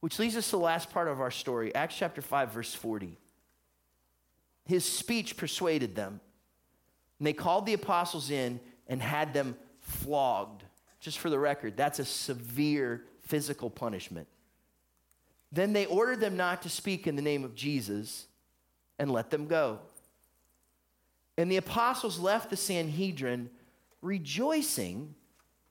Which 0.00 0.18
leads 0.18 0.36
us 0.36 0.46
to 0.46 0.52
the 0.52 0.62
last 0.62 0.90
part 0.90 1.08
of 1.08 1.20
our 1.20 1.30
story, 1.30 1.74
Acts 1.74 1.96
chapter 1.96 2.22
5, 2.22 2.52
verse 2.52 2.74
40. 2.74 3.18
His 4.64 4.84
speech 4.84 5.36
persuaded 5.36 5.94
them. 5.94 6.20
And 7.18 7.26
they 7.26 7.32
called 7.32 7.66
the 7.66 7.74
apostles 7.74 8.30
in 8.30 8.60
and 8.86 9.02
had 9.02 9.32
them 9.32 9.56
flogged. 9.80 10.62
Just 11.00 11.18
for 11.18 11.30
the 11.30 11.38
record, 11.38 11.76
that's 11.76 11.98
a 11.98 12.04
severe 12.04 13.04
physical 13.22 13.70
punishment. 13.70 14.26
Then 15.52 15.72
they 15.72 15.86
ordered 15.86 16.20
them 16.20 16.36
not 16.36 16.62
to 16.62 16.68
speak 16.68 17.06
in 17.06 17.16
the 17.16 17.22
name 17.22 17.44
of 17.44 17.54
Jesus 17.54 18.26
and 18.98 19.10
let 19.10 19.30
them 19.30 19.46
go. 19.46 19.78
And 21.38 21.50
the 21.50 21.56
apostles 21.56 22.18
left 22.18 22.50
the 22.50 22.56
Sanhedrin 22.56 23.50
rejoicing 24.00 25.14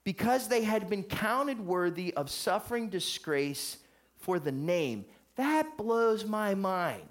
because 0.03 0.47
they 0.47 0.63
had 0.63 0.89
been 0.89 1.03
counted 1.03 1.59
worthy 1.59 2.13
of 2.13 2.29
suffering 2.29 2.89
disgrace 2.89 3.77
for 4.17 4.39
the 4.39 4.51
name. 4.51 5.05
That 5.35 5.77
blows 5.77 6.25
my 6.25 6.55
mind. 6.55 7.09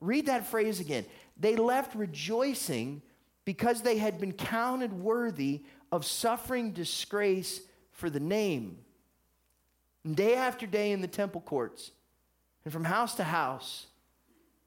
Read 0.00 0.26
that 0.26 0.46
phrase 0.46 0.80
again. 0.80 1.04
They 1.38 1.56
left 1.56 1.94
rejoicing 1.94 3.02
because 3.44 3.82
they 3.82 3.98
had 3.98 4.18
been 4.18 4.32
counted 4.32 4.92
worthy 4.92 5.62
of 5.90 6.04
suffering 6.04 6.72
disgrace 6.72 7.60
for 7.92 8.10
the 8.10 8.20
name. 8.20 8.78
Day 10.08 10.34
after 10.34 10.66
day 10.66 10.92
in 10.92 11.00
the 11.00 11.08
temple 11.08 11.40
courts 11.40 11.90
and 12.64 12.72
from 12.72 12.84
house 12.84 13.14
to 13.16 13.24
house, 13.24 13.86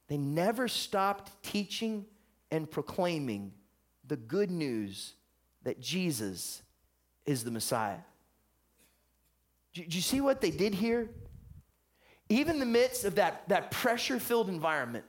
they 0.07 0.17
never 0.17 0.67
stopped 0.67 1.31
teaching 1.43 2.05
and 2.51 2.69
proclaiming 2.69 3.53
the 4.07 4.17
good 4.17 4.51
news 4.51 5.13
that 5.63 5.79
Jesus 5.79 6.61
is 7.25 7.43
the 7.43 7.51
Messiah. 7.51 7.99
Do 9.73 9.83
you 9.87 10.01
see 10.01 10.19
what 10.19 10.41
they 10.41 10.51
did 10.51 10.73
here? 10.73 11.09
even 12.31 12.55
in 12.55 12.59
the 12.59 12.65
midst 12.65 13.03
of 13.03 13.15
that, 13.15 13.47
that 13.49 13.71
pressure 13.71 14.19
filled 14.19 14.47
environment, 14.47 15.03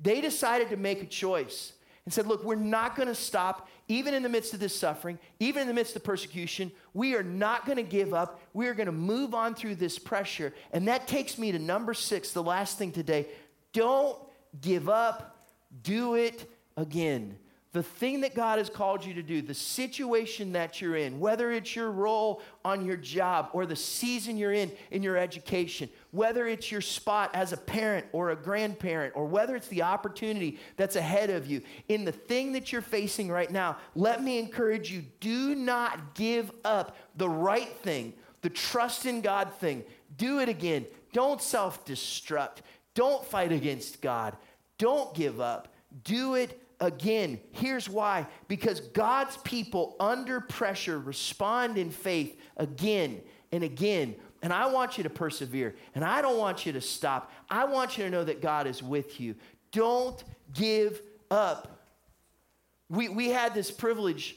they 0.00 0.20
decided 0.20 0.70
to 0.70 0.76
make 0.76 1.02
a 1.02 1.06
choice 1.06 1.72
and 2.08 2.12
said, 2.14 2.26
Look, 2.26 2.42
we're 2.42 2.54
not 2.54 2.96
going 2.96 3.08
to 3.08 3.14
stop, 3.14 3.68
even 3.86 4.14
in 4.14 4.22
the 4.22 4.30
midst 4.30 4.54
of 4.54 4.60
this 4.60 4.74
suffering, 4.74 5.18
even 5.40 5.60
in 5.60 5.68
the 5.68 5.74
midst 5.74 5.94
of 5.94 6.02
persecution. 6.02 6.72
We 6.94 7.14
are 7.16 7.22
not 7.22 7.66
going 7.66 7.76
to 7.76 7.82
give 7.82 8.14
up. 8.14 8.40
We 8.54 8.66
are 8.68 8.72
going 8.72 8.86
to 8.86 8.92
move 8.92 9.34
on 9.34 9.54
through 9.54 9.74
this 9.74 9.98
pressure. 9.98 10.54
And 10.72 10.88
that 10.88 11.06
takes 11.06 11.36
me 11.36 11.52
to 11.52 11.58
number 11.58 11.92
six, 11.92 12.32
the 12.32 12.42
last 12.42 12.78
thing 12.78 12.92
today. 12.92 13.26
Don't 13.74 14.16
give 14.58 14.88
up, 14.88 15.36
do 15.82 16.14
it 16.14 16.50
again 16.78 17.36
the 17.72 17.82
thing 17.82 18.22
that 18.22 18.34
God 18.34 18.58
has 18.58 18.70
called 18.70 19.04
you 19.04 19.12
to 19.14 19.22
do, 19.22 19.42
the 19.42 19.52
situation 19.52 20.52
that 20.52 20.80
you're 20.80 20.96
in, 20.96 21.20
whether 21.20 21.52
it's 21.52 21.76
your 21.76 21.90
role 21.90 22.40
on 22.64 22.86
your 22.86 22.96
job 22.96 23.50
or 23.52 23.66
the 23.66 23.76
season 23.76 24.38
you're 24.38 24.54
in 24.54 24.72
in 24.90 25.02
your 25.02 25.18
education, 25.18 25.90
whether 26.10 26.46
it's 26.46 26.72
your 26.72 26.80
spot 26.80 27.30
as 27.34 27.52
a 27.52 27.58
parent 27.58 28.06
or 28.12 28.30
a 28.30 28.36
grandparent, 28.36 29.14
or 29.14 29.26
whether 29.26 29.54
it's 29.54 29.68
the 29.68 29.82
opportunity 29.82 30.58
that's 30.76 30.96
ahead 30.96 31.28
of 31.28 31.46
you, 31.46 31.60
in 31.88 32.06
the 32.06 32.12
thing 32.12 32.52
that 32.52 32.72
you're 32.72 32.80
facing 32.80 33.30
right 33.30 33.50
now, 33.50 33.76
let 33.94 34.22
me 34.22 34.38
encourage 34.38 34.90
you 34.90 35.02
do 35.20 35.54
not 35.54 36.14
give 36.14 36.50
up 36.64 36.96
the 37.16 37.28
right 37.28 37.76
thing, 37.78 38.14
the 38.40 38.50
trust 38.50 39.04
in 39.04 39.20
God 39.20 39.52
thing. 39.54 39.84
Do 40.16 40.40
it 40.40 40.48
again. 40.48 40.86
Don't 41.12 41.42
self 41.42 41.84
destruct. 41.84 42.58
Don't 42.94 43.24
fight 43.24 43.52
against 43.52 44.00
God. 44.00 44.36
Don't 44.78 45.14
give 45.14 45.38
up. 45.38 45.68
Do 46.04 46.34
it 46.34 46.62
again. 46.80 47.40
Here's 47.52 47.88
why 47.88 48.26
because 48.46 48.80
God's 48.80 49.36
people 49.38 49.96
under 49.98 50.40
pressure 50.40 50.98
respond 50.98 51.78
in 51.78 51.90
faith 51.90 52.38
again 52.56 53.20
and 53.52 53.64
again. 53.64 54.14
And 54.42 54.52
I 54.52 54.66
want 54.66 54.98
you 54.98 55.02
to 55.02 55.10
persevere, 55.10 55.74
and 55.96 56.04
I 56.04 56.22
don't 56.22 56.38
want 56.38 56.64
you 56.64 56.72
to 56.72 56.80
stop. 56.80 57.32
I 57.50 57.64
want 57.64 57.98
you 57.98 58.04
to 58.04 58.10
know 58.10 58.22
that 58.22 58.40
God 58.40 58.68
is 58.68 58.82
with 58.82 59.20
you. 59.20 59.34
Don't 59.72 60.22
give 60.54 61.02
up. 61.30 61.82
We, 62.88 63.08
we 63.08 63.28
had 63.30 63.52
this 63.52 63.70
privilege 63.70 64.36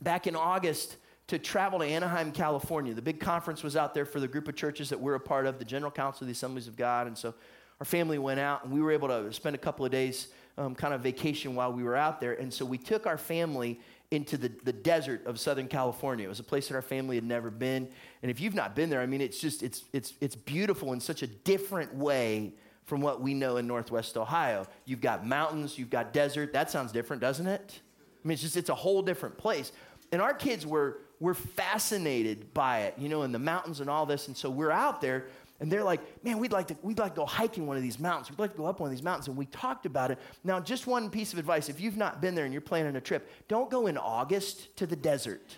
back 0.00 0.28
in 0.28 0.36
August 0.36 0.96
to 1.26 1.38
travel 1.38 1.80
to 1.80 1.84
Anaheim, 1.84 2.30
California. 2.30 2.94
The 2.94 3.02
big 3.02 3.20
conference 3.20 3.62
was 3.62 3.76
out 3.76 3.92
there 3.92 4.06
for 4.06 4.20
the 4.20 4.28
group 4.28 4.48
of 4.48 4.54
churches 4.54 4.88
that 4.90 5.00
we're 5.00 5.16
a 5.16 5.20
part 5.20 5.46
of, 5.46 5.58
the 5.58 5.64
General 5.64 5.90
Council 5.90 6.22
of 6.22 6.28
the 6.28 6.32
Assemblies 6.32 6.68
of 6.68 6.76
God. 6.76 7.06
And 7.08 7.18
so 7.18 7.34
our 7.80 7.84
family 7.84 8.18
went 8.18 8.40
out, 8.40 8.64
and 8.64 8.72
we 8.72 8.80
were 8.80 8.92
able 8.92 9.08
to 9.08 9.32
spend 9.32 9.54
a 9.54 9.58
couple 9.58 9.84
of 9.84 9.90
days 9.90 10.28
um, 10.58 10.74
kind 10.74 10.92
of 10.92 11.00
vacation 11.00 11.54
while 11.54 11.72
we 11.72 11.82
were 11.82 11.96
out 11.96 12.20
there. 12.20 12.34
And 12.34 12.52
so 12.52 12.64
we 12.64 12.76
took 12.76 13.06
our 13.06 13.16
family 13.16 13.80
into 14.10 14.36
the, 14.36 14.50
the 14.64 14.72
desert 14.72 15.24
of 15.26 15.38
Southern 15.38 15.68
California. 15.68 16.26
It 16.26 16.28
was 16.28 16.40
a 16.40 16.44
place 16.44 16.68
that 16.68 16.74
our 16.74 16.82
family 16.82 17.16
had 17.16 17.24
never 17.24 17.50
been. 17.50 17.88
And 18.22 18.30
if 18.30 18.40
you've 18.40 18.54
not 18.54 18.74
been 18.74 18.90
there, 18.90 19.00
I 19.00 19.06
mean, 19.06 19.20
it's 19.20 19.38
just, 19.38 19.62
it's, 19.62 19.84
it's, 19.92 20.14
it's 20.20 20.34
beautiful 20.34 20.92
in 20.92 21.00
such 21.00 21.22
a 21.22 21.26
different 21.26 21.94
way 21.94 22.52
from 22.84 23.02
what 23.02 23.20
we 23.20 23.34
know 23.34 23.58
in 23.58 23.66
Northwest 23.66 24.16
Ohio. 24.16 24.66
You've 24.86 25.02
got 25.02 25.26
mountains, 25.26 25.78
you've 25.78 25.90
got 25.90 26.12
desert. 26.12 26.54
That 26.54 26.70
sounds 26.70 26.90
different, 26.90 27.20
doesn't 27.20 27.46
it? 27.46 27.80
I 28.24 28.28
mean, 28.28 28.32
it's 28.32 28.42
just, 28.42 28.56
it's 28.56 28.70
a 28.70 28.74
whole 28.74 29.02
different 29.02 29.36
place. 29.36 29.72
And 30.10 30.22
our 30.22 30.32
kids 30.32 30.66
were, 30.66 31.02
were 31.20 31.34
fascinated 31.34 32.54
by 32.54 32.80
it, 32.80 32.94
you 32.96 33.10
know, 33.10 33.22
in 33.24 33.32
the 33.32 33.38
mountains 33.38 33.80
and 33.80 33.90
all 33.90 34.06
this. 34.06 34.26
And 34.26 34.36
so 34.36 34.48
we're 34.48 34.70
out 34.70 35.02
there 35.02 35.26
and 35.60 35.72
they're 35.72 35.84
like, 35.84 36.00
man, 36.24 36.38
we'd 36.38 36.52
like 36.52 36.68
to 36.68 36.76
we'd 36.82 36.98
like 36.98 37.14
to 37.14 37.20
go 37.20 37.26
hiking 37.26 37.66
one 37.66 37.76
of 37.76 37.82
these 37.82 37.98
mountains. 37.98 38.30
We'd 38.30 38.38
like 38.38 38.52
to 38.52 38.58
go 38.58 38.66
up 38.66 38.80
one 38.80 38.88
of 38.88 38.96
these 38.96 39.02
mountains. 39.02 39.26
And 39.28 39.36
we 39.36 39.46
talked 39.46 39.86
about 39.86 40.10
it. 40.10 40.18
Now, 40.44 40.60
just 40.60 40.86
one 40.86 41.10
piece 41.10 41.32
of 41.32 41.38
advice: 41.38 41.68
if 41.68 41.80
you've 41.80 41.96
not 41.96 42.20
been 42.20 42.34
there 42.34 42.44
and 42.44 42.54
you're 42.54 42.60
planning 42.60 42.94
a 42.96 43.00
trip, 43.00 43.28
don't 43.48 43.70
go 43.70 43.88
in 43.88 43.98
August 43.98 44.76
to 44.76 44.86
the 44.86 44.96
desert. 44.96 45.56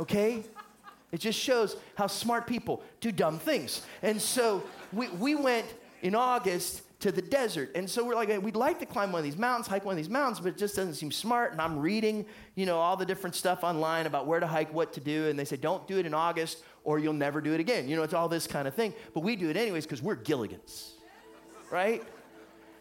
Okay? 0.00 0.42
It 1.12 1.20
just 1.20 1.38
shows 1.38 1.76
how 1.94 2.06
smart 2.06 2.46
people 2.46 2.82
do 3.00 3.12
dumb 3.12 3.38
things. 3.38 3.82
And 4.02 4.20
so 4.20 4.62
we, 4.92 5.08
we 5.10 5.34
went 5.34 5.66
in 6.00 6.14
August 6.14 6.82
to 7.00 7.12
the 7.12 7.20
desert. 7.20 7.70
And 7.74 7.88
so 7.88 8.04
we're 8.04 8.14
like, 8.14 8.28
we'd 8.42 8.56
like 8.56 8.78
to 8.78 8.86
climb 8.86 9.12
one 9.12 9.18
of 9.18 9.24
these 9.24 9.36
mountains, 9.36 9.66
hike 9.66 9.84
one 9.84 9.92
of 9.92 9.96
these 9.96 10.08
mountains, 10.08 10.40
but 10.40 10.48
it 10.48 10.58
just 10.58 10.74
doesn't 10.74 10.94
seem 10.94 11.12
smart. 11.12 11.52
And 11.52 11.60
I'm 11.60 11.78
reading, 11.78 12.24
you 12.54 12.64
know, 12.64 12.78
all 12.78 12.96
the 12.96 13.04
different 13.04 13.36
stuff 13.36 13.62
online 13.62 14.06
about 14.06 14.26
where 14.26 14.40
to 14.40 14.46
hike, 14.46 14.72
what 14.72 14.92
to 14.94 15.00
do. 15.00 15.28
And 15.28 15.38
they 15.38 15.44
say, 15.44 15.56
don't 15.56 15.86
do 15.86 15.98
it 15.98 16.06
in 16.06 16.14
August 16.14 16.62
or 16.84 16.98
you'll 16.98 17.12
never 17.12 17.40
do 17.40 17.52
it 17.52 17.60
again. 17.60 17.88
You 17.88 17.96
know, 17.96 18.02
it's 18.02 18.14
all 18.14 18.28
this 18.28 18.46
kind 18.46 18.66
of 18.66 18.74
thing. 18.74 18.94
But 19.14 19.20
we 19.20 19.36
do 19.36 19.48
it 19.50 19.56
anyways 19.56 19.84
because 19.84 20.02
we're 20.02 20.16
Gilligans, 20.16 20.92
right? 21.70 22.02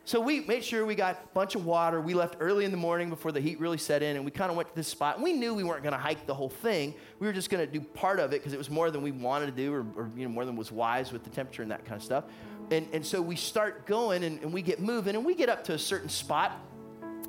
So 0.03 0.19
we 0.19 0.41
made 0.41 0.63
sure 0.63 0.83
we 0.85 0.95
got 0.95 1.15
a 1.23 1.27
bunch 1.33 1.53
of 1.53 1.65
water. 1.65 2.01
We 2.01 2.15
left 2.15 2.37
early 2.39 2.65
in 2.65 2.71
the 2.71 2.77
morning 2.77 3.09
before 3.09 3.31
the 3.31 3.39
heat 3.39 3.59
really 3.59 3.77
set 3.77 4.01
in, 4.01 4.15
and 4.15 4.25
we 4.25 4.31
kind 4.31 4.49
of 4.49 4.57
went 4.57 4.69
to 4.69 4.75
this 4.75 4.87
spot. 4.87 5.21
We 5.21 5.31
knew 5.31 5.53
we 5.53 5.63
weren't 5.63 5.83
going 5.83 5.93
to 5.93 5.99
hike 5.99 6.25
the 6.25 6.33
whole 6.33 6.49
thing. 6.49 6.95
We 7.19 7.27
were 7.27 7.33
just 7.33 7.51
going 7.51 7.65
to 7.65 7.71
do 7.71 7.79
part 7.79 8.19
of 8.19 8.33
it 8.33 8.41
because 8.41 8.53
it 8.53 8.57
was 8.57 8.69
more 8.69 8.89
than 8.89 9.03
we 9.03 9.11
wanted 9.11 9.45
to 9.45 9.51
do, 9.51 9.71
or, 9.73 9.85
or, 9.95 10.09
you 10.15 10.23
know, 10.23 10.29
more 10.29 10.43
than 10.43 10.55
was 10.55 10.71
wise 10.71 11.11
with 11.11 11.23
the 11.23 11.29
temperature 11.29 11.61
and 11.61 11.71
that 11.71 11.85
kind 11.85 11.97
of 11.97 12.03
stuff. 12.03 12.23
And, 12.71 12.87
and 12.93 13.05
so 13.05 13.21
we 13.21 13.35
start 13.35 13.85
going, 13.85 14.23
and, 14.23 14.41
and 14.41 14.51
we 14.51 14.63
get 14.63 14.79
moving, 14.79 15.15
and 15.15 15.23
we 15.23 15.35
get 15.35 15.49
up 15.49 15.63
to 15.65 15.73
a 15.73 15.79
certain 15.79 16.09
spot. 16.09 16.59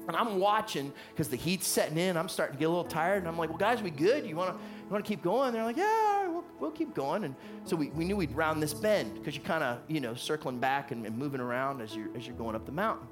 And 0.08 0.16
I'm 0.16 0.40
watching 0.40 0.92
because 1.10 1.28
the 1.28 1.36
heat's 1.36 1.68
setting 1.68 1.98
in. 1.98 2.16
I'm 2.16 2.28
starting 2.28 2.56
to 2.56 2.58
get 2.58 2.64
a 2.64 2.70
little 2.70 2.84
tired, 2.84 3.18
and 3.18 3.28
I'm 3.28 3.38
like, 3.38 3.50
"Well, 3.50 3.58
guys, 3.58 3.82
we 3.82 3.90
good? 3.90 4.26
You 4.26 4.34
want 4.34 4.56
to 4.56 4.64
want 4.92 5.04
to 5.04 5.08
keep 5.08 5.22
going?" 5.22 5.52
They're 5.52 5.64
like, 5.64 5.76
"Yeah, 5.76 6.28
we'll, 6.28 6.44
we'll 6.60 6.70
keep 6.70 6.94
going." 6.94 7.24
And 7.24 7.34
so 7.64 7.76
we, 7.76 7.88
we 7.90 8.04
knew 8.04 8.16
we'd 8.16 8.34
round 8.34 8.62
this 8.62 8.74
bend 8.74 9.14
because 9.14 9.34
you're 9.36 9.44
kind 9.44 9.64
of 9.64 9.78
you 9.88 10.00
know 10.00 10.14
circling 10.14 10.58
back 10.58 10.90
and, 10.90 11.06
and 11.06 11.16
moving 11.16 11.40
around 11.40 11.80
as 11.80 11.94
you're 11.94 12.08
as 12.16 12.26
you're 12.26 12.36
going 12.36 12.54
up 12.54 12.66
the 12.66 12.72
mountain. 12.72 13.06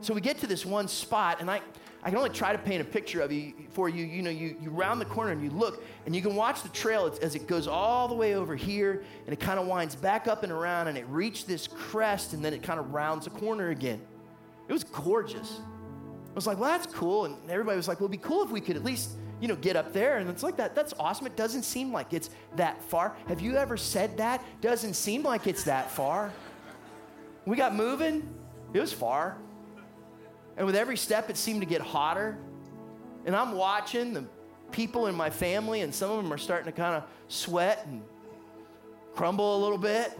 So 0.00 0.12
we 0.12 0.20
get 0.20 0.38
to 0.38 0.46
this 0.46 0.66
one 0.66 0.86
spot, 0.86 1.40
and 1.40 1.50
I, 1.50 1.62
I 2.02 2.10
can 2.10 2.18
only 2.18 2.28
try 2.28 2.52
to 2.52 2.58
paint 2.58 2.82
a 2.82 2.84
picture 2.84 3.22
of 3.22 3.32
you 3.32 3.54
for 3.70 3.88
you. 3.88 4.04
You 4.04 4.20
know, 4.20 4.28
you, 4.28 4.54
you 4.60 4.68
round 4.68 5.00
the 5.00 5.06
corner 5.06 5.32
and 5.32 5.42
you 5.42 5.48
look, 5.48 5.82
and 6.04 6.14
you 6.14 6.20
can 6.20 6.36
watch 6.36 6.62
the 6.62 6.68
trail 6.68 7.10
as 7.22 7.34
it 7.34 7.46
goes 7.46 7.66
all 7.66 8.06
the 8.06 8.14
way 8.14 8.34
over 8.34 8.54
here, 8.54 9.02
and 9.24 9.32
it 9.32 9.40
kind 9.40 9.58
of 9.58 9.66
winds 9.66 9.96
back 9.96 10.28
up 10.28 10.42
and 10.42 10.52
around, 10.52 10.88
and 10.88 10.98
it 10.98 11.06
reached 11.08 11.46
this 11.46 11.66
crest, 11.66 12.34
and 12.34 12.44
then 12.44 12.52
it 12.52 12.62
kind 12.62 12.78
of 12.78 12.92
rounds 12.92 13.26
a 13.26 13.30
corner 13.30 13.70
again. 13.70 14.00
It 14.68 14.74
was 14.74 14.84
gorgeous. 14.84 15.60
I 15.60 16.34
was 16.34 16.46
like, 16.46 16.58
well, 16.58 16.70
that's 16.70 16.92
cool. 16.92 17.24
And 17.24 17.36
everybody 17.48 17.76
was 17.76 17.88
like, 17.88 18.00
well, 18.00 18.06
it'd 18.06 18.20
be 18.20 18.28
cool 18.28 18.42
if 18.42 18.50
we 18.50 18.60
could 18.60 18.76
at 18.76 18.84
least, 18.84 19.12
you 19.44 19.48
know, 19.48 19.56
get 19.56 19.76
up 19.76 19.92
there. 19.92 20.16
And 20.16 20.30
it's 20.30 20.42
like 20.42 20.56
that. 20.56 20.74
That's 20.74 20.94
awesome. 20.98 21.26
It 21.26 21.36
doesn't 21.36 21.64
seem 21.64 21.92
like 21.92 22.14
it's 22.14 22.30
that 22.56 22.82
far. 22.84 23.14
Have 23.28 23.42
you 23.42 23.58
ever 23.58 23.76
said 23.76 24.16
that? 24.16 24.42
Doesn't 24.62 24.94
seem 24.94 25.22
like 25.22 25.46
it's 25.46 25.64
that 25.64 25.90
far. 25.90 26.32
We 27.44 27.54
got 27.54 27.74
moving. 27.74 28.26
It 28.72 28.80
was 28.80 28.90
far. 28.90 29.36
And 30.56 30.64
with 30.64 30.74
every 30.74 30.96
step, 30.96 31.28
it 31.28 31.36
seemed 31.36 31.60
to 31.60 31.66
get 31.66 31.82
hotter. 31.82 32.38
And 33.26 33.36
I'm 33.36 33.52
watching 33.52 34.14
the 34.14 34.24
people 34.72 35.08
in 35.08 35.14
my 35.14 35.28
family, 35.28 35.82
and 35.82 35.94
some 35.94 36.10
of 36.10 36.16
them 36.22 36.32
are 36.32 36.38
starting 36.38 36.64
to 36.64 36.72
kind 36.72 36.94
of 36.94 37.04
sweat 37.28 37.84
and 37.86 38.00
crumble 39.14 39.58
a 39.58 39.60
little 39.60 39.76
bit. 39.76 40.18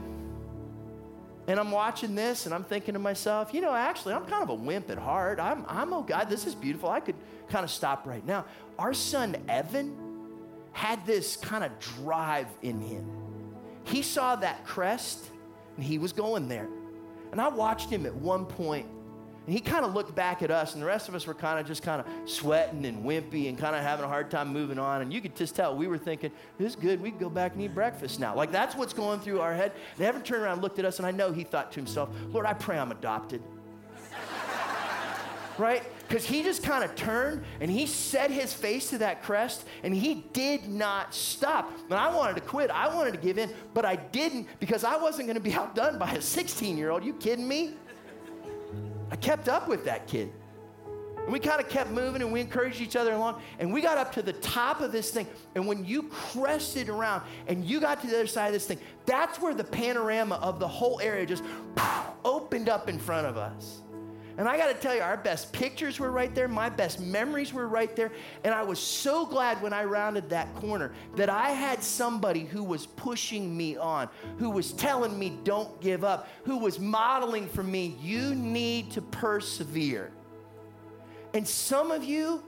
And 1.47 1.61
I'm 1.61 1.71
watching 1.71 2.15
this 2.15 2.47
and 2.47 2.55
I'm 2.55 2.65
thinking 2.65 2.95
to 2.95 3.01
myself, 3.01 3.53
you 3.53 3.61
know, 3.61 3.75
actually, 3.75 4.15
I'm 4.15 4.25
kind 4.25 4.43
of 4.43 4.49
a 4.49 4.55
wimp 4.55 4.91
at 4.91 4.99
heart. 4.99 5.39
I'm, 5.39 5.65
I'm 5.69 5.93
oh 5.93 6.03
God, 6.03 6.31
this 6.31 6.47
is 6.47 6.55
beautiful. 6.55 6.89
I 6.89 7.01
could 7.01 7.17
kind 7.49 7.65
of 7.65 7.71
stop 7.71 8.07
right 8.07 8.25
now. 8.25 8.47
Our 8.79 8.95
son, 8.95 9.37
Evan, 9.49 9.95
had 10.73 11.05
this 11.07 11.37
kind 11.37 11.63
of 11.63 11.79
drive 11.79 12.49
in 12.63 12.81
him. 12.81 13.07
He 13.85 14.03
saw 14.03 14.37
that 14.37 14.65
crest 14.65 15.31
and 15.77 15.85
he 15.85 15.99
was 15.99 16.13
going 16.13 16.49
there. 16.49 16.69
And 17.31 17.41
I 17.41 17.49
watched 17.49 17.91
him 17.91 18.07
at 18.07 18.15
one 18.15 18.47
point 18.47 18.87
and 19.47 19.55
he 19.55 19.61
kind 19.61 19.85
of 19.85 19.93
looked 19.93 20.15
back 20.15 20.43
at 20.43 20.51
us, 20.51 20.73
and 20.73 20.83
the 20.83 20.87
rest 20.87 21.09
of 21.09 21.15
us 21.15 21.27
were 21.27 21.35
kind 21.35 21.61
of 21.61 21.67
just 21.67 21.83
kind 21.83 22.01
of 22.01 22.07
sweating 22.31 22.87
and 22.87 23.05
wimpy 23.05 23.49
and 23.51 23.59
kind 23.59 23.77
of 23.77 23.83
having 23.83 24.05
a 24.05 24.09
hard 24.09 24.31
time 24.31 24.49
moving 24.49 24.79
on. 24.79 25.03
And 25.03 25.13
you 25.13 25.21
could 25.21 25.37
just 25.37 25.55
tell 25.55 25.77
we 25.77 25.87
were 25.87 25.99
thinking, 25.99 26.31
this 26.57 26.71
is 26.71 26.77
good. 26.77 27.01
We 27.01 27.11
can 27.11 27.19
go 27.19 27.29
back 27.29 27.53
and 27.53 27.61
eat 27.61 27.75
breakfast 27.75 28.19
now. 28.19 28.35
Like 28.35 28.51
that's 28.51 28.75
what's 28.75 28.95
going 28.95 29.21
through 29.21 29.41
our 29.41 29.55
head. 29.55 29.73
And 29.97 30.07
Evan 30.07 30.23
turned 30.23 30.43
around 30.43 30.55
and 30.55 30.63
looked 30.63 30.79
at 30.79 30.87
us, 30.87 30.99
and 30.99 31.07
I 31.07 31.11
know 31.11 31.31
he 31.31 31.45
thought 31.45 31.73
to 31.73 31.77
himself, 31.77 32.09
Lord, 32.29 32.47
I 32.47 32.55
pray 32.55 32.79
I'm 32.79 32.91
adopted. 32.91 33.43
right? 35.59 35.83
Because 36.09 36.25
he 36.25 36.43
just 36.43 36.63
kind 36.63 36.83
of 36.83 36.95
turned 36.95 37.45
and 37.61 37.71
he 37.71 37.87
set 37.87 38.31
his 38.31 38.55
face 38.55 38.91
to 38.91 38.99
that 38.99 39.23
crest 39.23 39.67
and 39.83 39.95
he 39.95 40.25
did 40.33 40.69
not 40.69 41.15
stop. 41.15 41.71
And 41.91 41.95
I 41.95 42.15
wanted 42.15 42.37
to 42.37 42.43
quit. 42.43 42.71
I 42.71 42.95
wanted 42.95 43.13
to 43.13 43.19
give 43.19 43.37
in, 43.37 43.51
but 43.75 43.85
I 43.85 43.97
didn't 43.97 44.49
because 44.59 44.85
I 44.85 44.97
wasn't 44.97 45.27
going 45.27 45.37
to 45.37 45.43
be 45.43 45.53
outdone 45.55 45.99
by 45.99 46.13
a 46.13 46.23
16 46.23 46.79
year 46.79 46.91
old. 46.91 47.05
You 47.05 47.13
kidding 47.15 47.47
me? 47.47 47.75
I 49.11 49.17
kept 49.17 49.49
up 49.49 49.69
with 49.69 49.85
that 49.85 50.07
kid. 50.07 50.33
And 51.25 51.33
we 51.33 51.39
kind 51.39 51.59
of 51.59 51.71
kept 51.71 51.91
moving 51.91 52.21
and 52.21 52.31
we 52.31 52.43
encouraged 52.43 52.83
each 52.83 52.97
other 52.97 53.13
along. 53.15 53.41
And 53.59 53.73
we 53.73 53.81
got 53.81 53.97
up 53.97 54.13
to 54.13 54.23
the 54.23 54.35
top 54.35 54.83
of 54.83 54.93
this 54.93 55.11
thing. 55.11 55.27
And 55.55 55.67
when 55.67 55.85
you 55.85 56.05
crested 56.05 56.91
around 56.91 57.23
and 57.47 57.65
you 57.65 57.81
got 57.81 58.03
to 58.03 58.07
the 58.07 58.15
other 58.15 58.27
side 58.27 58.49
of 58.49 58.53
this 58.53 58.67
thing, 58.67 58.79
that's 59.07 59.41
where 59.41 59.55
the 59.55 59.65
panorama 59.65 60.35
of 60.37 60.59
the 60.59 60.69
whole 60.69 61.01
area 61.01 61.25
just 61.25 61.43
opened 62.25 62.69
up 62.69 62.91
in 62.91 62.99
front 62.99 63.27
of 63.27 63.39
us. 63.39 63.81
And 64.37 64.49
I 64.49 64.57
got 64.57 64.69
to 64.69 64.75
tell 64.75 64.95
you, 64.95 65.01
our 65.01 65.17
best 65.17 65.53
pictures 65.53 66.01
were 66.01 66.11
right 66.11 66.35
there. 66.35 66.49
My 66.49 66.69
best 66.69 66.99
memories 67.01 67.53
were 67.53 67.69
right 67.69 67.95
there. 67.95 68.11
And 68.43 68.53
I 68.53 68.63
was 68.63 68.81
so 68.81 69.25
glad 69.25 69.63
when 69.63 69.73
I 69.73 69.85
rounded 69.85 70.29
that 70.31 70.53
corner 70.57 70.93
that 71.17 71.29
I 71.29 71.51
had 71.51 71.83
somebody 71.83 72.41
who 72.41 72.65
was 72.65 72.87
pushing 72.87 73.57
me 73.57 73.77
on, 73.77 74.09
who 74.39 74.51
was 74.51 74.73
telling 74.73 75.17
me, 75.19 75.39
don't 75.45 75.81
give 75.81 76.03
up, 76.03 76.29
who 76.45 76.59
was 76.59 76.81
modeling 76.81 77.49
for 77.49 77.63
me, 77.63 77.97
you 78.01 78.35
need 78.35 78.91
to 78.93 79.03
persevere. 79.03 80.11
And 81.33 81.47
some 81.47 81.91
of 81.91 82.03
you, 82.03 82.43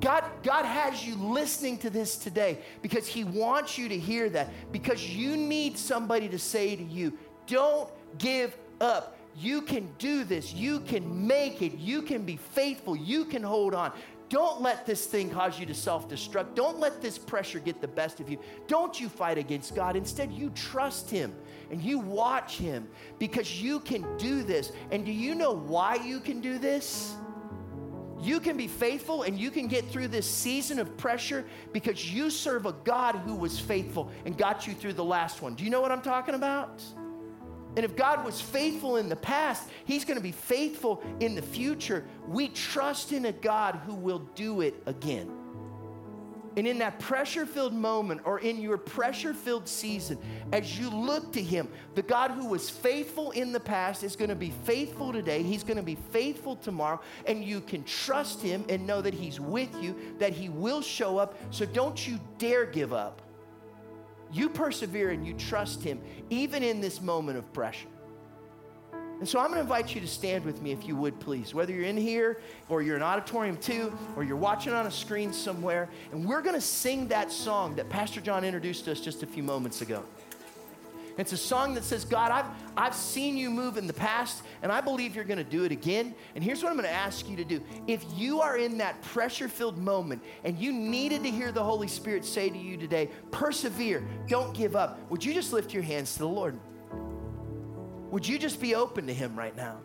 God, 0.00 0.24
God 0.42 0.64
has 0.64 1.06
you 1.06 1.14
listening 1.16 1.78
to 1.78 1.90
this 1.90 2.16
today 2.16 2.58
because 2.82 3.06
He 3.06 3.24
wants 3.24 3.78
you 3.78 3.88
to 3.88 3.98
hear 3.98 4.28
that, 4.30 4.50
because 4.72 5.06
you 5.06 5.36
need 5.36 5.78
somebody 5.78 6.28
to 6.28 6.38
say 6.38 6.76
to 6.76 6.82
you, 6.82 7.18
don't 7.46 7.90
give 8.18 8.56
up. 8.80 9.16
You 9.36 9.62
can 9.62 9.88
do 9.98 10.24
this. 10.24 10.52
You 10.52 10.80
can 10.80 11.26
make 11.26 11.62
it. 11.62 11.78
You 11.78 12.02
can 12.02 12.24
be 12.24 12.36
faithful. 12.36 12.96
You 12.96 13.24
can 13.24 13.42
hold 13.42 13.74
on. 13.74 13.92
Don't 14.30 14.62
let 14.62 14.86
this 14.86 15.06
thing 15.06 15.28
cause 15.28 15.58
you 15.58 15.66
to 15.66 15.74
self 15.74 16.08
destruct. 16.08 16.54
Don't 16.54 16.78
let 16.78 17.02
this 17.02 17.18
pressure 17.18 17.58
get 17.58 17.80
the 17.80 17.88
best 17.88 18.20
of 18.20 18.30
you. 18.30 18.38
Don't 18.68 18.98
you 19.00 19.08
fight 19.08 19.38
against 19.38 19.74
God. 19.74 19.96
Instead, 19.96 20.30
you 20.30 20.50
trust 20.50 21.10
Him 21.10 21.34
and 21.70 21.82
you 21.82 21.98
watch 21.98 22.56
Him 22.56 22.88
because 23.18 23.60
you 23.60 23.80
can 23.80 24.06
do 24.18 24.44
this. 24.44 24.70
And 24.92 25.04
do 25.04 25.10
you 25.10 25.34
know 25.34 25.52
why 25.52 25.96
you 25.96 26.20
can 26.20 26.40
do 26.40 26.58
this? 26.58 27.14
You 28.20 28.38
can 28.38 28.56
be 28.56 28.68
faithful 28.68 29.22
and 29.22 29.38
you 29.38 29.50
can 29.50 29.66
get 29.66 29.88
through 29.88 30.08
this 30.08 30.26
season 30.30 30.78
of 30.78 30.96
pressure 30.96 31.44
because 31.72 32.12
you 32.12 32.30
serve 32.30 32.66
a 32.66 32.72
God 32.72 33.16
who 33.16 33.34
was 33.34 33.58
faithful 33.58 34.12
and 34.24 34.36
got 34.36 34.66
you 34.66 34.74
through 34.74 34.92
the 34.92 35.04
last 35.04 35.42
one. 35.42 35.54
Do 35.54 35.64
you 35.64 35.70
know 35.70 35.80
what 35.80 35.90
I'm 35.90 36.02
talking 36.02 36.34
about? 36.34 36.82
And 37.76 37.84
if 37.84 37.94
God 37.94 38.24
was 38.24 38.40
faithful 38.40 38.96
in 38.96 39.08
the 39.08 39.16
past, 39.16 39.68
He's 39.84 40.04
going 40.04 40.16
to 40.16 40.22
be 40.22 40.32
faithful 40.32 41.02
in 41.20 41.34
the 41.34 41.42
future. 41.42 42.04
We 42.26 42.48
trust 42.48 43.12
in 43.12 43.26
a 43.26 43.32
God 43.32 43.80
who 43.86 43.94
will 43.94 44.20
do 44.34 44.60
it 44.60 44.82
again. 44.86 45.30
And 46.56 46.66
in 46.66 46.78
that 46.78 46.98
pressure 46.98 47.46
filled 47.46 47.72
moment 47.72 48.22
or 48.24 48.40
in 48.40 48.60
your 48.60 48.76
pressure 48.76 49.32
filled 49.32 49.68
season, 49.68 50.18
as 50.52 50.78
you 50.78 50.90
look 50.90 51.32
to 51.34 51.42
Him, 51.42 51.68
the 51.94 52.02
God 52.02 52.32
who 52.32 52.46
was 52.48 52.68
faithful 52.68 53.30
in 53.30 53.52
the 53.52 53.60
past 53.60 54.02
is 54.02 54.16
going 54.16 54.30
to 54.30 54.34
be 54.34 54.50
faithful 54.64 55.12
today. 55.12 55.44
He's 55.44 55.62
going 55.62 55.76
to 55.76 55.82
be 55.82 55.96
faithful 56.10 56.56
tomorrow. 56.56 57.00
And 57.26 57.44
you 57.44 57.60
can 57.60 57.84
trust 57.84 58.42
Him 58.42 58.64
and 58.68 58.84
know 58.84 59.00
that 59.00 59.14
He's 59.14 59.38
with 59.38 59.74
you, 59.80 59.94
that 60.18 60.32
He 60.32 60.48
will 60.48 60.82
show 60.82 61.18
up. 61.18 61.38
So 61.50 61.64
don't 61.66 62.06
you 62.06 62.18
dare 62.38 62.66
give 62.66 62.92
up. 62.92 63.22
You 64.32 64.48
persevere 64.48 65.10
and 65.10 65.26
you 65.26 65.34
trust 65.34 65.82
Him, 65.82 66.00
even 66.30 66.62
in 66.62 66.80
this 66.80 67.00
moment 67.00 67.38
of 67.38 67.52
pressure. 67.52 67.88
And 69.20 69.28
so 69.28 69.38
I'm 69.38 69.48
going 69.48 69.56
to 69.56 69.60
invite 69.60 69.94
you 69.94 70.00
to 70.00 70.06
stand 70.06 70.46
with 70.46 70.62
me 70.62 70.72
if 70.72 70.88
you 70.88 70.96
would, 70.96 71.20
please. 71.20 71.52
Whether 71.52 71.74
you're 71.74 71.84
in 71.84 71.98
here 71.98 72.40
or 72.70 72.80
you're 72.80 72.96
in 72.96 73.02
auditorium 73.02 73.58
two 73.58 73.96
or 74.16 74.24
you're 74.24 74.34
watching 74.34 74.72
on 74.72 74.86
a 74.86 74.90
screen 74.90 75.30
somewhere. 75.30 75.90
And 76.10 76.26
we're 76.26 76.40
going 76.40 76.54
to 76.54 76.60
sing 76.60 77.06
that 77.08 77.30
song 77.30 77.74
that 77.74 77.90
Pastor 77.90 78.22
John 78.22 78.44
introduced 78.44 78.88
us 78.88 78.98
just 78.98 79.22
a 79.22 79.26
few 79.26 79.42
moments 79.42 79.82
ago. 79.82 80.02
It's 81.18 81.32
a 81.32 81.36
song 81.36 81.74
that 81.74 81.84
says, 81.84 82.04
God, 82.04 82.30
I've, 82.30 82.46
I've 82.76 82.94
seen 82.94 83.36
you 83.36 83.50
move 83.50 83.76
in 83.76 83.86
the 83.86 83.92
past, 83.92 84.42
and 84.62 84.70
I 84.70 84.80
believe 84.80 85.14
you're 85.14 85.24
going 85.24 85.38
to 85.38 85.44
do 85.44 85.64
it 85.64 85.72
again. 85.72 86.14
And 86.34 86.42
here's 86.42 86.62
what 86.62 86.70
I'm 86.70 86.76
going 86.76 86.88
to 86.88 86.94
ask 86.94 87.28
you 87.28 87.36
to 87.36 87.44
do. 87.44 87.62
If 87.86 88.04
you 88.16 88.40
are 88.40 88.56
in 88.56 88.78
that 88.78 89.00
pressure 89.02 89.48
filled 89.48 89.78
moment 89.78 90.22
and 90.44 90.58
you 90.58 90.72
needed 90.72 91.22
to 91.24 91.30
hear 91.30 91.52
the 91.52 91.62
Holy 91.62 91.88
Spirit 91.88 92.24
say 92.24 92.48
to 92.48 92.58
you 92.58 92.76
today, 92.76 93.10
persevere, 93.30 94.04
don't 94.28 94.54
give 94.54 94.76
up, 94.76 94.98
would 95.10 95.24
you 95.24 95.34
just 95.34 95.52
lift 95.52 95.74
your 95.74 95.82
hands 95.82 96.14
to 96.14 96.20
the 96.20 96.28
Lord? 96.28 96.58
Would 98.10 98.26
you 98.26 98.38
just 98.38 98.60
be 98.60 98.74
open 98.74 99.06
to 99.06 99.14
Him 99.14 99.36
right 99.36 99.56
now? 99.56 99.78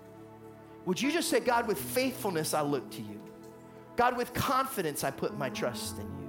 Would 0.86 1.02
you 1.02 1.12
just 1.12 1.30
say, 1.30 1.40
God, 1.40 1.68
with 1.68 1.80
faithfulness, 1.80 2.54
I 2.54 2.62
look 2.62 2.90
to 2.92 3.02
you? 3.02 3.20
God, 3.96 4.18
with 4.18 4.34
confidence, 4.34 5.04
I 5.04 5.12
put 5.12 5.38
my 5.38 5.50
trust 5.50 5.98
in 5.98 6.04
you. 6.04 6.26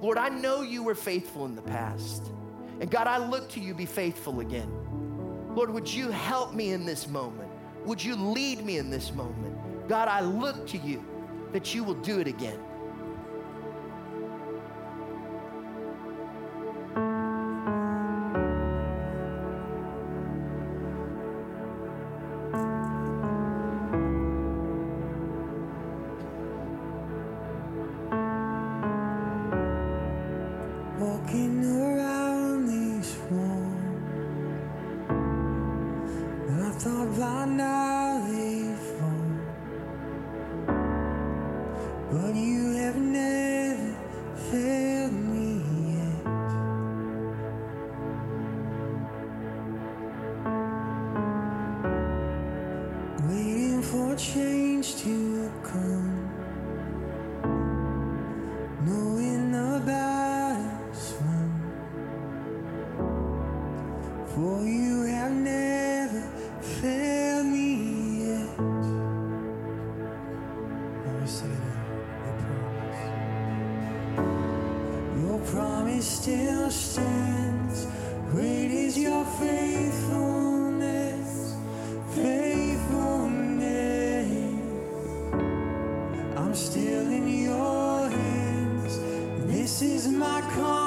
Lord, 0.00 0.18
I 0.18 0.28
know 0.28 0.62
you 0.62 0.82
were 0.82 0.94
faithful 0.94 1.46
in 1.46 1.54
the 1.54 1.62
past. 1.62 2.30
And 2.80 2.90
God, 2.90 3.06
I 3.06 3.18
look 3.18 3.48
to 3.50 3.60
you 3.60 3.74
be 3.74 3.86
faithful 3.86 4.40
again. 4.40 4.70
Lord, 5.54 5.70
would 5.70 5.92
you 5.92 6.10
help 6.10 6.54
me 6.54 6.72
in 6.72 6.84
this 6.84 7.08
moment? 7.08 7.50
Would 7.84 8.02
you 8.02 8.16
lead 8.16 8.64
me 8.64 8.78
in 8.78 8.90
this 8.90 9.12
moment? 9.12 9.56
God, 9.88 10.08
I 10.08 10.20
look 10.20 10.66
to 10.68 10.78
you 10.78 11.04
that 11.52 11.74
you 11.74 11.84
will 11.84 11.94
do 11.94 12.18
it 12.20 12.26
again. 12.26 12.58
Still 76.00 76.70
stands. 76.70 77.86
Great 78.30 78.70
is 78.70 78.96
your 78.98 79.24
faithfulness. 79.40 81.56
Faithfulness. 82.14 84.30
I'm 86.36 86.54
still 86.54 87.10
in 87.10 87.28
your 87.28 88.08
hands. 88.08 88.98
This 89.46 89.82
is 89.82 90.08
my 90.08 90.40
confidence. 90.40 90.83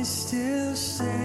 Promise 0.00 0.08
still 0.08 0.74
stands. 0.74 1.19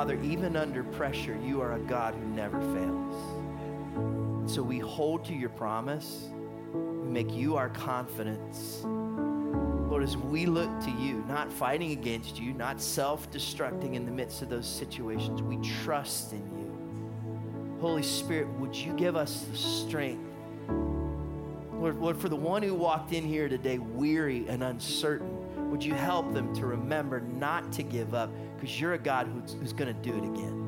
Father, 0.00 0.18
even 0.22 0.56
under 0.56 0.82
pressure, 0.82 1.38
you 1.44 1.60
are 1.60 1.74
a 1.74 1.78
God 1.78 2.14
who 2.14 2.24
never 2.28 2.58
fails. 2.72 4.50
So 4.50 4.62
we 4.62 4.78
hold 4.78 5.26
to 5.26 5.34
your 5.34 5.50
promise. 5.50 6.30
We 6.72 7.06
make 7.06 7.30
you 7.34 7.58
our 7.58 7.68
confidence. 7.68 8.80
Lord, 8.82 10.02
as 10.02 10.16
we 10.16 10.46
look 10.46 10.70
to 10.84 10.90
you, 10.90 11.22
not 11.28 11.52
fighting 11.52 11.90
against 11.90 12.40
you, 12.40 12.54
not 12.54 12.80
self 12.80 13.30
destructing 13.30 13.92
in 13.92 14.06
the 14.06 14.10
midst 14.10 14.40
of 14.40 14.48
those 14.48 14.66
situations, 14.66 15.42
we 15.42 15.58
trust 15.82 16.32
in 16.32 16.48
you. 16.58 17.78
Holy 17.78 18.02
Spirit, 18.02 18.48
would 18.58 18.74
you 18.74 18.94
give 18.94 19.16
us 19.16 19.44
the 19.50 19.56
strength? 19.58 20.24
Lord, 21.74 21.96
Lord, 21.96 22.16
for 22.16 22.30
the 22.30 22.36
one 22.36 22.62
who 22.62 22.74
walked 22.74 23.12
in 23.12 23.22
here 23.22 23.50
today 23.50 23.76
weary 23.76 24.48
and 24.48 24.62
uncertain, 24.62 25.39
would 25.70 25.84
you 25.84 25.94
help 25.94 26.34
them 26.34 26.52
to 26.56 26.66
remember 26.66 27.20
not 27.20 27.70
to 27.72 27.84
give 27.84 28.12
up 28.12 28.30
because 28.56 28.80
you're 28.80 28.94
a 28.94 28.98
God 28.98 29.28
who's, 29.28 29.52
who's 29.54 29.72
going 29.72 29.94
to 29.94 30.02
do 30.02 30.16
it 30.16 30.24
again. 30.24 30.60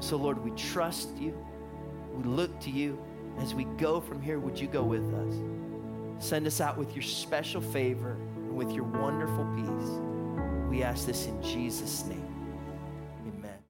So, 0.00 0.16
Lord, 0.16 0.42
we 0.44 0.50
trust 0.50 1.16
you. 1.16 1.32
We 2.12 2.24
look 2.24 2.58
to 2.60 2.70
you. 2.70 2.98
As 3.38 3.54
we 3.54 3.64
go 3.64 4.00
from 4.00 4.20
here, 4.20 4.40
would 4.40 4.58
you 4.58 4.66
go 4.66 4.82
with 4.82 5.12
us? 5.14 5.34
Send 6.18 6.46
us 6.46 6.60
out 6.60 6.76
with 6.76 6.94
your 6.94 7.02
special 7.02 7.60
favor 7.60 8.16
and 8.36 8.56
with 8.56 8.72
your 8.72 8.84
wonderful 8.84 9.44
peace. 9.54 9.90
We 10.68 10.82
ask 10.82 11.06
this 11.06 11.26
in 11.26 11.40
Jesus' 11.42 12.04
name. 12.06 12.25